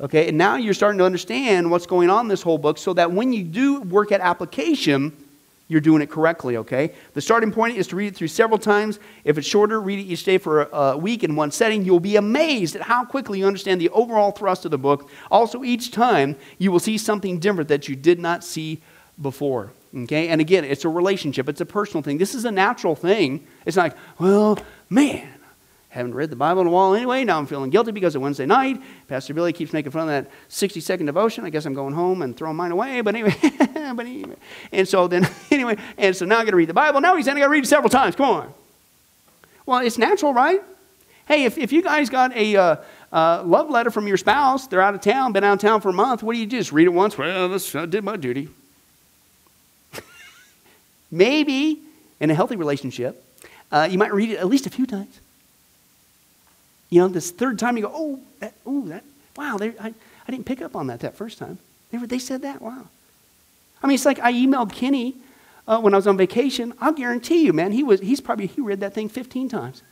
Okay, 0.00 0.28
and 0.28 0.36
now 0.36 0.56
you're 0.56 0.74
starting 0.74 0.98
to 0.98 1.04
understand 1.04 1.70
what's 1.70 1.86
going 1.86 2.10
on 2.10 2.26
in 2.26 2.28
this 2.28 2.42
whole 2.42 2.58
book 2.58 2.76
so 2.76 2.92
that 2.94 3.12
when 3.12 3.32
you 3.32 3.44
do 3.44 3.80
work 3.82 4.10
at 4.10 4.20
application, 4.20 5.16
you're 5.68 5.80
doing 5.80 6.00
it 6.00 6.10
correctly, 6.10 6.56
okay? 6.58 6.92
The 7.14 7.20
starting 7.20 7.50
point 7.50 7.76
is 7.76 7.88
to 7.88 7.96
read 7.96 8.08
it 8.08 8.16
through 8.16 8.28
several 8.28 8.58
times. 8.58 9.00
If 9.24 9.36
it's 9.36 9.46
shorter, 9.46 9.80
read 9.80 9.98
it 9.98 10.02
each 10.02 10.22
day 10.24 10.38
for 10.38 10.68
a, 10.72 10.96
week 10.96 11.24
in 11.24 11.34
one 11.34 11.50
setting. 11.50 11.84
You'll 11.84 12.00
be 12.00 12.16
amazed 12.16 12.76
at 12.76 12.82
how 12.82 13.04
quickly 13.04 13.40
you 13.40 13.46
understand 13.46 13.80
the 13.80 13.88
overall 13.90 14.30
thrust 14.30 14.64
of 14.64 14.70
the 14.70 14.78
book. 14.78 15.10
Also, 15.30 15.64
each 15.64 15.90
time 15.90 16.36
you 16.58 16.70
will 16.70 16.78
see 16.78 16.96
something 16.96 17.40
different 17.40 17.68
that 17.68 17.88
you 17.88 17.96
did 17.96 18.20
not 18.20 18.44
see 18.44 18.80
before. 19.20 19.72
Okay? 19.94 20.28
And 20.28 20.40
again, 20.40 20.64
it's 20.64 20.84
a 20.84 20.88
relationship, 20.88 21.48
it's 21.48 21.60
a 21.60 21.66
personal 21.66 22.02
thing. 22.02 22.18
This 22.18 22.34
is 22.34 22.44
a 22.44 22.50
natural 22.50 22.94
thing. 22.94 23.46
It's 23.64 23.76
like, 23.76 23.96
well, 24.18 24.58
man, 24.88 25.28
haven't 25.96 26.14
read 26.14 26.30
the 26.30 26.36
Bible 26.36 26.60
in 26.60 26.66
a 26.66 26.70
while 26.70 26.94
anyway. 26.94 27.24
Now 27.24 27.38
I'm 27.38 27.46
feeling 27.46 27.70
guilty 27.70 27.90
because 27.90 28.14
of 28.14 28.22
Wednesday 28.22 28.46
night. 28.46 28.80
Pastor 29.08 29.34
Billy 29.34 29.52
keeps 29.52 29.72
making 29.72 29.92
fun 29.92 30.02
of 30.02 30.08
that 30.08 30.30
60 30.48 30.80
second 30.80 31.06
devotion. 31.06 31.44
I 31.44 31.50
guess 31.50 31.64
I'm 31.64 31.74
going 31.74 31.94
home 31.94 32.22
and 32.22 32.36
throwing 32.36 32.56
mine 32.56 32.70
away. 32.70 33.00
But 33.00 33.14
anyway, 33.14 33.34
but 33.40 34.06
anyway. 34.06 34.36
And 34.72 34.86
so 34.86 35.08
then, 35.08 35.28
anyway, 35.50 35.76
and 35.98 36.14
so 36.14 36.24
now 36.24 36.38
I 36.38 36.44
got 36.44 36.50
to 36.50 36.56
read 36.56 36.68
the 36.68 36.74
Bible. 36.74 37.00
Now 37.00 37.16
he's 37.16 37.24
saying 37.24 37.36
I 37.36 37.40
got 37.40 37.46
to 37.46 37.50
read 37.50 37.64
it 37.64 37.68
several 37.68 37.90
times. 37.90 38.14
Come 38.14 38.30
on. 38.30 38.54
Well, 39.64 39.80
it's 39.80 39.98
natural, 39.98 40.32
right? 40.32 40.62
Hey, 41.26 41.44
if, 41.44 41.58
if 41.58 41.72
you 41.72 41.82
guys 41.82 42.08
got 42.08 42.36
a 42.36 42.56
uh, 42.56 42.76
uh, 43.12 43.42
love 43.44 43.68
letter 43.68 43.90
from 43.90 44.06
your 44.06 44.16
spouse, 44.16 44.68
they're 44.68 44.80
out 44.80 44.94
of 44.94 45.00
town, 45.00 45.32
been 45.32 45.42
out 45.42 45.54
of 45.54 45.60
town 45.60 45.80
for 45.80 45.88
a 45.88 45.92
month, 45.92 46.22
what 46.22 46.34
do 46.34 46.38
you 46.38 46.46
do? 46.46 46.58
Just 46.58 46.72
read 46.72 46.86
it 46.86 46.92
once? 46.92 47.18
Well, 47.18 47.48
this, 47.48 47.74
I 47.74 47.86
did 47.86 48.04
my 48.04 48.16
duty. 48.16 48.48
Maybe 51.10 51.80
in 52.20 52.30
a 52.30 52.34
healthy 52.34 52.56
relationship, 52.56 53.24
uh, 53.72 53.88
you 53.90 53.98
might 53.98 54.14
read 54.14 54.30
it 54.30 54.36
at 54.36 54.46
least 54.46 54.66
a 54.66 54.70
few 54.70 54.86
times. 54.86 55.20
You 56.96 57.02
know, 57.02 57.08
this 57.08 57.30
third 57.30 57.58
time 57.58 57.76
you 57.76 57.82
go, 57.82 57.92
oh, 57.94 58.20
that, 58.40 58.54
oh, 58.64 58.80
that, 58.86 59.04
wow, 59.36 59.58
I, 59.60 59.92
I 60.26 60.30
didn't 60.30 60.46
pick 60.46 60.62
up 60.62 60.74
on 60.74 60.86
that 60.86 61.00
that 61.00 61.14
first 61.14 61.36
time. 61.36 61.58
They, 61.90 61.98
were, 61.98 62.06
they 62.06 62.18
said 62.18 62.40
that, 62.40 62.62
wow. 62.62 62.86
I 63.82 63.86
mean, 63.86 63.96
it's 63.96 64.06
like 64.06 64.18
I 64.20 64.32
emailed 64.32 64.72
Kenny 64.72 65.14
uh, 65.68 65.78
when 65.78 65.92
I 65.92 65.98
was 65.98 66.06
on 66.06 66.16
vacation. 66.16 66.72
I'll 66.80 66.94
guarantee 66.94 67.44
you, 67.44 67.52
man, 67.52 67.72
he 67.72 67.82
was, 67.82 68.00
he's 68.00 68.22
probably, 68.22 68.46
he 68.46 68.62
read 68.62 68.80
that 68.80 68.94
thing 68.94 69.10
15 69.10 69.50
times. 69.50 69.82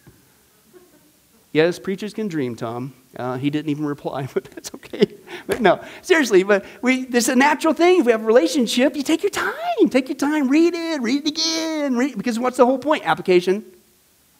yes, 1.53 1.79
preachers 1.79 2.14
can 2.14 2.27
dream, 2.27 2.57
Tom. 2.57 2.95
Uh, 3.14 3.37
he 3.37 3.51
didn't 3.51 3.69
even 3.69 3.85
reply, 3.85 4.27
but 4.33 4.45
that's 4.45 4.73
okay. 4.75 5.07
But 5.47 5.61
no, 5.61 5.85
seriously, 6.01 6.43
but 6.43 6.64
we, 6.81 7.05
this 7.05 7.25
is 7.25 7.35
a 7.35 7.37
natural 7.37 7.75
thing. 7.75 8.01
If 8.01 8.07
we 8.07 8.12
have 8.12 8.23
a 8.23 8.27
relationship, 8.27 8.97
you 8.97 9.03
take 9.03 9.23
your 9.23 9.29
time. 9.29 9.90
Take 9.90 10.09
your 10.09 10.17
time, 10.17 10.49
read 10.49 10.73
it, 10.73 11.03
read 11.03 11.27
it 11.27 11.29
again. 11.29 11.99
Read, 11.99 12.17
because 12.17 12.38
what's 12.38 12.57
the 12.57 12.64
whole 12.64 12.79
point? 12.79 13.07
Application. 13.07 13.62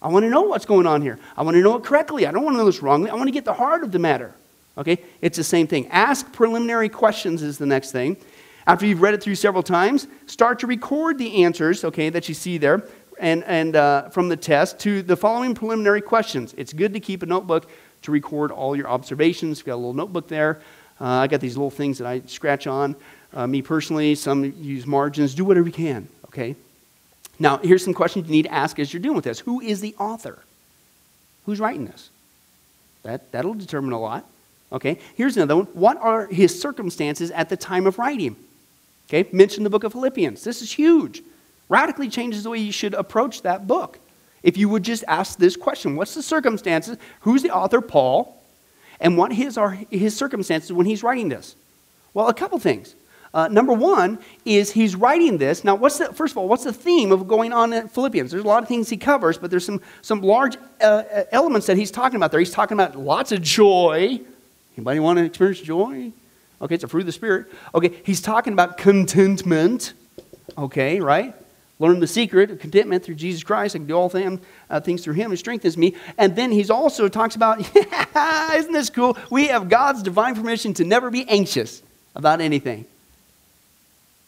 I 0.05 0.09
want 0.09 0.25
to 0.25 0.29
know 0.29 0.43
what's 0.43 0.67
going 0.67 0.87
on 0.87 1.01
here. 1.01 1.19
I 1.35 1.43
want 1.43 1.57
to 1.57 1.63
know 1.63 1.77
it 1.77 1.83
correctly. 1.83 2.27
I 2.27 2.31
don't 2.31 2.45
want 2.45 2.55
to 2.55 2.59
know 2.59 2.67
this 2.67 2.83
wrongly. 2.83 3.09
I 3.09 3.15
want 3.15 3.27
to 3.27 3.33
get 3.33 3.47
the 3.47 3.55
heart 3.55 3.83
of 3.83 3.91
the 3.91 3.99
matter. 3.99 4.35
Okay? 4.77 5.03
It's 5.23 5.39
the 5.39 5.45
same 5.45 5.67
thing. 5.67 5.89
Ask 5.89 6.31
preliminary 6.31 6.91
questions 6.91 7.43
is 7.43 7.57
the 7.57 7.65
next 7.65 7.91
thing. 7.91 8.19
After 8.67 8.85
you've 8.85 9.01
read 9.01 9.15
it 9.15 9.23
through 9.23 9.37
several 9.37 9.63
times, 9.63 10.07
start 10.27 10.59
to 10.59 10.67
record 10.67 11.17
the 11.17 11.45
answers, 11.45 11.85
okay, 11.85 12.11
that 12.11 12.29
you 12.29 12.35
see 12.35 12.59
there 12.59 12.87
and, 13.19 13.45
and 13.45 13.77
uh, 13.77 14.11
from 14.11 14.29
the 14.29 14.37
test 14.37 14.79
to 14.81 15.01
the 15.03 15.17
following 15.17 15.55
preliminary 15.55 16.03
questions. 16.03 16.55
It's 16.59 16.75
good 16.75 16.93
to 16.93 17.01
keep 17.01 17.23
a 17.23 17.27
notebook 17.27 17.71
to 18.03 18.11
record 18.11 18.51
all 18.51 18.77
your 18.77 18.89
observations. 18.89 19.59
You've 19.59 19.67
got 19.67 19.75
a 19.75 19.77
little 19.77 19.95
notebook 19.95 20.29
there. 20.29 20.61
Uh, 21.01 21.07
I 21.07 21.27
got 21.29 21.41
these 21.41 21.57
little 21.57 21.71
things 21.71 21.97
that 21.99 22.07
I 22.07 22.21
scratch 22.27 22.67
on. 22.67 22.95
Uh, 23.33 23.47
me 23.47 23.63
personally, 23.63 24.15
some 24.15 24.45
use 24.59 24.87
margins. 24.87 25.35
Do 25.35 25.45
whatever 25.47 25.67
you 25.67 25.73
can, 25.73 26.09
okay? 26.27 26.57
Now, 27.39 27.59
here's 27.59 27.85
some 27.85 27.95
questions 27.95 28.27
you 28.27 28.33
need 28.33 28.45
to 28.45 28.53
ask 28.53 28.79
as 28.79 28.93
you're 28.93 29.03
dealing 29.03 29.17
with 29.17 29.25
this. 29.25 29.41
Who 29.41 29.61
is 29.61 29.81
the 29.81 29.95
author? 29.99 30.39
Who's 31.47 31.61
writing 31.61 31.87
this? 31.87 32.11
That, 33.03 33.31
that'll 33.33 33.55
determine 33.55 33.93
a 33.93 34.01
lot. 34.01 34.25
Okay, 34.73 34.99
here's 35.15 35.37
another 35.37 35.57
one. 35.57 35.67
What 35.67 35.99
are 35.99 36.27
his 36.27 36.59
circumstances 36.61 37.31
at 37.31 37.49
the 37.49 37.57
time 37.57 37.87
of 37.87 37.99
writing? 37.99 38.37
Okay, 39.09 39.29
mention 39.33 39.63
the 39.63 39.71
book 39.71 39.85
of 39.85 39.93
Philippians. 39.93 40.43
This 40.43 40.63
is 40.63 40.73
huge. 40.73 41.23
Radically 41.69 42.09
changes 42.09 42.45
the 42.45 42.51
way 42.51 42.59
you 42.59 42.73
should 42.73 42.95
approach 42.95 43.43
that 43.43 43.67
book. 43.67 43.99
If 44.43 44.57
you 44.57 44.69
would 44.69 44.83
just 44.83 45.05
ask 45.07 45.39
this 45.39 45.57
question 45.57 45.97
What's 45.97 46.15
the 46.15 46.23
circumstances? 46.23 46.99
Who's 47.21 47.43
the 47.43 47.51
author, 47.51 47.81
Paul? 47.81 48.41
And 49.01 49.19
what 49.19 49.33
his 49.33 49.59
are 49.59 49.79
his 49.91 50.17
circumstances 50.17 50.73
when 50.73 50.87
he's 50.87 51.03
writing 51.03 51.29
this? 51.29 51.57
Well, 52.13 52.29
a 52.29 52.35
couple 52.35 52.59
things. 52.59 52.95
Uh, 53.35 53.49
number 53.49 53.73
one 53.73 54.17
is 54.45 54.71
he's 54.71 54.95
writing 54.95 55.39
this. 55.39 55.65
Now, 55.65 55.75
what's 55.75 55.99
the, 55.99 56.13
first 56.13 56.33
of 56.33 56.39
all, 56.39 56.47
what's 56.47 56.63
the 56.63 56.73
theme 56.73 57.11
of 57.11 57.27
going 57.27 57.53
on 57.53 57.73
in 57.73 57.89
Philippians? 57.89 58.31
There's 58.31 58.45
a 58.45 58.47
lot 58.47 58.63
of 58.63 58.69
things 58.69 58.89
he 58.89 58.97
covers, 58.97 59.39
but 59.39 59.51
there's 59.51 59.67
some, 59.67 59.81
some 60.03 60.23
large 60.23 60.57
uh, 60.81 60.85
uh 60.85 61.25
elements 61.33 61.67
that 61.67 61.77
he's 61.77 61.91
talking 61.91 62.15
about 62.15 62.31
there. 62.31 62.39
He's 62.39 62.53
talking 62.53 62.77
about 62.77 62.97
lots 62.97 63.33
of 63.33 63.43
joy. 63.43 64.21
Anybody 64.77 65.01
want 65.01 65.19
to 65.19 65.25
experience 65.25 65.61
joy? 65.61 66.13
Okay, 66.63 66.77
it's 66.77 66.85
a 66.85 66.89
fruit 66.89 67.01
of 67.01 67.07
the 67.07 67.13
Spirit. 67.13 67.47
Okay, 67.75 67.93
he's 68.05 68.21
talking 68.21 68.53
about 68.53 68.79
contentment. 68.79 69.95
Okay, 70.57 71.01
right? 71.01 71.35
Learn 71.81 71.99
the 71.99 72.07
secret 72.07 72.53
of 72.53 72.61
contentment 72.61 73.03
through 73.03 73.17
Jesus 73.17 73.43
Christ. 73.43 73.75
I 73.75 73.79
can 73.79 73.89
do 73.89 73.95
all 73.95 74.09
things, 74.09 74.41
uh, 74.71 74.79
things 74.79 75.03
through 75.03 75.15
him 75.15 75.31
who 75.31 75.37
strengthens 75.37 75.77
me. 75.77 75.97
And 76.17 76.37
then 76.37 76.53
he's 76.53 76.71
also 76.71 77.09
talks 77.09 77.35
about, 77.35 77.69
yeah, 77.75 78.55
isn't 78.55 78.73
this 78.73 78.91
cool? 78.91 79.19
We 79.29 79.49
have 79.49 79.69
God's 79.69 80.05
divine 80.05 80.37
permission 80.37 80.73
to 80.75 80.85
never 80.85 81.11
be 81.11 81.29
anxious 81.29 81.83
about 82.15 82.41
anything. 82.41 82.87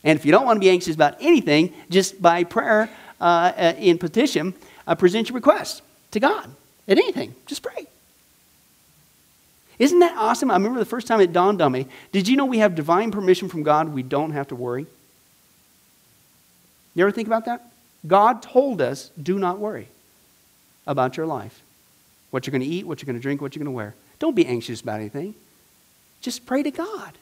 And 0.06 0.16
if 0.16 0.24
you 0.24 0.30
don't 0.30 0.46
want 0.46 0.56
to 0.56 0.60
be 0.60 0.70
anxious 0.70 0.94
about 0.94 1.16
anything, 1.20 1.74
just 1.90 2.22
by 2.22 2.44
prayer 2.44 2.88
uh, 3.20 3.24
uh, 3.24 3.74
in 3.76 3.98
petition, 3.98 4.54
uh, 4.86 4.94
present 4.94 5.28
your 5.28 5.34
request 5.34 5.82
to 6.12 6.20
God 6.20 6.48
at 6.86 6.96
anything. 6.96 7.34
Just 7.44 7.60
pray. 7.60 7.88
Isn't 9.80 9.98
that 9.98 10.16
awesome? 10.16 10.48
I 10.50 10.54
remember 10.54 10.78
the 10.78 10.84
first 10.84 11.08
time 11.08 11.20
it 11.20 11.32
dawned 11.32 11.60
on 11.60 11.72
me. 11.72 11.88
Did 12.12 12.28
you 12.28 12.36
know 12.36 12.46
we 12.46 12.58
have 12.58 12.76
divine 12.76 13.10
permission 13.10 13.48
from 13.48 13.64
God? 13.64 13.88
We 13.88 14.04
don't 14.04 14.30
have 14.30 14.46
to 14.48 14.54
worry. 14.54 14.86
You 16.94 17.02
ever 17.02 17.10
think 17.10 17.26
about 17.26 17.46
that? 17.46 17.68
God 18.06 18.42
told 18.42 18.80
us, 18.80 19.10
do 19.20 19.40
not 19.40 19.58
worry 19.58 19.88
about 20.86 21.16
your 21.16 21.26
life. 21.26 21.60
What 22.30 22.46
you're 22.46 22.52
going 22.52 22.62
to 22.62 22.68
eat, 22.68 22.86
what 22.86 23.02
you're 23.02 23.06
going 23.06 23.18
to 23.18 23.22
drink, 23.22 23.42
what 23.42 23.56
you're 23.56 23.64
going 23.64 23.74
to 23.74 23.76
wear. 23.76 23.96
Don't 24.20 24.36
be 24.36 24.46
anxious 24.46 24.80
about 24.80 25.00
anything. 25.00 25.34
Just 26.20 26.46
pray 26.46 26.62
to 26.62 26.70
God. 26.70 27.18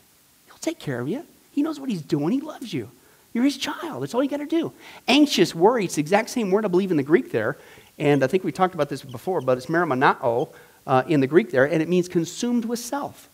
He'll 0.47 0.59
take 0.59 0.79
care 0.79 1.01
of 1.01 1.09
you. 1.09 1.25
He 1.55 1.63
knows 1.63 1.79
what 1.79 1.89
he's 1.89 2.03
doing. 2.03 2.33
He 2.33 2.41
loves 2.41 2.75
you. 2.75 2.91
You're 3.33 3.45
his 3.45 3.57
child. 3.57 4.03
That's 4.03 4.13
all 4.13 4.23
you 4.23 4.29
got 4.29 4.39
to 4.39 4.47
do. 4.47 4.73
Anxious, 5.07 5.55
worried. 5.55 5.87
it's 5.87 5.95
the 5.95 6.01
exact 6.01 6.31
same 6.31 6.51
word 6.51 6.65
I 6.65 6.69
believe 6.69 6.91
in 6.91 6.97
the 6.97 7.03
Greek 7.05 7.31
there. 7.31 7.57
And 7.97 8.25
I 8.25 8.27
think 8.27 8.43
we 8.43 8.51
talked 8.51 8.75
about 8.75 8.89
this 8.89 9.03
before, 9.03 9.41
but 9.41 9.57
it's 9.57 9.67
merimnao 9.67 10.49
uh, 10.87 11.03
in 11.07 11.21
the 11.21 11.29
Greek 11.29 11.53
there, 11.53 11.65
and 11.65 11.81
it 11.81 11.89
means 11.89 12.09
consumed 12.09 12.65
with 12.65 12.81
self. 12.81 13.29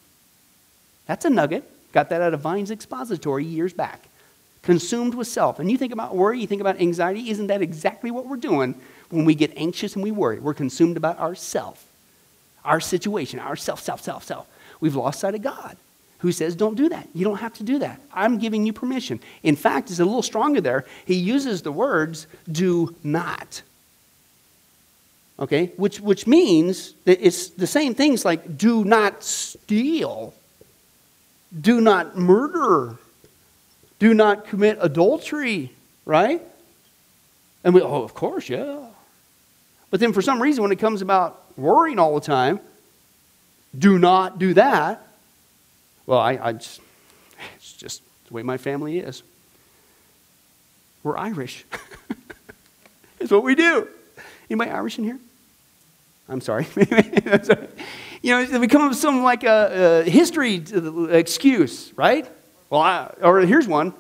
That's 1.07 1.25
a 1.25 1.31
nugget. 1.31 1.65
Got 1.93 2.11
that 2.11 2.21
out 2.21 2.35
of 2.35 2.41
Vine's 2.41 2.71
expository 2.71 3.45
years 3.45 3.73
back. 3.73 4.07
Consumed 4.63 5.15
with 5.15 5.27
self. 5.27 5.59
And 5.59 5.71
you 5.71 5.79
think 5.79 5.93
about 5.93 6.15
worry, 6.15 6.41
you 6.41 6.47
think 6.47 6.61
about 6.61 6.79
anxiety. 6.79 7.31
Isn't 7.31 7.47
that 7.47 7.63
exactly 7.63 8.11
what 8.11 8.27
we're 8.27 8.37
doing 8.37 8.75
when 9.09 9.25
we 9.25 9.35
get 9.35 9.53
anxious 9.57 9.95
and 9.95 10.05
we 10.05 10.11
worry? 10.11 10.39
We're 10.39 10.55
consumed 10.55 10.99
about 10.99 11.19
ourself, 11.19 11.87
our 12.67 12.81
situation, 12.81 13.39
our 13.39 13.57
self, 13.57 13.81
self, 13.81 14.03
self, 14.03 14.25
self. 14.25 14.47
We've 14.79 14.95
lost 14.95 15.21
sight 15.21 15.35
of 15.35 15.43
God 15.43 15.79
who 16.21 16.33
says, 16.33 16.55
Don't 16.55 16.77
do 16.77 16.89
that. 16.89 17.09
You 17.15 17.25
don't 17.25 17.39
have 17.39 17.55
to 17.55 17.63
do 17.63 17.79
that. 17.81 18.01
I'm 18.13 18.39
giving 18.39 18.65
you 18.65 18.73
permission. 18.73 19.21
In 19.43 19.57
fact, 19.57 19.91
it's 19.91 20.01
a 20.01 20.05
little 20.05 20.23
stronger 20.23 20.61
there. 20.61 20.85
He 21.05 21.15
uses 21.15 21.63
the 21.63 21.73
words, 21.73 22.27
do 22.51 22.95
not. 23.03 23.63
Okay? 25.39 25.73
Which, 25.77 26.01
which 26.01 26.27
means 26.27 26.95
that 27.05 27.25
it's 27.25 27.49
the 27.49 27.67
same 27.67 27.95
things 27.95 28.25
like 28.25 28.59
do 28.59 28.85
not 28.85 29.25
steal, 29.25 30.35
do 31.59 31.81
not 31.81 32.17
murder, 32.17 32.99
do 33.99 34.15
not 34.15 34.47
commit 34.47 34.79
adultery, 34.81 35.73
right? 36.05 36.43
And 37.65 37.75
we, 37.75 37.83
oh, 37.83 38.03
of 38.03 38.14
course, 38.14 38.49
yeah. 38.49 38.87
But 39.91 40.01
then 40.01 40.12
for 40.12 40.23
some 40.23 40.41
reason, 40.41 40.62
when 40.62 40.73
it 40.73 40.79
comes 40.79 41.03
about 41.03 41.43
worrying 41.57 41.99
all 41.99 42.14
the 42.14 42.25
time, 42.25 42.61
do 43.77 43.99
not 43.99 44.39
do 44.39 44.55
that. 44.55 45.07
Well, 46.11 46.19
I, 46.19 46.41
I 46.43 46.53
just, 46.55 46.81
it's 47.55 47.73
just 47.75 48.03
the 48.27 48.35
way 48.35 48.43
my 48.43 48.57
family 48.57 48.99
is. 48.99 49.23
We're 51.05 51.17
Irish. 51.17 51.65
it's 53.21 53.31
what 53.31 53.45
we 53.45 53.55
do. 53.55 53.87
Anybody 54.51 54.73
Irish 54.73 54.99
in 54.99 55.05
here? 55.05 55.21
I'm 56.29 56.41
sorry. 56.41 56.67
you 58.23 58.33
know, 58.33 58.41
it 58.41 58.61
becomes 58.61 59.01
some 59.01 59.23
like 59.23 59.45
a, 59.45 60.03
a, 60.05 60.11
history 60.11 60.65
excuse, 61.11 61.93
right? 61.95 62.29
Well, 62.71 62.81
I, 62.81 63.15
or 63.23 63.39
here's 63.43 63.69
one. 63.69 63.95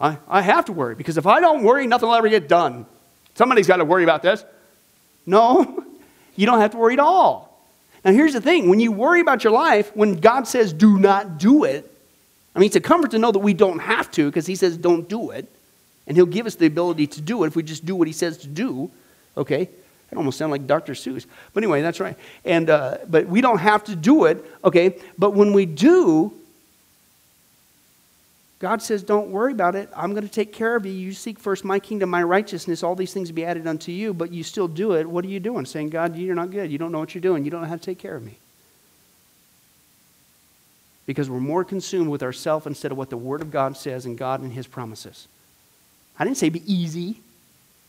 I, 0.00 0.18
I 0.28 0.40
have 0.40 0.66
to 0.66 0.72
worry 0.72 0.94
because 0.94 1.18
if 1.18 1.26
I 1.26 1.40
don't 1.40 1.64
worry, 1.64 1.88
nothing 1.88 2.10
will 2.10 2.14
ever 2.14 2.28
get 2.28 2.46
done. 2.46 2.86
Somebody's 3.34 3.66
got 3.66 3.78
to 3.78 3.84
worry 3.84 4.04
about 4.04 4.22
this. 4.22 4.44
No, 5.26 5.84
you 6.36 6.46
don't 6.46 6.60
have 6.60 6.70
to 6.70 6.76
worry 6.76 6.92
at 6.92 7.00
all. 7.00 7.53
Now, 8.04 8.12
here's 8.12 8.34
the 8.34 8.40
thing 8.40 8.68
when 8.68 8.80
you 8.80 8.92
worry 8.92 9.20
about 9.20 9.44
your 9.44 9.52
life, 9.52 9.94
when 9.96 10.16
God 10.16 10.46
says 10.46 10.72
do 10.72 10.98
not 10.98 11.38
do 11.38 11.64
it, 11.64 11.90
I 12.54 12.58
mean, 12.58 12.66
it's 12.66 12.76
a 12.76 12.80
comfort 12.80 13.10
to 13.12 13.18
know 13.18 13.32
that 13.32 13.38
we 13.38 13.54
don't 13.54 13.80
have 13.80 14.10
to 14.12 14.26
because 14.26 14.46
He 14.46 14.54
says 14.54 14.76
don't 14.76 15.08
do 15.08 15.30
it. 15.30 15.48
And 16.06 16.16
He'll 16.16 16.26
give 16.26 16.46
us 16.46 16.54
the 16.54 16.66
ability 16.66 17.06
to 17.08 17.20
do 17.20 17.44
it 17.44 17.48
if 17.48 17.56
we 17.56 17.62
just 17.62 17.86
do 17.86 17.96
what 17.96 18.06
He 18.06 18.12
says 18.12 18.38
to 18.38 18.46
do. 18.46 18.90
Okay? 19.36 19.62
It 19.62 20.16
almost 20.16 20.38
sound 20.38 20.52
like 20.52 20.66
Dr. 20.66 20.92
Seuss. 20.92 21.26
But 21.52 21.62
anyway, 21.62 21.82
that's 21.82 21.98
right. 21.98 22.16
And, 22.44 22.68
uh, 22.70 22.98
but 23.08 23.26
we 23.26 23.40
don't 23.40 23.58
have 23.58 23.84
to 23.84 23.96
do 23.96 24.26
it. 24.26 24.44
Okay? 24.62 24.98
But 25.18 25.30
when 25.32 25.52
we 25.52 25.66
do, 25.66 26.32
God 28.64 28.80
says, 28.80 29.02
Don't 29.02 29.28
worry 29.28 29.52
about 29.52 29.74
it. 29.74 29.90
I'm 29.94 30.12
going 30.12 30.26
to 30.26 30.32
take 30.32 30.54
care 30.54 30.74
of 30.74 30.86
you. 30.86 30.92
You 30.92 31.12
seek 31.12 31.38
first 31.38 31.66
my 31.66 31.78
kingdom, 31.78 32.08
my 32.08 32.22
righteousness, 32.22 32.82
all 32.82 32.94
these 32.94 33.12
things 33.12 33.28
will 33.28 33.36
be 33.36 33.44
added 33.44 33.66
unto 33.66 33.92
you, 33.92 34.14
but 34.14 34.32
you 34.32 34.42
still 34.42 34.68
do 34.68 34.94
it. 34.94 35.06
What 35.06 35.22
are 35.26 35.28
you 35.28 35.38
doing? 35.38 35.66
Saying, 35.66 35.90
God, 35.90 36.16
you're 36.16 36.34
not 36.34 36.50
good. 36.50 36.72
You 36.72 36.78
don't 36.78 36.90
know 36.90 36.98
what 36.98 37.14
you're 37.14 37.20
doing. 37.20 37.44
You 37.44 37.50
don't 37.50 37.60
know 37.60 37.68
how 37.68 37.76
to 37.76 37.82
take 37.82 37.98
care 37.98 38.16
of 38.16 38.22
me. 38.22 38.38
Because 41.04 41.28
we're 41.28 41.40
more 41.40 41.62
consumed 41.62 42.08
with 42.08 42.22
ourself 42.22 42.66
instead 42.66 42.90
of 42.90 42.96
what 42.96 43.10
the 43.10 43.18
Word 43.18 43.42
of 43.42 43.50
God 43.50 43.76
says 43.76 44.06
and 44.06 44.16
God 44.16 44.40
and 44.40 44.50
His 44.50 44.66
promises. 44.66 45.28
I 46.18 46.24
didn't 46.24 46.38
say 46.38 46.48
be 46.48 46.62
easy. 46.64 47.20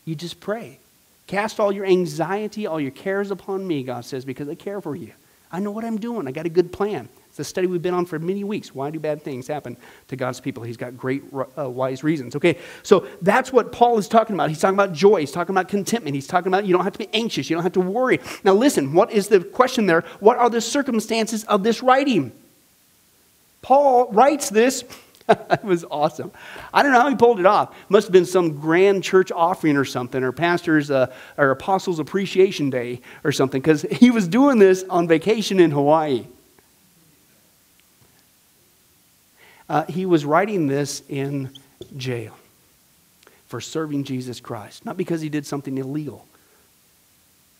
You 0.04 0.14
just 0.14 0.40
pray. 0.40 0.78
Cast 1.26 1.58
all 1.58 1.72
your 1.72 1.86
anxiety, 1.86 2.66
all 2.66 2.82
your 2.82 2.90
cares 2.90 3.30
upon 3.30 3.66
me, 3.66 3.82
God 3.82 4.04
says, 4.04 4.26
because 4.26 4.46
I 4.46 4.54
care 4.54 4.82
for 4.82 4.94
you. 4.94 5.12
I 5.50 5.58
know 5.58 5.70
what 5.70 5.86
I'm 5.86 5.96
doing. 5.96 6.28
I 6.28 6.32
got 6.32 6.44
a 6.44 6.50
good 6.50 6.70
plan. 6.70 7.08
It's 7.38 7.48
a 7.48 7.50
study 7.50 7.66
we've 7.66 7.82
been 7.82 7.92
on 7.92 8.06
for 8.06 8.18
many 8.18 8.44
weeks. 8.44 8.74
Why 8.74 8.88
do 8.88 8.98
bad 8.98 9.20
things 9.20 9.46
happen 9.46 9.76
to 10.08 10.16
God's 10.16 10.40
people? 10.40 10.62
He's 10.62 10.78
got 10.78 10.96
great, 10.96 11.22
uh, 11.58 11.68
wise 11.68 12.02
reasons. 12.02 12.34
Okay, 12.34 12.56
so 12.82 13.06
that's 13.20 13.52
what 13.52 13.72
Paul 13.72 13.98
is 13.98 14.08
talking 14.08 14.32
about. 14.32 14.48
He's 14.48 14.58
talking 14.58 14.74
about 14.74 14.94
joy. 14.94 15.20
He's 15.20 15.32
talking 15.32 15.52
about 15.52 15.68
contentment. 15.68 16.14
He's 16.14 16.26
talking 16.26 16.48
about 16.48 16.64
you 16.64 16.72
don't 16.72 16.84
have 16.84 16.94
to 16.94 16.98
be 16.98 17.10
anxious. 17.12 17.50
You 17.50 17.56
don't 17.56 17.62
have 17.62 17.74
to 17.74 17.80
worry. 17.82 18.20
Now, 18.42 18.54
listen, 18.54 18.94
what 18.94 19.12
is 19.12 19.28
the 19.28 19.40
question 19.40 19.84
there? 19.84 20.00
What 20.18 20.38
are 20.38 20.48
the 20.48 20.62
circumstances 20.62 21.44
of 21.44 21.62
this 21.62 21.82
writing? 21.82 22.32
Paul 23.60 24.10
writes 24.12 24.48
this. 24.48 24.84
it 25.28 25.62
was 25.62 25.84
awesome. 25.90 26.32
I 26.72 26.82
don't 26.82 26.92
know 26.92 27.02
how 27.02 27.10
he 27.10 27.16
pulled 27.16 27.38
it 27.38 27.44
off. 27.44 27.76
Must 27.90 28.06
have 28.06 28.12
been 28.14 28.24
some 28.24 28.58
grand 28.58 29.04
church 29.04 29.30
offering 29.30 29.76
or 29.76 29.84
something, 29.84 30.22
or 30.22 30.32
pastor's 30.32 30.90
uh, 30.90 31.12
or 31.36 31.50
apostles' 31.50 31.98
appreciation 31.98 32.70
day 32.70 33.02
or 33.24 33.32
something, 33.32 33.60
because 33.60 33.82
he 33.82 34.10
was 34.10 34.26
doing 34.26 34.58
this 34.58 34.84
on 34.88 35.06
vacation 35.06 35.60
in 35.60 35.70
Hawaii. 35.70 36.24
Uh, 39.68 39.84
he 39.84 40.06
was 40.06 40.24
writing 40.24 40.66
this 40.66 41.02
in 41.08 41.50
jail 41.96 42.36
for 43.46 43.60
serving 43.60 44.04
Jesus 44.04 44.40
Christ, 44.40 44.84
not 44.84 44.96
because 44.96 45.20
he 45.20 45.28
did 45.28 45.46
something 45.46 45.76
illegal, 45.78 46.26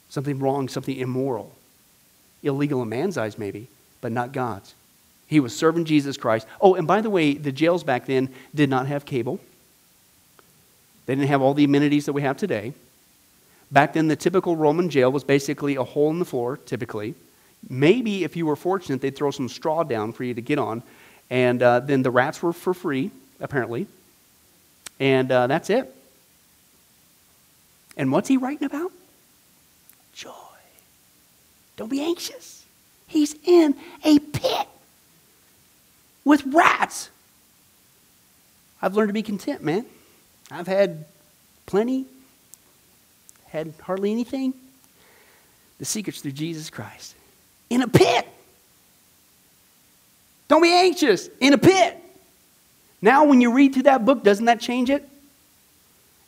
something 0.09 0.39
wrong, 0.39 0.69
something 0.69 0.97
immoral. 0.97 1.53
illegal 2.43 2.83
in 2.83 2.89
man's 2.89 3.19
eyes, 3.19 3.39
maybe, 3.39 3.69
but 4.01 4.13
not 4.13 4.33
God's. 4.33 4.75
He 5.27 5.41
was 5.41 5.57
serving 5.57 5.85
Jesus 5.85 6.17
Christ. 6.17 6.47
Oh, 6.61 6.75
and 6.75 6.87
by 6.87 7.01
the 7.01 7.11
way, 7.11 7.35
the 7.35 7.53
jails 7.53 7.83
back 7.83 8.07
then 8.07 8.29
did 8.55 8.71
not 8.71 8.87
have 8.87 9.05
cable. 9.05 9.41
They 11.07 11.15
didn't 11.15 11.29
have 11.29 11.43
all 11.43 11.55
the 11.55 11.65
amenities 11.65 12.07
that 12.07 12.13
we 12.13 12.23
have 12.23 12.37
today. 12.37 12.73
Back 13.71 13.95
then, 13.95 14.07
the 14.07 14.17
typical 14.17 14.55
Roman 14.55 14.89
jail 14.91 15.11
was 15.11 15.25
basically 15.25 15.75
a 15.75 15.83
hole 15.83 16.11
in 16.11 16.21
the 16.21 16.25
floor, 16.25 16.57
typically. 16.57 17.15
Maybe 17.69 18.23
if 18.23 18.37
you 18.37 18.47
were 18.47 18.55
fortunate, 18.55 19.01
they'd 19.01 19.17
throw 19.17 19.33
some 19.33 19.49
straw 19.49 19.83
down 19.83 20.13
for 20.13 20.23
you 20.23 20.35
to 20.35 20.41
get 20.41 20.59
on. 20.59 20.83
And 21.31 21.63
uh, 21.63 21.81
then 21.81 22.03
the 22.03 22.11
rats 22.11 22.43
were 22.43 22.53
for 22.53 22.75
free, 22.75 23.11
apparently. 23.41 23.87
And 25.01 25.31
uh, 25.31 25.47
that's 25.47 25.71
it. 25.71 25.93
And 27.97 28.13
what's 28.13 28.29
he 28.29 28.37
writing 28.37 28.65
about? 28.65 28.93
Joy. 30.13 30.31
Don't 31.77 31.91
be 31.91 32.03
anxious. 32.03 32.65
He's 33.07 33.35
in 33.45 33.75
a 34.05 34.19
pit 34.19 34.69
with 36.25 36.45
rats. 36.47 37.11
I've 38.83 38.95
learned 38.95 39.09
to 39.09 39.15
be 39.15 39.23
content, 39.23 39.63
man. 39.63 39.87
I've 40.51 40.67
had 40.67 41.05
plenty, 41.67 42.07
had 43.47 43.73
hardly 43.81 44.13
anything. 44.13 44.55
The 45.79 45.85
secret's 45.85 46.21
through 46.21 46.33
Jesus 46.33 46.71
Christ. 46.71 47.15
In 47.69 47.83
a 47.83 47.89
pit. 47.89 48.27
Don't 50.49 50.63
be 50.63 50.73
anxious. 50.73 51.29
In 51.41 51.53
a 51.53 51.59
pit. 51.59 51.97
Now, 53.03 53.25
when 53.25 53.41
you 53.41 53.53
read 53.53 53.75
through 53.75 53.85
that 53.85 54.05
book, 54.05 54.23
doesn't 54.25 54.47
that 54.47 54.61
change 54.61 54.91
it? 54.91 55.09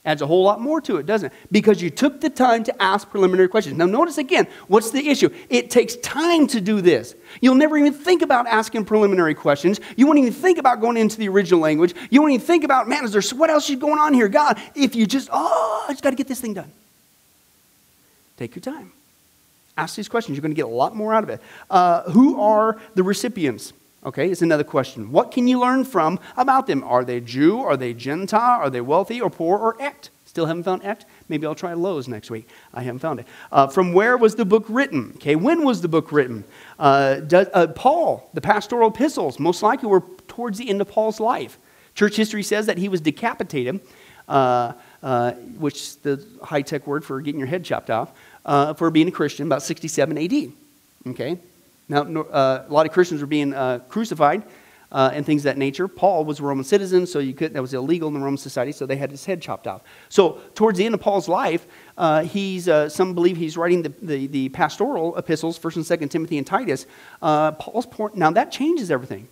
Adds 0.04 0.22
a 0.22 0.26
whole 0.26 0.42
lot 0.42 0.60
more 0.60 0.80
to 0.82 0.96
it, 0.96 1.06
doesn't 1.06 1.32
it? 1.32 1.38
Because 1.50 1.82
you 1.82 1.90
took 1.90 2.20
the 2.20 2.30
time 2.30 2.64
to 2.64 2.82
ask 2.82 3.10
preliminary 3.10 3.48
questions. 3.48 3.76
Now, 3.76 3.86
notice 3.86 4.16
again, 4.16 4.46
what's 4.68 4.90
the 4.90 5.06
issue? 5.06 5.28
It 5.50 5.70
takes 5.70 5.96
time 5.96 6.46
to 6.48 6.60
do 6.60 6.80
this. 6.80 7.14
You'll 7.40 7.56
never 7.56 7.76
even 7.76 7.92
think 7.92 8.22
about 8.22 8.46
asking 8.46 8.84
preliminary 8.84 9.34
questions. 9.34 9.80
You 9.96 10.06
won't 10.06 10.18
even 10.18 10.32
think 10.32 10.56
about 10.56 10.80
going 10.80 10.96
into 10.96 11.18
the 11.18 11.28
original 11.28 11.60
language. 11.60 11.94
You 12.10 12.22
won't 12.22 12.32
even 12.32 12.46
think 12.46 12.64
about, 12.64 12.88
man, 12.88 13.04
is 13.04 13.12
there 13.12 13.38
what 13.38 13.50
else 13.50 13.68
is 13.68 13.76
going 13.76 13.98
on 13.98 14.14
here? 14.14 14.28
God, 14.28 14.60
if 14.74 14.94
you 14.94 15.06
just, 15.06 15.28
oh, 15.32 15.84
I 15.88 15.92
just 15.92 16.02
got 16.02 16.10
to 16.10 16.16
get 16.16 16.28
this 16.28 16.40
thing 16.40 16.54
done. 16.54 16.70
Take 18.38 18.54
your 18.54 18.62
time. 18.62 18.92
Ask 19.76 19.96
these 19.96 20.08
questions. 20.08 20.36
You're 20.36 20.42
going 20.42 20.52
to 20.52 20.56
get 20.56 20.64
a 20.64 20.68
lot 20.68 20.94
more 20.94 21.12
out 21.12 21.24
of 21.24 21.28
it. 21.28 21.40
Uh, 21.68 22.02
who 22.10 22.40
are 22.40 22.80
the 22.94 23.02
recipients? 23.02 23.72
Okay, 24.08 24.30
it's 24.30 24.40
another 24.40 24.64
question. 24.64 25.12
What 25.12 25.30
can 25.30 25.46
you 25.46 25.60
learn 25.60 25.84
from 25.84 26.18
about 26.38 26.66
them? 26.66 26.82
Are 26.82 27.04
they 27.04 27.20
Jew? 27.20 27.60
Are 27.60 27.76
they 27.76 27.92
Gentile? 27.92 28.58
Are 28.58 28.70
they 28.70 28.80
wealthy 28.80 29.20
or 29.20 29.28
poor 29.28 29.58
or 29.58 29.76
ect? 29.82 30.08
Still 30.24 30.46
haven't 30.46 30.62
found 30.62 30.82
ect? 30.82 31.04
Maybe 31.28 31.46
I'll 31.46 31.54
try 31.54 31.74
Lowe's 31.74 32.08
next 32.08 32.30
week. 32.30 32.48
I 32.72 32.82
haven't 32.82 33.00
found 33.00 33.20
it. 33.20 33.26
Uh, 33.52 33.66
from 33.66 33.92
where 33.92 34.16
was 34.16 34.34
the 34.34 34.46
book 34.46 34.64
written? 34.70 35.12
Okay, 35.16 35.36
when 35.36 35.62
was 35.62 35.82
the 35.82 35.88
book 35.88 36.10
written? 36.10 36.44
Uh, 36.78 37.16
does, 37.16 37.48
uh, 37.52 37.66
Paul, 37.66 38.30
the 38.32 38.40
pastoral 38.40 38.88
epistles, 38.88 39.38
most 39.38 39.62
likely 39.62 39.90
were 39.90 40.02
towards 40.26 40.56
the 40.56 40.70
end 40.70 40.80
of 40.80 40.88
Paul's 40.88 41.20
life. 41.20 41.58
Church 41.94 42.16
history 42.16 42.42
says 42.42 42.64
that 42.64 42.78
he 42.78 42.88
was 42.88 43.02
decapitated, 43.02 43.78
uh, 44.26 44.72
uh, 45.02 45.32
which 45.58 45.74
is 45.74 45.96
the 45.96 46.24
high 46.42 46.62
tech 46.62 46.86
word 46.86 47.04
for 47.04 47.20
getting 47.20 47.38
your 47.38 47.48
head 47.48 47.62
chopped 47.62 47.90
off, 47.90 48.12
uh, 48.46 48.72
for 48.72 48.90
being 48.90 49.08
a 49.08 49.12
Christian, 49.12 49.44
about 49.46 49.62
67 49.62 50.16
AD. 50.16 50.52
Okay, 51.08 51.38
now, 51.88 52.02
uh, 52.02 52.64
a 52.68 52.72
lot 52.72 52.86
of 52.86 52.92
Christians 52.92 53.20
were 53.20 53.26
being 53.26 53.54
uh, 53.54 53.80
crucified 53.88 54.42
uh, 54.92 55.10
and 55.12 55.24
things 55.24 55.42
of 55.42 55.44
that 55.44 55.58
nature. 55.58 55.88
Paul 55.88 56.24
was 56.24 56.40
a 56.40 56.42
Roman 56.42 56.64
citizen, 56.64 57.06
so 57.06 57.18
you 57.18 57.34
could, 57.34 57.54
that 57.54 57.62
was 57.62 57.74
illegal 57.74 58.08
in 58.08 58.14
the 58.14 58.20
Roman 58.20 58.38
society, 58.38 58.72
so 58.72 58.86
they 58.86 58.96
had 58.96 59.10
his 59.10 59.24
head 59.24 59.40
chopped 59.40 59.66
off. 59.66 59.82
So, 60.08 60.40
towards 60.54 60.78
the 60.78 60.86
end 60.86 60.94
of 60.94 61.00
Paul's 61.00 61.28
life, 61.28 61.66
uh, 61.96 62.24
he's, 62.24 62.68
uh, 62.68 62.88
some 62.88 63.14
believe 63.14 63.36
he's 63.36 63.56
writing 63.56 63.82
the, 63.82 63.92
the, 64.02 64.26
the, 64.26 64.48
pastoral 64.50 65.16
epistles, 65.16 65.58
1st 65.58 65.76
and 65.76 66.00
2nd 66.00 66.10
Timothy 66.10 66.38
and 66.38 66.46
Titus. 66.46 66.86
Uh, 67.20 67.52
Paul's 67.52 67.86
point, 67.86 68.16
now 68.16 68.30
that 68.30 68.52
changes 68.52 68.90
everything. 68.90 69.28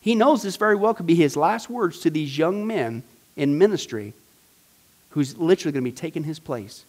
He 0.00 0.14
knows 0.14 0.42
this 0.42 0.56
very 0.56 0.74
well 0.74 0.94
could 0.94 1.06
be 1.06 1.14
his 1.14 1.36
last 1.36 1.70
words 1.70 2.00
to 2.00 2.10
these 2.10 2.36
young 2.36 2.66
men 2.66 3.02
in 3.36 3.56
ministry 3.56 4.14
who's 5.10 5.36
literally 5.38 5.72
going 5.72 5.84
to 5.84 5.90
be 5.90 5.94
taking 5.94 6.24
his 6.24 6.38
place. 6.38 6.84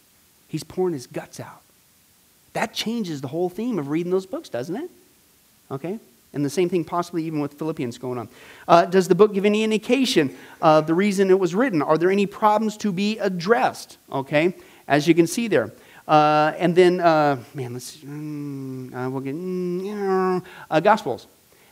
He's 0.48 0.64
pouring 0.64 0.94
his 0.94 1.08
guts 1.08 1.40
out. 1.40 1.63
That 2.54 2.74
changes 2.74 3.22
the 3.22 3.28
whole 3.28 3.50
theme 3.50 3.80
of 3.80 3.90
reading 3.90 4.12
those 4.12 4.26
books, 4.26 4.50
doesn't 4.50 4.76
it? 4.76 4.90
Okay? 5.72 6.00
And 6.34 6.44
the 6.44 6.50
same 6.50 6.70
thing 6.70 6.84
possibly 6.84 7.24
even 7.26 7.40
with 7.40 7.54
Philippians 7.54 7.98
going 7.98 8.18
on. 8.18 8.30
Uh, 8.68 8.86
does 8.86 9.08
the 9.08 9.16
book 9.16 9.34
give 9.34 9.46
any 9.46 9.64
indication 9.64 10.36
of 10.62 10.88
the 10.88 10.94
reason 10.94 11.30
it 11.30 11.40
was 11.40 11.54
written? 11.54 11.82
Are 11.82 11.98
there 11.98 12.10
any 12.10 12.26
problems 12.26 12.78
to 12.78 12.92
be 12.92 13.20
addressed? 13.20 13.98
Okay? 14.12 14.56
As 14.88 15.08
you 15.08 15.14
can 15.14 15.28
see 15.28 15.48
there. 15.48 15.72
Uh, 16.08 16.54
and 16.58 16.76
then, 16.76 17.00
uh, 17.00 17.38
man, 17.54 17.74
let's, 17.74 17.98
mm, 17.98 18.94
uh, 18.94 19.10
we'll 19.10 19.22
get, 19.22 19.36
mm, 19.36 20.44
uh, 20.70 20.80
Gospels. 20.80 21.28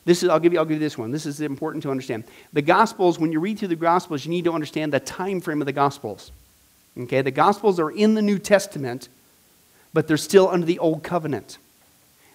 This 0.06 0.24
is, 0.24 0.30
I'll 0.30 0.40
give 0.40 0.54
you, 0.54 0.60
I'll 0.60 0.66
give 0.66 0.78
you 0.78 0.80
this 0.80 0.98
one. 0.98 1.12
This 1.12 1.26
is 1.26 1.42
important 1.42 1.84
to 1.84 1.92
understand. 1.92 2.24
The 2.54 2.62
Gospels, 2.62 3.20
when 3.20 3.32
you 3.32 3.40
read 3.40 3.60
through 3.60 3.68
the 3.68 3.76
Gospels, 3.76 4.26
you 4.26 4.32
need 4.32 4.46
to 4.46 4.54
understand 4.54 4.94
the 4.94 5.00
time 5.00 5.42
frame 5.42 5.62
of 5.62 5.66
the 5.66 5.74
Gospels. 5.74 6.32
Okay? 6.98 7.22
The 7.22 7.32
Gospels 7.32 7.80
are 7.80 7.92
in 7.92 8.14
the 8.14 8.22
New 8.22 8.40
Testament 8.40 9.10
but 9.94 10.08
they're 10.08 10.18
still 10.18 10.50
under 10.50 10.66
the 10.66 10.80
old 10.80 11.04
covenant. 11.04 11.58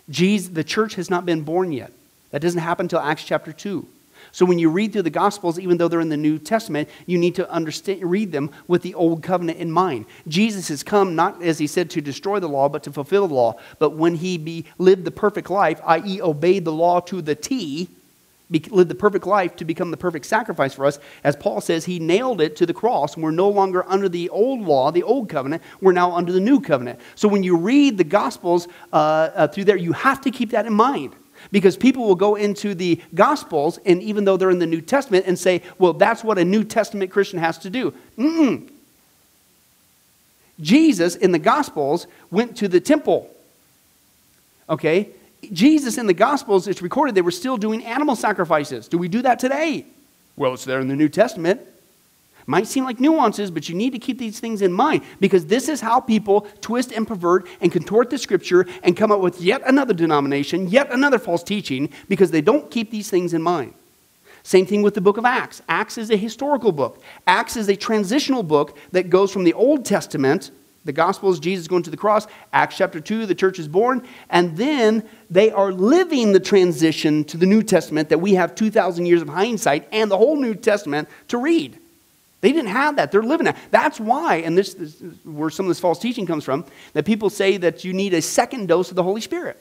Jesus, 0.08 0.48
the 0.48 0.64
church 0.64 0.94
has 0.94 1.10
not 1.10 1.26
been 1.26 1.42
born 1.42 1.72
yet. 1.72 1.92
That 2.30 2.42
doesn't 2.42 2.60
happen 2.60 2.84
until 2.84 3.00
Acts 3.00 3.24
chapter 3.24 3.52
2. 3.52 3.86
So 4.32 4.44
when 4.44 4.58
you 4.58 4.68
read 4.70 4.92
through 4.92 5.02
the 5.02 5.10
Gospels, 5.10 5.58
even 5.58 5.78
though 5.78 5.88
they're 5.88 6.00
in 6.00 6.08
the 6.08 6.16
New 6.16 6.38
Testament, 6.38 6.88
you 7.06 7.16
need 7.16 7.34
to 7.36 7.50
understand, 7.50 8.02
read 8.02 8.32
them 8.32 8.50
with 8.66 8.82
the 8.82 8.94
Old 8.94 9.22
Covenant 9.22 9.58
in 9.58 9.70
mind. 9.70 10.04
Jesus 10.28 10.68
has 10.68 10.82
come 10.82 11.14
not, 11.14 11.42
as 11.42 11.58
he 11.58 11.66
said, 11.66 11.90
to 11.90 12.00
destroy 12.00 12.40
the 12.40 12.48
law, 12.48 12.68
but 12.68 12.82
to 12.82 12.92
fulfill 12.92 13.28
the 13.28 13.34
law. 13.34 13.58
But 13.78 13.90
when 13.90 14.16
he 14.16 14.36
be, 14.36 14.64
lived 14.78 15.04
the 15.04 15.10
perfect 15.10 15.48
life, 15.48 15.80
i.e., 15.86 16.20
obeyed 16.20 16.64
the 16.64 16.72
law 16.72 17.00
to 17.00 17.22
the 17.22 17.34
T, 17.34 17.88
lived 18.48 18.88
the 18.88 18.94
perfect 18.94 19.26
life 19.26 19.56
to 19.56 19.64
become 19.64 19.90
the 19.90 19.96
perfect 19.96 20.24
sacrifice 20.26 20.74
for 20.74 20.86
us. 20.86 20.98
As 21.24 21.34
Paul 21.34 21.60
says, 21.60 21.84
he 21.84 21.98
nailed 21.98 22.40
it 22.40 22.54
to 22.56 22.66
the 22.66 22.74
cross. 22.74 23.14
and 23.14 23.22
We're 23.22 23.32
no 23.32 23.48
longer 23.48 23.84
under 23.88 24.08
the 24.08 24.28
old 24.28 24.60
law, 24.60 24.92
the 24.92 25.02
old 25.02 25.28
covenant. 25.28 25.62
We're 25.80 25.92
now 25.92 26.12
under 26.12 26.32
the 26.32 26.40
new 26.40 26.60
covenant. 26.60 27.00
So 27.16 27.26
when 27.26 27.42
you 27.42 27.56
read 27.56 27.98
the 27.98 28.04
Gospels 28.04 28.68
uh, 28.92 28.96
uh, 28.96 29.48
through 29.48 29.64
there, 29.64 29.76
you 29.76 29.92
have 29.92 30.20
to 30.22 30.30
keep 30.30 30.50
that 30.50 30.66
in 30.66 30.72
mind. 30.74 31.14
Because 31.52 31.76
people 31.76 32.06
will 32.06 32.14
go 32.14 32.34
into 32.34 32.74
the 32.74 33.00
Gospels, 33.14 33.78
and 33.84 34.02
even 34.02 34.24
though 34.24 34.36
they're 34.36 34.50
in 34.50 34.58
the 34.58 34.66
New 34.66 34.80
Testament, 34.80 35.26
and 35.26 35.38
say, 35.38 35.62
well, 35.78 35.92
that's 35.92 36.24
what 36.24 36.38
a 36.38 36.44
New 36.44 36.64
Testament 36.64 37.10
Christian 37.10 37.38
has 37.38 37.58
to 37.58 37.70
do. 37.70 37.92
Mm-mm. 38.16 38.70
Jesus 40.60 41.16
in 41.16 41.32
the 41.32 41.38
Gospels 41.38 42.06
went 42.30 42.56
to 42.58 42.68
the 42.68 42.80
temple. 42.80 43.30
Okay? 44.68 45.10
Jesus 45.52 45.98
in 45.98 46.06
the 46.06 46.14
Gospels, 46.14 46.68
it's 46.68 46.82
recorded 46.82 47.14
they 47.14 47.22
were 47.22 47.30
still 47.30 47.56
doing 47.56 47.84
animal 47.84 48.16
sacrifices. 48.16 48.88
Do 48.88 48.98
we 48.98 49.08
do 49.08 49.22
that 49.22 49.38
today? 49.38 49.86
Well, 50.36 50.54
it's 50.54 50.64
there 50.64 50.80
in 50.80 50.88
the 50.88 50.96
New 50.96 51.08
Testament. 51.08 51.60
Might 52.46 52.68
seem 52.68 52.84
like 52.84 53.00
nuances, 53.00 53.50
but 53.50 53.68
you 53.68 53.74
need 53.74 53.90
to 53.90 53.98
keep 53.98 54.18
these 54.18 54.38
things 54.38 54.62
in 54.62 54.72
mind 54.72 55.02
because 55.18 55.46
this 55.46 55.68
is 55.68 55.80
how 55.80 55.98
people 55.98 56.42
twist 56.60 56.92
and 56.92 57.06
pervert 57.06 57.48
and 57.60 57.72
contort 57.72 58.08
the 58.08 58.18
scripture 58.18 58.66
and 58.84 58.96
come 58.96 59.10
up 59.10 59.20
with 59.20 59.40
yet 59.40 59.62
another 59.66 59.92
denomination, 59.92 60.68
yet 60.68 60.92
another 60.92 61.18
false 61.18 61.42
teaching 61.42 61.90
because 62.08 62.30
they 62.30 62.40
don't 62.40 62.70
keep 62.70 62.90
these 62.92 63.10
things 63.10 63.34
in 63.34 63.42
mind. 63.42 63.74
Same 64.44 64.64
thing 64.64 64.82
with 64.82 64.94
the 64.94 65.00
book 65.00 65.16
of 65.16 65.24
Acts. 65.24 65.60
Acts 65.68 65.98
is 65.98 66.10
a 66.10 66.16
historical 66.16 66.70
book, 66.70 67.02
Acts 67.26 67.56
is 67.56 67.68
a 67.68 67.74
transitional 67.74 68.44
book 68.44 68.78
that 68.92 69.10
goes 69.10 69.32
from 69.32 69.42
the 69.42 69.54
Old 69.54 69.84
Testament 69.84 70.52
the 70.86 70.92
gospel 70.92 71.30
is 71.30 71.38
Jesus 71.38 71.68
going 71.68 71.82
to 71.82 71.90
the 71.90 71.96
cross. 71.96 72.26
Acts 72.52 72.78
chapter 72.78 73.00
2, 73.00 73.26
the 73.26 73.34
church 73.34 73.58
is 73.58 73.68
born. 73.68 74.06
And 74.30 74.56
then 74.56 75.02
they 75.28 75.50
are 75.50 75.72
living 75.72 76.32
the 76.32 76.40
transition 76.40 77.24
to 77.24 77.36
the 77.36 77.46
New 77.46 77.62
Testament 77.62 78.08
that 78.08 78.18
we 78.18 78.34
have 78.34 78.54
2,000 78.54 79.04
years 79.04 79.20
of 79.20 79.28
hindsight 79.28 79.88
and 79.92 80.10
the 80.10 80.16
whole 80.16 80.36
New 80.36 80.54
Testament 80.54 81.08
to 81.28 81.38
read. 81.38 81.78
They 82.40 82.52
didn't 82.52 82.68
have 82.68 82.96
that. 82.96 83.10
They're 83.10 83.22
living 83.22 83.46
that. 83.46 83.56
That's 83.70 83.98
why, 83.98 84.36
and 84.36 84.56
this 84.56 84.74
is 84.74 85.02
where 85.24 85.50
some 85.50 85.66
of 85.66 85.68
this 85.68 85.80
false 85.80 85.98
teaching 85.98 86.26
comes 86.26 86.44
from, 86.44 86.64
that 86.92 87.04
people 87.04 87.28
say 87.28 87.56
that 87.56 87.82
you 87.82 87.92
need 87.92 88.14
a 88.14 88.22
second 88.22 88.68
dose 88.68 88.90
of 88.90 88.96
the 88.96 89.02
Holy 89.02 89.20
Spirit. 89.20 89.58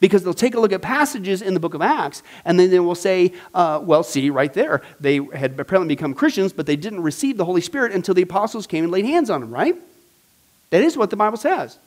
Because 0.00 0.22
they'll 0.22 0.34
take 0.34 0.54
a 0.54 0.60
look 0.60 0.72
at 0.72 0.82
passages 0.82 1.42
in 1.42 1.54
the 1.54 1.60
book 1.60 1.74
of 1.74 1.82
Acts, 1.82 2.22
and 2.44 2.58
then 2.58 2.70
they 2.70 2.78
will 2.78 2.94
say, 2.94 3.32
uh, 3.54 3.80
well, 3.82 4.02
see, 4.02 4.30
right 4.30 4.52
there, 4.52 4.82
they 5.00 5.16
had 5.16 5.58
apparently 5.58 5.94
become 5.94 6.14
Christians, 6.14 6.52
but 6.52 6.66
they 6.66 6.76
didn't 6.76 7.02
receive 7.02 7.36
the 7.36 7.44
Holy 7.44 7.60
Spirit 7.60 7.92
until 7.92 8.14
the 8.14 8.22
apostles 8.22 8.66
came 8.66 8.84
and 8.84 8.92
laid 8.92 9.04
hands 9.04 9.28
on 9.28 9.40
them, 9.40 9.50
right? 9.50 9.76
That 10.70 10.82
is 10.82 10.96
what 10.96 11.10
the 11.10 11.16
Bible 11.16 11.36
says. 11.38 11.78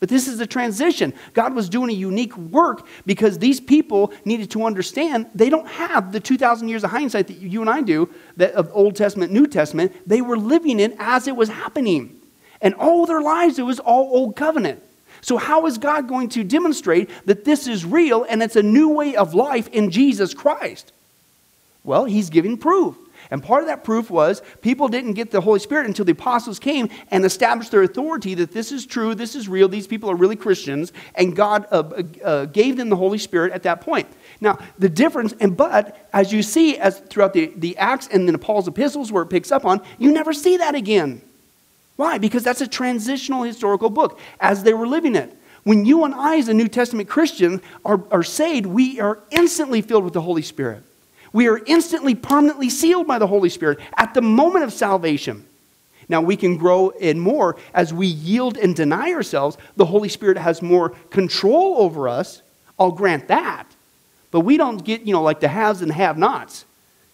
But 0.00 0.08
this 0.08 0.26
is 0.26 0.40
a 0.40 0.46
transition. 0.46 1.12
God 1.34 1.54
was 1.54 1.68
doing 1.68 1.90
a 1.90 1.94
unique 1.94 2.34
work 2.36 2.86
because 3.04 3.38
these 3.38 3.60
people 3.60 4.12
needed 4.24 4.50
to 4.52 4.64
understand 4.64 5.26
they 5.34 5.50
don't 5.50 5.68
have 5.68 6.10
the 6.12 6.20
2,000 6.20 6.68
years 6.68 6.82
of 6.84 6.90
hindsight 6.90 7.26
that 7.26 7.36
you 7.36 7.60
and 7.60 7.68
I 7.68 7.82
do, 7.82 8.08
that 8.38 8.52
of 8.54 8.70
Old 8.72 8.96
Testament, 8.96 9.30
New 9.30 9.46
Testament. 9.46 9.92
They 10.06 10.22
were 10.22 10.38
living 10.38 10.80
it 10.80 10.96
as 10.98 11.28
it 11.28 11.36
was 11.36 11.50
happening. 11.50 12.18
And 12.62 12.74
all 12.74 13.04
their 13.04 13.20
lives, 13.20 13.58
it 13.58 13.62
was 13.62 13.78
all 13.78 14.08
Old 14.10 14.36
Covenant. 14.36 14.82
So, 15.20 15.36
how 15.36 15.66
is 15.66 15.76
God 15.76 16.08
going 16.08 16.30
to 16.30 16.44
demonstrate 16.44 17.10
that 17.26 17.44
this 17.44 17.66
is 17.66 17.84
real 17.84 18.24
and 18.24 18.42
it's 18.42 18.56
a 18.56 18.62
new 18.62 18.88
way 18.88 19.16
of 19.16 19.34
life 19.34 19.68
in 19.68 19.90
Jesus 19.90 20.32
Christ? 20.32 20.92
Well, 21.84 22.06
He's 22.06 22.30
giving 22.30 22.56
proof. 22.56 22.96
And 23.30 23.42
part 23.42 23.62
of 23.62 23.68
that 23.68 23.84
proof 23.84 24.10
was 24.10 24.42
people 24.60 24.88
didn't 24.88 25.12
get 25.12 25.30
the 25.30 25.40
Holy 25.40 25.60
Spirit 25.60 25.86
until 25.86 26.04
the 26.04 26.12
apostles 26.12 26.58
came 26.58 26.88
and 27.10 27.24
established 27.24 27.70
their 27.70 27.82
authority 27.82 28.34
that 28.34 28.52
this 28.52 28.72
is 28.72 28.86
true, 28.86 29.14
this 29.14 29.34
is 29.36 29.48
real, 29.48 29.68
these 29.68 29.86
people 29.86 30.10
are 30.10 30.16
really 30.16 30.36
Christians, 30.36 30.92
and 31.14 31.36
God 31.36 31.66
uh, 31.70 31.76
uh, 31.76 32.02
uh 32.24 32.44
gave 32.46 32.76
them 32.76 32.88
the 32.88 32.96
Holy 32.96 33.18
Spirit 33.18 33.52
at 33.52 33.62
that 33.62 33.80
point. 33.80 34.08
Now, 34.40 34.58
the 34.78 34.88
difference, 34.88 35.34
and 35.40 35.56
but 35.56 36.08
as 36.12 36.32
you 36.32 36.42
see 36.42 36.76
as 36.78 36.98
throughout 36.98 37.32
the, 37.32 37.52
the 37.56 37.76
Acts 37.76 38.08
and 38.08 38.26
then 38.26 38.36
Paul's 38.38 38.66
epistles 38.66 39.12
where 39.12 39.22
it 39.22 39.26
picks 39.26 39.52
up 39.52 39.64
on, 39.64 39.80
you 39.98 40.10
never 40.12 40.32
see 40.32 40.56
that 40.56 40.74
again. 40.74 41.22
Why? 41.96 42.18
Because 42.18 42.42
that's 42.42 42.62
a 42.62 42.66
transitional 42.66 43.42
historical 43.42 43.90
book 43.90 44.18
as 44.40 44.62
they 44.62 44.72
were 44.72 44.86
living 44.86 45.14
it. 45.14 45.36
When 45.64 45.84
you 45.84 46.04
and 46.04 46.14
I, 46.14 46.38
as 46.38 46.48
a 46.48 46.54
New 46.54 46.68
Testament 46.68 47.08
Christian, 47.08 47.60
are, 47.84 48.02
are 48.10 48.22
saved, 48.22 48.64
we 48.64 48.98
are 49.00 49.18
instantly 49.30 49.82
filled 49.82 50.04
with 50.04 50.14
the 50.14 50.22
Holy 50.22 50.40
Spirit. 50.40 50.82
We 51.32 51.48
are 51.48 51.60
instantly, 51.66 52.14
permanently 52.14 52.70
sealed 52.70 53.06
by 53.06 53.18
the 53.18 53.26
Holy 53.26 53.48
Spirit 53.48 53.78
at 53.96 54.14
the 54.14 54.22
moment 54.22 54.64
of 54.64 54.72
salvation. 54.72 55.46
Now, 56.08 56.20
we 56.20 56.36
can 56.36 56.56
grow 56.56 56.88
in 56.88 57.20
more 57.20 57.56
as 57.72 57.94
we 57.94 58.08
yield 58.08 58.56
and 58.56 58.74
deny 58.74 59.12
ourselves. 59.12 59.56
The 59.76 59.86
Holy 59.86 60.08
Spirit 60.08 60.38
has 60.38 60.60
more 60.60 60.90
control 61.10 61.76
over 61.78 62.08
us. 62.08 62.42
I'll 62.80 62.90
grant 62.90 63.28
that. 63.28 63.66
But 64.32 64.40
we 64.40 64.56
don't 64.56 64.84
get, 64.84 65.02
you 65.02 65.12
know, 65.12 65.22
like 65.22 65.38
the 65.38 65.46
haves 65.48 65.82
and 65.82 65.92
have 65.92 66.18
nots. 66.18 66.64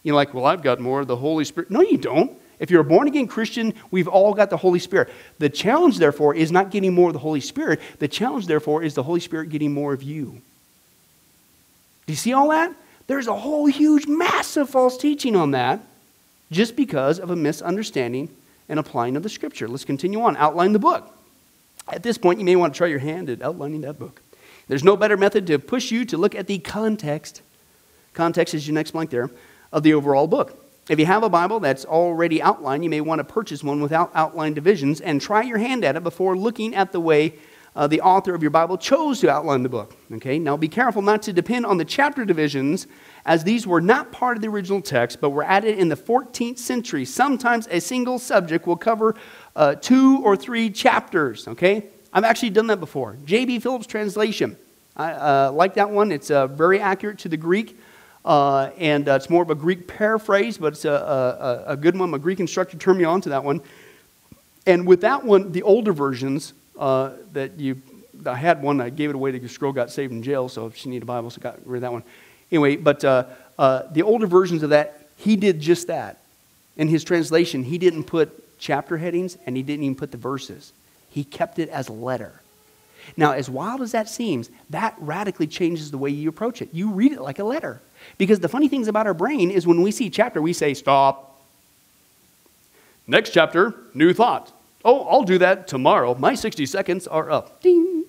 You 0.03 0.13
know, 0.13 0.17
like, 0.17 0.33
well, 0.33 0.47
I've 0.47 0.63
got 0.63 0.81
more 0.81 1.01
of 1.01 1.09
the 1.09 1.17
Holy 1.17 1.45
Spirit. 1.45 1.71
No, 1.71 1.83
you 1.83 1.99
don't. 1.99 2.39
If 2.59 2.71
you're 2.71 2.81
a 2.81 2.85
born 2.85 3.07
again 3.07 3.27
Christian, 3.27 3.75
we've 3.91 4.09
all 4.09 4.33
got 4.33 4.49
the 4.49 4.57
Holy 4.57 4.79
Spirit. 4.79 5.11
The 5.39 5.51
challenge, 5.51 5.99
therefore, 5.99 6.35
is 6.35 6.51
not 6.51 6.71
getting 6.71 6.95
more 6.95 7.09
of 7.09 7.13
the 7.13 7.19
Holy 7.19 7.41
Spirit. 7.41 7.81
The 7.99 8.09
challenge, 8.09 8.47
therefore, 8.47 8.83
is 8.83 8.95
the 8.95 9.03
Holy 9.03 9.21
Spirit 9.21 9.51
getting 9.51 9.75
more 9.75 9.93
of 9.93 10.03
you. 10.03 10.41
Do 12.07 12.13
you 12.13 12.17
see 12.17 12.33
all 12.33 12.49
that? 12.49 12.75
There's 13.07 13.29
a 13.29 13.37
whole 13.37 13.67
huge, 13.67 14.07
massive 14.07 14.69
false 14.69 14.97
teaching 14.97 15.37
on 15.37 15.53
that 15.53 15.81
just 16.51 16.77
because 16.77 17.19
of 17.19 17.31
a 17.31 17.37
misunderstanding 17.37 18.29
and 18.69 18.79
applying 18.79 19.17
of 19.17 19.23
the 19.23 19.29
Scripture. 19.29 19.69
Let's 19.69 19.85
continue 19.85 20.21
on. 20.23 20.37
Outline 20.37 20.73
the 20.73 20.79
book. 20.79 21.13
At 21.89 22.03
this 22.03 22.19
point, 22.19 22.39
you 22.41 22.45
may 22.45 22.57
want 22.57 22.75
to 22.75 22.79
try 22.79 22.89
your 22.89 22.99
hand 22.99 23.31
at 23.31 23.43
outlining 23.43 23.83
that 23.83 23.99
book. 23.99 24.21
There's 24.69 24.83
no 24.83 24.97
better 24.97 25.17
method 25.17 25.47
to 25.47 25.59
push 25.59 25.93
you 25.93 26.05
to 26.07 26.17
look 26.17 26.35
at 26.35 26.49
the 26.49 26.59
context. 26.59 27.43
Context 28.15 28.55
is 28.55 28.67
your 28.67 28.75
next 28.75 28.91
blank 28.91 29.11
there 29.11 29.31
of 29.73 29.85
the 29.85 29.95
overall 29.95 30.27
book. 30.27 30.63
If 30.89 30.99
you 30.99 31.07
have 31.07 31.23
a 31.23 31.29
Bible 31.29 31.61
that's 31.61 31.85
already 31.85 32.41
outlined, 32.41 32.83
you 32.85 32.91
may 32.91 33.01
want 33.01 33.19
to 33.21 33.25
purchase 33.25 33.63
one 33.63 33.81
without 33.81 34.11
outline 34.15 34.55
divisions 34.55 35.01
and 35.01 35.21
try 35.21 35.43
your 35.43 35.59
hand 35.59 35.85
at 35.85 35.97
it 35.97 36.03
before 36.03 36.37
looking 36.37 36.75
at 36.75 36.93
the 36.93 37.01
way 37.01 37.35
uh, 37.77 37.87
the 37.87 38.01
author 38.01 38.35
of 38.35 38.43
your 38.43 38.51
Bible 38.51 38.79
chose 38.79 39.21
to 39.21 39.31
outline 39.31 39.63
the 39.63 39.69
book. 39.69 39.95
Okay, 40.15 40.39
now 40.39 40.57
be 40.57 40.67
careful 40.67 41.03
not 41.03 41.23
to 41.23 41.33
depend 41.33 41.67
on 41.67 41.77
the 41.77 41.85
chapter 41.85 42.25
divisions, 42.25 42.87
as 43.27 43.45
these 43.45 43.67
were 43.67 43.83
not 43.83 44.11
part 44.11 44.37
of 44.37 44.43
the 44.43 44.49
original 44.49 44.81
text, 44.81 45.21
but 45.21 45.31
were 45.31 45.45
added 45.45 45.79
in 45.79 45.89
the 45.89 45.97
14th 45.97 46.59
century. 46.59 47.05
Sometimes 47.05 47.69
a 47.69 47.81
single 47.81 48.19
subject 48.19 48.67
will 48.67 48.77
cover 48.77 49.15
uh, 49.55 49.75
two 49.75 50.23
or 50.25 50.37
three 50.37 50.71
chapters. 50.71 51.47
Okay, 51.47 51.85
I've 52.13 52.25
actually 52.25 52.51
done 52.51 52.67
that 52.69 52.81
before. 52.81 53.19
J.B. 53.27 53.61
Phillips 53.61 53.87
translation. 53.87 54.57
I 54.97 55.13
uh, 55.13 55.53
like 55.53 55.75
that 55.75 55.91
one. 55.91 56.11
It's 56.11 56.31
uh, 56.31 56.47
very 56.47 56.81
accurate 56.81 57.19
to 57.21 57.29
the 57.29 57.37
Greek. 57.37 57.79
Uh, 58.25 58.71
and 58.79 59.09
uh, 59.09 59.13
it's 59.13 59.31
more 59.31 59.43
of 59.43 59.51
a 59.51 59.55
Greek 59.55 59.87
paraphrase, 59.87 60.59
but 60.59 60.73
it's 60.73 60.85
a, 60.85 60.91
a, 60.91 61.73
a, 61.75 61.77
good 61.77 61.97
one. 61.97 62.13
A 62.13 62.19
Greek 62.19 62.41
instructor 62.41 62.77
turned 62.77 62.99
me 62.99 63.05
on 63.05 63.21
to 63.21 63.29
that 63.29 63.45
one. 63.45 63.61
And 64.67 64.85
with 64.85 65.03
that 65.03 65.25
one, 65.25 65.53
the 65.53 65.63
older 65.63 65.93
versions 65.93 66.53
uh, 66.79 67.11
that 67.33 67.59
you, 67.59 67.81
I 68.25 68.35
had 68.35 68.63
one, 68.63 68.81
I 68.81 68.91
gave 68.91 69.11
it 69.11 69.17
away 69.17 69.37
this 69.39 69.59
girl 69.59 69.73
got 69.73 69.91
saved 69.91 70.13
in 70.13 70.23
jail, 70.23 70.49
so 70.49 70.71
she 70.71 70.89
needed 70.89 71.03
a 71.03 71.07
Bible, 71.07 71.31
so 71.31 71.39
I 71.41 71.43
got 71.43 71.67
rid 71.67 71.79
of 71.79 71.83
that 71.83 71.93
one. 71.93 72.03
Anyway, 72.51 72.77
but 72.77 73.05
uh, 73.05 73.25
uh, 73.59 73.83
the 73.93 74.03
older 74.03 74.27
versions 74.27 74.63
of 74.63 74.71
that, 74.71 75.09
he 75.17 75.37
did 75.37 75.61
just 75.61 75.89
that. 75.89 76.19
In 76.77 76.89
his 76.89 77.05
translation, 77.05 77.65
he 77.65 77.79
didn't 77.79 78.05
put 78.05 78.43
chapter 78.59 78.97
headings 78.97 79.37
and 79.47 79.57
he 79.57 79.63
didn't 79.63 79.85
even 79.85 79.97
put 79.97 80.11
the 80.11 80.19
verses. 80.19 80.73
He 81.11 81.25
kept 81.25 81.59
it 81.59 81.69
as 81.71 81.89
a 81.89 81.93
letter. 81.93 82.41
Now, 83.17 83.33
as 83.33 83.49
wild 83.49 83.83
as 83.83 83.93
that 83.93 84.09
seems, 84.09 84.51
that 84.71 84.95
radically 84.99 85.47
changes 85.47 85.91
the 85.91 85.99
way 85.99 86.11
you 86.11 86.29
approach 86.29 86.61
it. 86.61 86.69
You 86.73 86.91
read 86.91 87.13
it 87.13 87.21
like 87.21 87.39
a 87.39 87.45
letter. 87.45 87.81
Because 88.19 88.41
the 88.41 88.49
funny 88.49 88.69
things 88.69 88.89
about 88.89 89.07
our 89.07 89.15
brain 89.15 89.51
is 89.51 89.67
when 89.67 89.83
we 89.83 89.91
see 89.91 90.11
chapter, 90.11 90.43
we 90.43 90.53
say, 90.53 90.75
stop. 90.75 91.41
Next 93.07 93.31
chapter, 93.31 93.75
new 93.95 94.13
thought. 94.13 94.53
Oh, 94.87 95.01
I'll 95.09 95.25
do 95.25 95.39
that 95.39 95.67
tomorrow. 95.67 96.15
My 96.15 96.37
60 96.37 96.65
seconds 96.65 97.09
are 97.09 97.29
up. 97.29 97.61
Ding. 97.61 98.05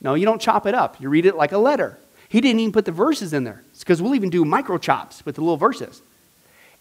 No, 0.00 0.14
you 0.14 0.24
don't 0.24 0.40
chop 0.40 0.64
it 0.64 0.74
up. 0.74 1.00
You 1.00 1.08
read 1.08 1.26
it 1.26 1.34
like 1.34 1.50
a 1.50 1.58
letter. 1.58 1.98
He 2.28 2.40
didn't 2.40 2.60
even 2.60 2.72
put 2.72 2.84
the 2.84 2.92
verses 2.92 3.32
in 3.32 3.42
there. 3.42 3.62
It's 3.72 3.80
because 3.80 4.00
we'll 4.00 4.14
even 4.14 4.30
do 4.30 4.44
micro 4.44 4.78
chops 4.78 5.26
with 5.26 5.34
the 5.34 5.40
little 5.40 5.56
verses. 5.56 6.02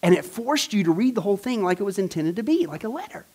And 0.03 0.13
it 0.13 0.23
forced 0.23 0.71
you 0.71 0.83
to 0.83 0.91
read 0.91 1.15
the 1.15 1.21
whole 1.21 1.35
thing 1.35 1.63
like 1.63 1.79
it 1.79 1.83
was 1.83 1.97
intended 1.97 2.35
to 2.35 2.43
be, 2.43 2.67
like 2.67 2.83
a 2.83 2.89
letter. 2.89 3.25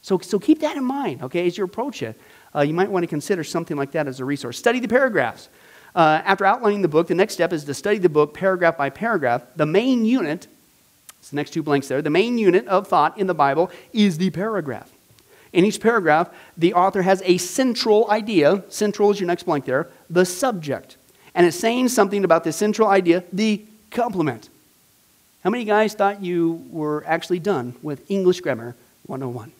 So, 0.00 0.18
so 0.18 0.38
keep 0.38 0.60
that 0.60 0.78
in 0.78 0.84
mind, 0.84 1.22
okay, 1.22 1.46
as 1.46 1.58
you 1.58 1.64
approach 1.64 2.02
it. 2.02 2.18
Uh, 2.54 2.62
you 2.62 2.72
might 2.72 2.90
want 2.90 3.02
to 3.02 3.06
consider 3.06 3.44
something 3.44 3.76
like 3.76 3.92
that 3.92 4.08
as 4.08 4.18
a 4.18 4.24
resource. 4.24 4.58
Study 4.58 4.80
the 4.80 4.88
paragraphs. 4.88 5.50
Uh, 5.94 6.22
after 6.24 6.46
outlining 6.46 6.80
the 6.80 6.88
book, 6.88 7.06
the 7.06 7.14
next 7.14 7.34
step 7.34 7.52
is 7.52 7.64
to 7.64 7.74
study 7.74 7.98
the 7.98 8.08
book 8.08 8.32
paragraph 8.32 8.78
by 8.78 8.88
paragraph. 8.88 9.42
The 9.56 9.66
main 9.66 10.06
unit, 10.06 10.46
it's 11.20 11.30
the 11.30 11.36
next 11.36 11.50
two 11.50 11.62
blanks 11.62 11.88
there, 11.88 12.02
the 12.02 12.10
main 12.10 12.38
unit 12.38 12.66
of 12.66 12.88
thought 12.88 13.18
in 13.18 13.26
the 13.26 13.34
Bible 13.34 13.70
is 13.92 14.18
the 14.18 14.30
paragraph. 14.30 14.90
In 15.52 15.64
each 15.64 15.80
paragraph, 15.80 16.30
the 16.56 16.74
author 16.74 17.02
has 17.02 17.22
a 17.24 17.36
central 17.38 18.10
idea. 18.10 18.64
Central 18.68 19.10
is 19.10 19.20
your 19.20 19.26
next 19.26 19.44
blank 19.44 19.64
there, 19.64 19.88
the 20.08 20.24
subject. 20.24 20.96
And 21.34 21.46
it's 21.46 21.56
saying 21.56 21.88
something 21.88 22.24
about 22.24 22.44
the 22.44 22.52
central 22.52 22.88
idea, 22.88 23.24
the 23.32 23.62
complement. 23.90 24.48
How 25.42 25.50
many 25.50 25.64
guys 25.64 25.94
thought 25.94 26.22
you 26.22 26.66
were 26.70 27.04
actually 27.06 27.38
done 27.38 27.74
with 27.82 28.08
English 28.10 28.40
Grammar 28.40 28.76
101? 29.06 29.52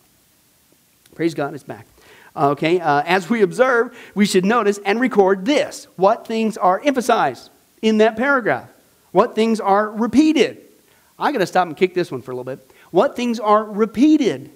Praise 1.14 1.34
God, 1.34 1.54
it's 1.54 1.64
back. 1.64 1.86
Okay, 2.36 2.78
uh, 2.80 3.02
as 3.04 3.28
we 3.28 3.42
observe, 3.42 3.96
we 4.14 4.24
should 4.24 4.44
notice 4.44 4.78
and 4.84 5.00
record 5.00 5.44
this 5.44 5.88
what 5.96 6.26
things 6.26 6.56
are 6.56 6.80
emphasized 6.84 7.50
in 7.82 7.98
that 7.98 8.16
paragraph, 8.16 8.68
what 9.11 9.34
things 9.34 9.58
are 9.58 9.90
repeated. 9.90 10.58
I 11.20 11.32
got 11.32 11.38
to 11.38 11.46
stop 11.46 11.66
and 11.66 11.76
kick 11.76 11.94
this 11.94 12.10
one 12.10 12.22
for 12.22 12.30
a 12.30 12.34
little 12.34 12.44
bit. 12.44 12.68
What 12.90 13.14
things 13.14 13.38
are 13.38 13.62
repeated? 13.62 14.50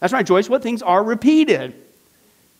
That's 0.00 0.12
right, 0.12 0.26
Joyce. 0.26 0.48
What 0.48 0.62
things 0.62 0.82
are 0.82 1.02
repeated? 1.02 1.74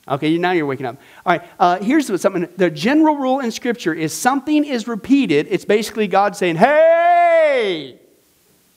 Okay, 0.09 0.37
now 0.39 0.51
you're 0.51 0.67
waking 0.67 0.87
up. 0.87 0.97
All 1.25 1.37
right, 1.37 1.49
uh, 1.61 1.79
here's 1.79 2.21
something. 2.21 2.49
The 2.57 2.71
general 2.71 3.17
rule 3.17 3.41
in 3.41 3.53
Scripture 3.53 3.95
is 3.95 4.13
something 4.13 4.65
is 4.65 4.89
repeated, 4.89 5.47
it's 5.51 5.65
basically 5.65 6.09
God 6.09 6.37
saying, 6.37 6.57
hey! 6.57 7.99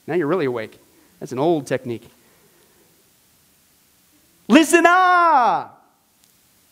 Now 0.06 0.14
you're 0.14 0.28
really 0.28 0.44
awake. 0.44 0.78
That's 1.18 1.32
an 1.32 1.38
old 1.38 1.66
technique. 1.66 2.08
Listen 4.48 4.84
up. 4.86 5.72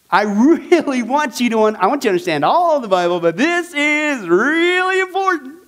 I 0.09 0.23
really 0.23 1.03
want 1.03 1.41
you 1.41 1.51
to, 1.51 1.65
I 1.65 1.87
want 1.87 2.05
you 2.05 2.09
to 2.09 2.11
understand 2.11 2.45
all 2.45 2.79
the 2.79 2.89
Bible, 2.89 3.19
but 3.19 3.37
this 3.37 3.75
is 3.75 4.29
really 4.29 5.01
important. 5.01 5.64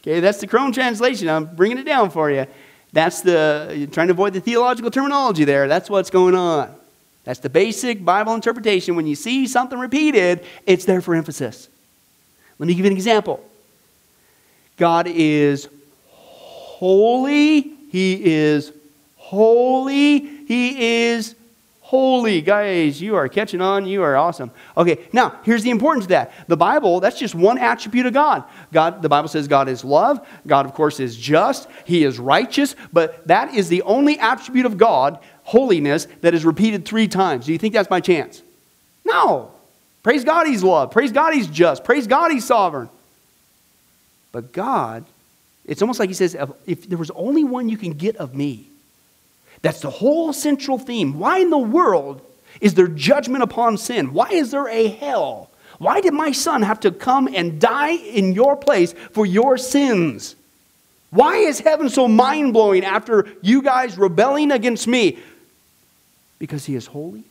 Okay, 0.00 0.20
that's 0.20 0.38
the 0.38 0.46
Crone 0.46 0.72
translation. 0.72 1.28
I'm 1.28 1.44
bringing 1.44 1.78
it 1.78 1.84
down 1.84 2.10
for 2.10 2.30
you. 2.30 2.46
That's 2.92 3.20
the, 3.20 3.88
trying 3.92 4.08
to 4.08 4.12
avoid 4.12 4.32
the 4.32 4.40
theological 4.40 4.90
terminology 4.90 5.44
there. 5.44 5.68
That's 5.68 5.88
what's 5.90 6.10
going 6.10 6.34
on. 6.34 6.74
That's 7.24 7.38
the 7.38 7.50
basic 7.50 8.04
Bible 8.04 8.34
interpretation. 8.34 8.96
When 8.96 9.06
you 9.06 9.14
see 9.14 9.46
something 9.46 9.78
repeated, 9.78 10.44
it's 10.66 10.84
there 10.86 11.00
for 11.00 11.14
emphasis. 11.14 11.68
Let 12.58 12.66
me 12.66 12.74
give 12.74 12.84
you 12.84 12.90
an 12.90 12.96
example. 12.96 13.44
God 14.76 15.06
is 15.06 15.68
holy. 16.08 17.60
He 17.90 18.24
is 18.24 18.72
holy. 19.16 20.20
He 20.46 21.04
is 21.08 21.34
holy. 21.90 22.40
Guys, 22.40 23.02
you 23.02 23.16
are 23.16 23.28
catching 23.28 23.60
on. 23.60 23.84
You 23.84 24.04
are 24.04 24.16
awesome. 24.16 24.52
Okay, 24.76 25.08
now 25.12 25.40
here's 25.42 25.64
the 25.64 25.70
importance 25.70 26.04
of 26.04 26.10
that. 26.10 26.32
The 26.46 26.56
Bible, 26.56 27.00
that's 27.00 27.18
just 27.18 27.34
one 27.34 27.58
attribute 27.58 28.06
of 28.06 28.12
God. 28.12 28.44
God, 28.72 29.02
the 29.02 29.08
Bible 29.08 29.26
says 29.26 29.48
God 29.48 29.68
is 29.68 29.84
love. 29.84 30.24
God, 30.46 30.66
of 30.66 30.72
course, 30.72 31.00
is 31.00 31.16
just. 31.16 31.66
He 31.84 32.04
is 32.04 32.20
righteous. 32.20 32.76
But 32.92 33.26
that 33.26 33.54
is 33.54 33.68
the 33.68 33.82
only 33.82 34.20
attribute 34.20 34.66
of 34.66 34.78
God, 34.78 35.18
holiness, 35.42 36.06
that 36.20 36.32
is 36.32 36.44
repeated 36.44 36.84
three 36.84 37.08
times. 37.08 37.46
Do 37.46 37.52
you 37.52 37.58
think 37.58 37.74
that's 37.74 37.88
by 37.88 37.98
chance? 37.98 38.40
No. 39.04 39.50
Praise 40.04 40.22
God, 40.22 40.46
He's 40.46 40.62
love. 40.62 40.92
Praise 40.92 41.10
God, 41.10 41.34
He's 41.34 41.48
just. 41.48 41.82
Praise 41.82 42.06
God, 42.06 42.30
He's 42.30 42.44
sovereign. 42.44 42.88
But 44.30 44.52
God, 44.52 45.04
it's 45.64 45.82
almost 45.82 45.98
like 45.98 46.08
He 46.08 46.14
says, 46.14 46.36
if 46.66 46.88
there 46.88 46.98
was 46.98 47.10
only 47.10 47.42
one 47.42 47.68
you 47.68 47.76
can 47.76 47.94
get 47.94 48.14
of 48.14 48.32
me, 48.32 48.69
that's 49.62 49.80
the 49.80 49.90
whole 49.90 50.32
central 50.32 50.78
theme. 50.78 51.18
Why 51.18 51.38
in 51.38 51.50
the 51.50 51.58
world 51.58 52.22
is 52.60 52.74
there 52.74 52.88
judgment 52.88 53.42
upon 53.42 53.76
sin? 53.78 54.12
Why 54.12 54.30
is 54.30 54.50
there 54.50 54.68
a 54.68 54.88
hell? 54.88 55.50
Why 55.78 56.00
did 56.00 56.12
my 56.12 56.32
son 56.32 56.62
have 56.62 56.80
to 56.80 56.90
come 56.90 57.28
and 57.32 57.60
die 57.60 57.92
in 57.92 58.32
your 58.32 58.56
place 58.56 58.92
for 59.12 59.24
your 59.24 59.56
sins? 59.56 60.36
Why 61.10 61.36
is 61.36 61.60
heaven 61.60 61.88
so 61.88 62.06
mind 62.06 62.52
blowing 62.52 62.84
after 62.84 63.26
you 63.42 63.62
guys 63.62 63.98
rebelling 63.98 64.52
against 64.52 64.86
me? 64.86 65.18
Because 66.38 66.66
he 66.66 66.74
is 66.74 66.86
holy. 66.86 67.24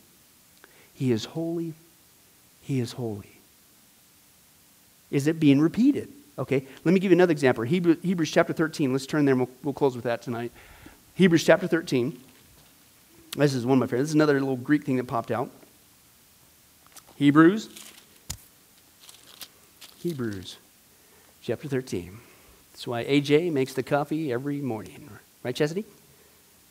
He 0.94 1.12
is 1.12 1.24
holy. 1.24 1.74
He 2.62 2.80
is 2.80 2.92
holy. 2.92 3.30
Is 5.10 5.26
it 5.26 5.40
being 5.40 5.60
repeated? 5.60 6.08
Okay, 6.38 6.64
let 6.84 6.92
me 6.92 7.00
give 7.00 7.10
you 7.10 7.16
another 7.16 7.32
example. 7.32 7.64
Hebrews 7.64 8.30
chapter 8.30 8.52
13. 8.52 8.92
Let's 8.92 9.06
turn 9.06 9.24
there 9.24 9.32
and 9.32 9.40
we'll, 9.40 9.50
we'll 9.62 9.74
close 9.74 9.94
with 9.94 10.04
that 10.04 10.22
tonight. 10.22 10.52
Hebrews 11.20 11.44
chapter 11.44 11.66
13. 11.66 12.18
This 13.36 13.52
is 13.52 13.66
one 13.66 13.76
of 13.76 13.80
my 13.80 13.84
favorites. 13.84 14.04
This 14.04 14.10
is 14.12 14.14
another 14.14 14.40
little 14.40 14.56
Greek 14.56 14.84
thing 14.84 14.96
that 14.96 15.06
popped 15.06 15.30
out. 15.30 15.50
Hebrews. 17.16 17.68
Hebrews 19.98 20.56
chapter 21.42 21.68
13. 21.68 22.16
That's 22.72 22.86
why 22.86 23.04
AJ 23.04 23.52
makes 23.52 23.74
the 23.74 23.82
coffee 23.82 24.32
every 24.32 24.62
morning. 24.62 25.10
Right, 25.42 25.54
Chastity? 25.54 25.84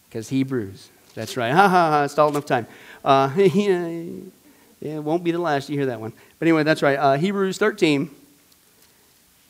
Because 0.09 0.29
Hebrews. 0.29 0.89
That's 1.13 1.37
right. 1.37 1.51
Ha 1.53 1.67
ha 1.69 1.89
ha. 1.91 2.03
It's 2.05 2.17
all 2.17 2.29
enough 2.29 2.47
time. 2.47 2.65
Uh, 3.05 3.31
yeah, 3.37 3.75
it 4.81 5.03
won't 5.03 5.23
be 5.23 5.29
the 5.29 5.37
last 5.37 5.69
you 5.69 5.77
hear 5.77 5.85
that 5.85 6.01
one. 6.01 6.11
But 6.39 6.47
anyway, 6.47 6.63
that's 6.63 6.81
right. 6.81 6.97
Uh, 6.97 7.17
Hebrews 7.17 7.59
13. 7.59 8.09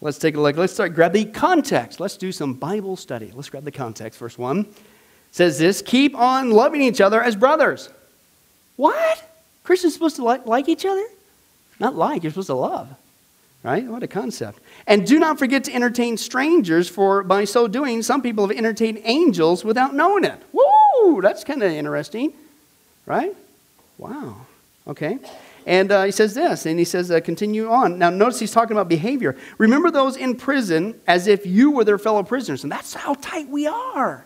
Let's 0.02 0.18
take 0.18 0.36
a 0.36 0.42
look. 0.42 0.58
Let's 0.58 0.74
start. 0.74 0.94
Grab 0.94 1.14
the 1.14 1.24
context. 1.24 2.02
Let's 2.02 2.18
do 2.18 2.34
some 2.34 2.54
Bible 2.54 2.98
study. 2.98 3.32
Let's 3.34 3.48
grab 3.48 3.64
the 3.64 3.72
context. 3.72 4.20
Verse 4.20 4.38
1 4.38 4.66
says 5.32 5.60
this 5.60 5.82
Keep 5.82 6.16
on 6.16 6.52
loving 6.52 6.82
each 6.82 7.02
other 7.02 7.22
as 7.22 7.36
brothers. 7.36 7.90
What? 8.76 9.24
Christians 9.64 9.94
supposed 9.94 10.16
to 10.16 10.24
like, 10.24 10.46
like 10.46 10.70
each 10.70 10.86
other? 10.86 11.06
Not 11.80 11.96
like, 11.96 12.24
you're 12.24 12.32
supposed 12.32 12.48
to 12.48 12.56
love. 12.56 12.90
Right? 13.62 13.86
What 13.86 14.04
a 14.04 14.08
concept. 14.08 14.60
And 14.88 15.06
do 15.06 15.20
not 15.20 15.38
forget 15.38 15.66
to 15.66 15.74
entertain 15.74 16.16
strangers, 16.16 16.88
for 16.88 17.24
by 17.24 17.44
so 17.44 17.68
doing, 17.68 18.02
some 18.02 18.22
people 18.22 18.48
have 18.48 18.58
entertained 18.58 19.02
angels 19.04 19.66
without 19.66 19.94
knowing 19.94 20.24
it. 20.24 20.42
Woo! 20.54 21.22
That's 21.22 21.44
kind 21.44 21.62
of 21.62 21.72
interesting. 21.72 22.32
Right? 23.06 23.36
Wow. 23.98 24.46
Okay. 24.88 25.20
And 25.66 25.92
uh, 25.92 26.06
he 26.06 26.12
says 26.12 26.34
this, 26.34 26.66
and 26.66 26.80
he 26.80 26.86
says, 26.86 27.12
uh, 27.12 27.20
continue 27.20 27.70
on. 27.70 28.00
Now, 28.00 28.10
notice 28.10 28.40
he's 28.40 28.52
talking 28.52 28.78
about 28.78 28.88
behavior. 28.88 29.36
Remember 29.58 29.92
those 29.92 30.16
in 30.16 30.36
prison 30.36 31.00
as 31.06 31.28
if 31.28 31.46
you 31.46 31.72
were 31.72 31.84
their 31.84 31.98
fellow 31.98 32.24
prisoners. 32.24 32.64
And 32.64 32.72
that's 32.72 32.94
how 32.94 33.14
tight 33.16 33.50
we 33.50 33.68
are. 33.68 34.26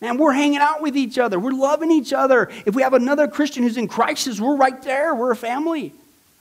Man, 0.00 0.18
we're 0.18 0.32
hanging 0.32 0.58
out 0.58 0.82
with 0.82 0.96
each 0.96 1.18
other. 1.18 1.38
We're 1.38 1.52
loving 1.52 1.90
each 1.90 2.12
other. 2.12 2.50
If 2.66 2.74
we 2.74 2.82
have 2.82 2.92
another 2.92 3.28
Christian 3.28 3.62
who's 3.62 3.78
in 3.78 3.88
crisis, 3.88 4.40
we're 4.40 4.56
right 4.56 4.80
there. 4.82 5.14
We're 5.14 5.30
a 5.30 5.36
family. 5.36 5.94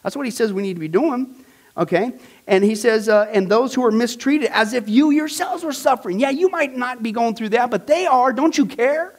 That's 0.04 0.16
what 0.16 0.26
he 0.26 0.32
says 0.32 0.52
we 0.52 0.62
need 0.62 0.74
to 0.74 0.80
be 0.80 0.90
doing. 0.90 1.36
Okay? 1.78 2.14
And 2.48 2.64
he 2.64 2.76
says, 2.76 3.10
uh, 3.10 3.30
and 3.32 3.50
those 3.50 3.74
who 3.74 3.86
are 3.86 3.92
mistreated, 3.92 4.50
as 4.52 4.74
if 4.74 4.90
you 4.90 5.12
yourselves 5.12 5.64
were 5.64 5.74
suffering. 5.74 6.20
Yeah, 6.20 6.30
you 6.30 6.50
might 6.50 6.76
not 6.76 7.02
be 7.02 7.12
going 7.12 7.36
through 7.36 7.50
that, 7.50 7.70
but 7.70 7.88
they 7.88 8.06
are. 8.06 8.34
Don't 8.34 8.58
you 8.58 8.66
care? 8.66 9.14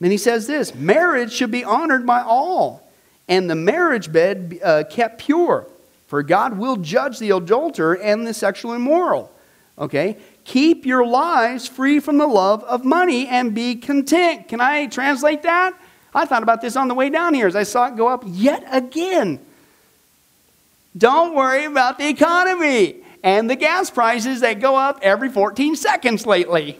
Then 0.00 0.10
he 0.10 0.18
says 0.18 0.46
this 0.46 0.74
marriage 0.74 1.32
should 1.32 1.50
be 1.50 1.64
honored 1.64 2.06
by 2.06 2.20
all, 2.20 2.86
and 3.28 3.48
the 3.48 3.54
marriage 3.54 4.12
bed 4.12 4.58
uh, 4.62 4.84
kept 4.90 5.18
pure, 5.18 5.66
for 6.08 6.22
God 6.22 6.58
will 6.58 6.76
judge 6.76 7.18
the 7.18 7.30
adulterer 7.30 7.96
and 7.96 8.26
the 8.26 8.34
sexual 8.34 8.74
immoral. 8.74 9.30
Okay? 9.78 10.16
Keep 10.44 10.84
your 10.84 11.06
lives 11.06 11.66
free 11.66 12.00
from 12.00 12.18
the 12.18 12.26
love 12.26 12.62
of 12.64 12.84
money 12.84 13.26
and 13.26 13.54
be 13.54 13.74
content. 13.76 14.48
Can 14.48 14.60
I 14.60 14.86
translate 14.86 15.42
that? 15.42 15.78
I 16.14 16.26
thought 16.26 16.42
about 16.42 16.60
this 16.60 16.76
on 16.76 16.88
the 16.88 16.94
way 16.94 17.10
down 17.10 17.34
here 17.34 17.46
as 17.46 17.56
I 17.56 17.62
saw 17.62 17.88
it 17.88 17.96
go 17.96 18.08
up 18.08 18.22
yet 18.26 18.64
again. 18.70 19.40
Don't 20.96 21.34
worry 21.34 21.64
about 21.64 21.98
the 21.98 22.08
economy 22.08 22.96
and 23.22 23.48
the 23.48 23.56
gas 23.56 23.90
prices 23.90 24.40
that 24.40 24.60
go 24.60 24.76
up 24.76 25.00
every 25.02 25.28
14 25.28 25.74
seconds 25.76 26.26
lately. 26.26 26.78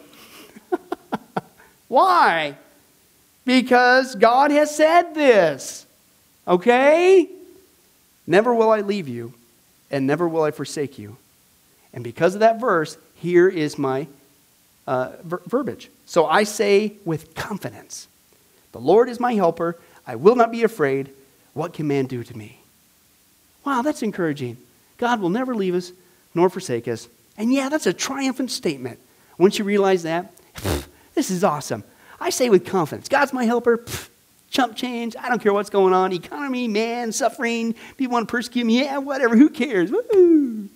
Why? 1.88 2.56
Because 3.44 4.14
God 4.14 4.50
has 4.50 4.74
said 4.74 5.14
this. 5.14 5.86
Okay? 6.46 7.28
Never 8.26 8.54
will 8.54 8.70
I 8.70 8.80
leave 8.80 9.08
you, 9.08 9.34
and 9.90 10.06
never 10.06 10.28
will 10.28 10.42
I 10.42 10.50
forsake 10.50 10.98
you. 10.98 11.16
And 11.92 12.04
because 12.04 12.34
of 12.34 12.40
that 12.40 12.60
verse, 12.60 12.96
here 13.24 13.48
is 13.48 13.78
my 13.78 14.06
uh, 14.86 15.12
ver- 15.22 15.42
verbiage. 15.46 15.90
So 16.06 16.26
I 16.26 16.44
say 16.44 16.94
with 17.04 17.34
confidence, 17.34 18.06
The 18.72 18.80
Lord 18.80 19.08
is 19.08 19.18
my 19.18 19.34
helper. 19.34 19.78
I 20.06 20.16
will 20.16 20.36
not 20.36 20.52
be 20.52 20.62
afraid. 20.62 21.10
What 21.54 21.72
can 21.72 21.86
man 21.86 22.06
do 22.06 22.22
to 22.22 22.36
me? 22.36 22.60
Wow, 23.64 23.82
that's 23.82 24.02
encouraging. 24.02 24.58
God 24.98 25.20
will 25.20 25.30
never 25.30 25.54
leave 25.54 25.74
us 25.74 25.92
nor 26.34 26.50
forsake 26.50 26.86
us. 26.88 27.08
And 27.36 27.52
yeah, 27.52 27.68
that's 27.68 27.86
a 27.86 27.92
triumphant 27.92 28.50
statement. 28.50 28.98
Once 29.38 29.58
you 29.58 29.64
realize 29.64 30.02
that, 30.02 30.32
this 31.14 31.30
is 31.30 31.42
awesome. 31.42 31.84
I 32.20 32.30
say 32.30 32.50
with 32.50 32.66
confidence 32.66 33.08
God's 33.08 33.32
my 33.32 33.44
helper. 33.44 33.84
Chump 34.50 34.76
change. 34.76 35.16
I 35.18 35.28
don't 35.28 35.42
care 35.42 35.52
what's 35.52 35.70
going 35.70 35.92
on. 35.92 36.12
Economy, 36.12 36.68
man, 36.68 37.10
suffering. 37.10 37.74
People 37.96 38.12
want 38.12 38.28
to 38.28 38.30
persecute 38.30 38.64
me. 38.64 38.82
Yeah, 38.82 38.98
whatever. 38.98 39.36
Who 39.36 39.48
cares? 39.48 39.90
Woo. 39.90 40.68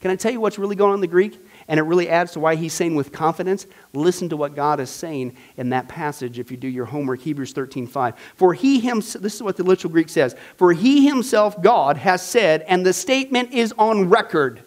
Can 0.00 0.10
I 0.10 0.16
tell 0.16 0.32
you 0.32 0.40
what's 0.40 0.58
really 0.58 0.76
going 0.76 0.90
on 0.90 0.94
in 0.94 1.00
the 1.02 1.06
Greek? 1.06 1.38
And 1.68 1.80
it 1.80 1.82
really 1.82 2.08
adds 2.08 2.32
to 2.32 2.40
why 2.40 2.54
he's 2.54 2.72
saying 2.72 2.94
with 2.94 3.12
confidence. 3.12 3.66
Listen 3.92 4.28
to 4.28 4.36
what 4.36 4.54
God 4.54 4.78
is 4.78 4.88
saying 4.88 5.36
in 5.56 5.70
that 5.70 5.88
passage 5.88 6.38
if 6.38 6.50
you 6.50 6.56
do 6.56 6.68
your 6.68 6.84
homework, 6.84 7.20
Hebrews 7.20 7.52
13 7.52 7.86
5. 7.86 8.14
For 8.36 8.54
he 8.54 8.78
himself, 8.78 9.22
this 9.22 9.34
is 9.34 9.42
what 9.42 9.56
the 9.56 9.64
literal 9.64 9.92
Greek 9.92 10.08
says, 10.08 10.36
for 10.56 10.72
he 10.72 11.06
himself, 11.06 11.60
God, 11.60 11.96
has 11.96 12.22
said, 12.22 12.62
and 12.62 12.86
the 12.86 12.92
statement 12.92 13.52
is 13.52 13.74
on 13.78 14.08
record. 14.08 14.62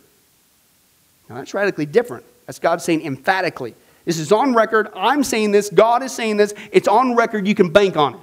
Now 1.30 1.36
that's 1.36 1.54
radically 1.54 1.86
different. 1.86 2.26
That's 2.46 2.60
God 2.60 2.82
saying 2.82 3.06
emphatically. 3.06 3.76
This 4.04 4.18
is 4.18 4.32
on 4.32 4.54
record. 4.54 4.90
I'm 4.96 5.24
saying 5.24 5.52
this. 5.52 5.70
God 5.70 6.04
is 6.04 6.12
saying 6.12 6.38
this. 6.38 6.54
It's 6.72 6.88
on 6.88 7.16
record. 7.16 7.48
You 7.48 7.56
can 7.56 7.72
bank 7.72 7.96
on 7.96 8.16
it. 8.16 8.22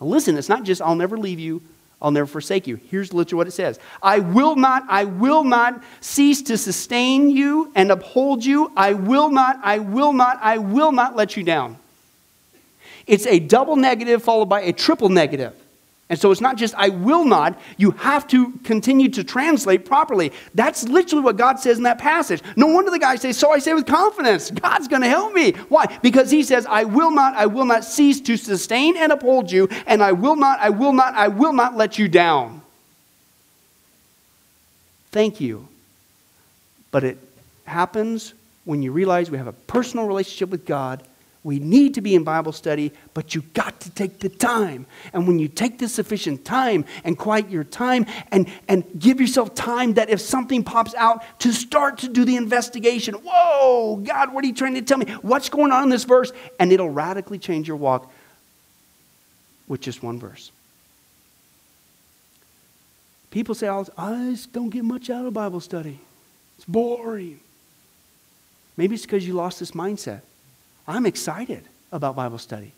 Now 0.00 0.06
listen, 0.06 0.36
it's 0.36 0.48
not 0.48 0.62
just, 0.62 0.82
I'll 0.82 0.94
never 0.94 1.16
leave 1.16 1.40
you, 1.40 1.62
I'll 2.02 2.10
never 2.10 2.26
forsake 2.26 2.66
you. 2.66 2.76
Here's 2.90 3.14
literally 3.14 3.38
what 3.38 3.46
it 3.46 3.52
says 3.52 3.78
I 4.02 4.18
will 4.18 4.56
not, 4.56 4.84
I 4.88 5.04
will 5.04 5.44
not 5.44 5.82
cease 6.00 6.42
to 6.42 6.58
sustain 6.58 7.30
you 7.30 7.70
and 7.76 7.92
uphold 7.92 8.44
you. 8.44 8.72
I 8.76 8.92
will 8.92 9.30
not, 9.30 9.60
I 9.62 9.78
will 9.78 10.12
not, 10.12 10.38
I 10.42 10.58
will 10.58 10.90
not 10.90 11.14
let 11.14 11.36
you 11.36 11.44
down. 11.44 11.78
It's 13.06 13.26
a 13.26 13.38
double 13.38 13.76
negative 13.76 14.22
followed 14.22 14.46
by 14.46 14.62
a 14.62 14.72
triple 14.72 15.08
negative. 15.08 15.54
And 16.12 16.20
so 16.20 16.30
it's 16.30 16.42
not 16.42 16.56
just 16.56 16.74
I 16.74 16.90
will 16.90 17.24
not, 17.24 17.58
you 17.78 17.92
have 17.92 18.26
to 18.26 18.52
continue 18.64 19.08
to 19.08 19.24
translate 19.24 19.86
properly. 19.86 20.30
That's 20.54 20.84
literally 20.84 21.24
what 21.24 21.38
God 21.38 21.58
says 21.58 21.78
in 21.78 21.84
that 21.84 21.96
passage. 21.96 22.42
No 22.54 22.66
wonder 22.66 22.90
the 22.90 22.98
guy 22.98 23.16
says, 23.16 23.38
So 23.38 23.50
I 23.50 23.58
say 23.58 23.72
with 23.72 23.86
confidence, 23.86 24.50
God's 24.50 24.88
going 24.88 25.00
to 25.00 25.08
help 25.08 25.32
me. 25.32 25.52
Why? 25.70 25.86
Because 26.02 26.30
he 26.30 26.42
says, 26.42 26.66
I 26.66 26.84
will 26.84 27.10
not, 27.10 27.34
I 27.34 27.46
will 27.46 27.64
not 27.64 27.82
cease 27.82 28.20
to 28.20 28.36
sustain 28.36 28.98
and 28.98 29.10
uphold 29.10 29.50
you, 29.50 29.70
and 29.86 30.02
I 30.02 30.12
will 30.12 30.36
not, 30.36 30.60
I 30.60 30.68
will 30.68 30.92
not, 30.92 31.14
I 31.14 31.28
will 31.28 31.54
not 31.54 31.78
let 31.78 31.98
you 31.98 32.08
down. 32.08 32.60
Thank 35.12 35.40
you. 35.40 35.66
But 36.90 37.04
it 37.04 37.16
happens 37.64 38.34
when 38.66 38.82
you 38.82 38.92
realize 38.92 39.30
we 39.30 39.38
have 39.38 39.46
a 39.46 39.54
personal 39.54 40.06
relationship 40.06 40.50
with 40.50 40.66
God 40.66 41.02
we 41.44 41.58
need 41.58 41.94
to 41.94 42.00
be 42.00 42.14
in 42.14 42.22
Bible 42.22 42.52
study, 42.52 42.92
but 43.14 43.34
you 43.34 43.42
got 43.54 43.80
to 43.80 43.90
take 43.90 44.20
the 44.20 44.28
time. 44.28 44.86
And 45.12 45.26
when 45.26 45.40
you 45.40 45.48
take 45.48 45.78
the 45.78 45.88
sufficient 45.88 46.44
time 46.44 46.84
and 47.02 47.18
quiet 47.18 47.50
your 47.50 47.64
time 47.64 48.06
and, 48.30 48.48
and 48.68 48.84
give 48.96 49.20
yourself 49.20 49.52
time 49.54 49.94
that 49.94 50.08
if 50.08 50.20
something 50.20 50.62
pops 50.62 50.94
out, 50.94 51.24
to 51.40 51.52
start 51.52 51.98
to 51.98 52.08
do 52.08 52.24
the 52.24 52.36
investigation. 52.36 53.14
Whoa, 53.14 53.96
God, 53.96 54.32
what 54.32 54.44
are 54.44 54.46
you 54.46 54.54
trying 54.54 54.74
to 54.74 54.82
tell 54.82 54.98
me? 54.98 55.06
What's 55.22 55.48
going 55.48 55.72
on 55.72 55.84
in 55.84 55.88
this 55.88 56.04
verse? 56.04 56.32
And 56.60 56.70
it'll 56.70 56.90
radically 56.90 57.38
change 57.38 57.66
your 57.66 57.76
walk 57.76 58.12
with 59.66 59.80
just 59.80 60.00
one 60.00 60.20
verse. 60.20 60.52
People 63.32 63.56
say, 63.56 63.68
oh, 63.68 63.86
I 63.98 64.30
just 64.30 64.52
don't 64.52 64.70
get 64.70 64.84
much 64.84 65.10
out 65.10 65.26
of 65.26 65.34
Bible 65.34 65.60
study. 65.60 65.98
It's 66.56 66.66
boring. 66.66 67.40
Maybe 68.76 68.94
it's 68.94 69.06
because 69.06 69.26
you 69.26 69.32
lost 69.32 69.58
this 69.58 69.72
mindset. 69.72 70.20
I'm 70.86 71.06
excited 71.06 71.64
about 71.90 72.16
Bible 72.16 72.38
study. 72.38 72.72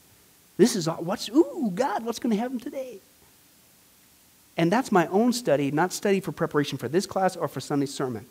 This 0.56 0.76
is 0.76 0.86
what's, 0.86 1.28
ooh, 1.30 1.72
God, 1.74 2.04
what's 2.04 2.18
going 2.18 2.34
to 2.34 2.40
happen 2.40 2.60
today? 2.60 2.98
And 4.56 4.70
that's 4.70 4.92
my 4.92 5.06
own 5.08 5.32
study, 5.32 5.70
not 5.70 5.92
study 5.92 6.20
for 6.20 6.32
preparation 6.32 6.78
for 6.78 6.88
this 6.88 7.06
class 7.06 7.34
or 7.34 7.48
for 7.48 7.60
Sunday's 7.60 7.92
sermon. 7.92 8.26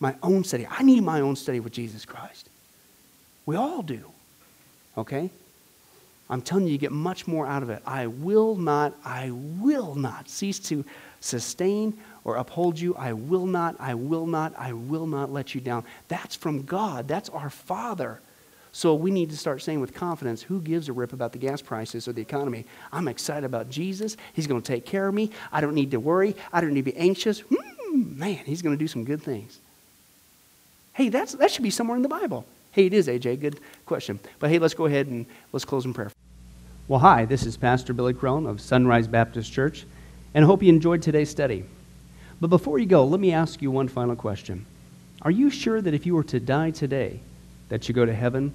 My 0.00 0.16
own 0.22 0.44
study. 0.44 0.66
I 0.68 0.82
need 0.82 1.02
my 1.02 1.20
own 1.20 1.36
study 1.36 1.60
with 1.60 1.72
Jesus 1.72 2.04
Christ. 2.04 2.48
We 3.46 3.56
all 3.56 3.82
do. 3.82 4.04
Okay? 4.96 5.30
I'm 6.30 6.42
telling 6.42 6.66
you, 6.66 6.72
you 6.72 6.78
get 6.78 6.92
much 6.92 7.26
more 7.26 7.46
out 7.46 7.62
of 7.62 7.70
it. 7.70 7.82
I 7.86 8.06
will 8.06 8.54
not, 8.56 8.94
I 9.04 9.30
will 9.30 9.94
not 9.94 10.28
cease 10.28 10.58
to 10.60 10.84
sustain 11.20 11.96
or 12.24 12.36
uphold 12.36 12.78
you. 12.78 12.94
I 12.96 13.12
will 13.12 13.46
not, 13.46 13.76
I 13.78 13.94
will 13.94 14.26
not, 14.26 14.52
I 14.58 14.72
will 14.72 15.06
not 15.06 15.32
let 15.32 15.54
you 15.54 15.60
down. 15.60 15.84
That's 16.08 16.36
from 16.36 16.62
God. 16.62 17.08
That's 17.08 17.28
our 17.30 17.50
Father. 17.50 18.20
So 18.78 18.94
we 18.94 19.10
need 19.10 19.30
to 19.30 19.36
start 19.36 19.60
saying 19.60 19.80
with 19.80 19.92
confidence 19.92 20.40
who 20.40 20.60
gives 20.60 20.88
a 20.88 20.92
rip 20.92 21.12
about 21.12 21.32
the 21.32 21.38
gas 21.38 21.60
prices 21.60 22.06
or 22.06 22.12
the 22.12 22.22
economy? 22.22 22.64
I'm 22.92 23.08
excited 23.08 23.44
about 23.44 23.70
Jesus. 23.70 24.16
He's 24.34 24.46
going 24.46 24.62
to 24.62 24.72
take 24.72 24.86
care 24.86 25.08
of 25.08 25.14
me. 25.14 25.32
I 25.50 25.60
don't 25.60 25.74
need 25.74 25.90
to 25.90 25.96
worry. 25.98 26.36
I 26.52 26.60
don't 26.60 26.74
need 26.74 26.84
to 26.84 26.92
be 26.92 26.96
anxious. 26.96 27.40
Hmm, 27.40 28.16
man, 28.16 28.36
he's 28.46 28.62
going 28.62 28.76
to 28.76 28.78
do 28.78 28.86
some 28.86 29.02
good 29.02 29.20
things. 29.20 29.58
Hey, 30.92 31.08
that's, 31.08 31.32
that 31.32 31.50
should 31.50 31.64
be 31.64 31.70
somewhere 31.70 31.96
in 31.96 32.04
the 32.04 32.08
Bible. 32.08 32.46
Hey, 32.70 32.86
it 32.86 32.94
is, 32.94 33.08
AJ. 33.08 33.40
Good 33.40 33.58
question. 33.84 34.20
But 34.38 34.48
hey, 34.50 34.60
let's 34.60 34.74
go 34.74 34.86
ahead 34.86 35.08
and 35.08 35.26
let's 35.50 35.64
close 35.64 35.84
in 35.84 35.92
prayer. 35.92 36.12
Well, 36.86 37.00
hi, 37.00 37.24
this 37.24 37.44
is 37.46 37.56
Pastor 37.56 37.92
Billy 37.92 38.14
Crone 38.14 38.46
of 38.46 38.60
Sunrise 38.60 39.08
Baptist 39.08 39.52
Church, 39.52 39.86
and 40.34 40.44
I 40.44 40.46
hope 40.46 40.62
you 40.62 40.68
enjoyed 40.68 41.02
today's 41.02 41.30
study. 41.30 41.64
But 42.40 42.46
before 42.46 42.78
you 42.78 42.86
go, 42.86 43.04
let 43.04 43.18
me 43.18 43.32
ask 43.32 43.60
you 43.60 43.72
one 43.72 43.88
final 43.88 44.14
question. 44.14 44.66
Are 45.22 45.32
you 45.32 45.50
sure 45.50 45.82
that 45.82 45.94
if 45.94 46.06
you 46.06 46.14
were 46.14 46.22
to 46.22 46.38
die 46.38 46.70
today, 46.70 47.18
that 47.70 47.88
you 47.88 47.92
go 47.92 48.06
to 48.06 48.14
heaven 48.14 48.54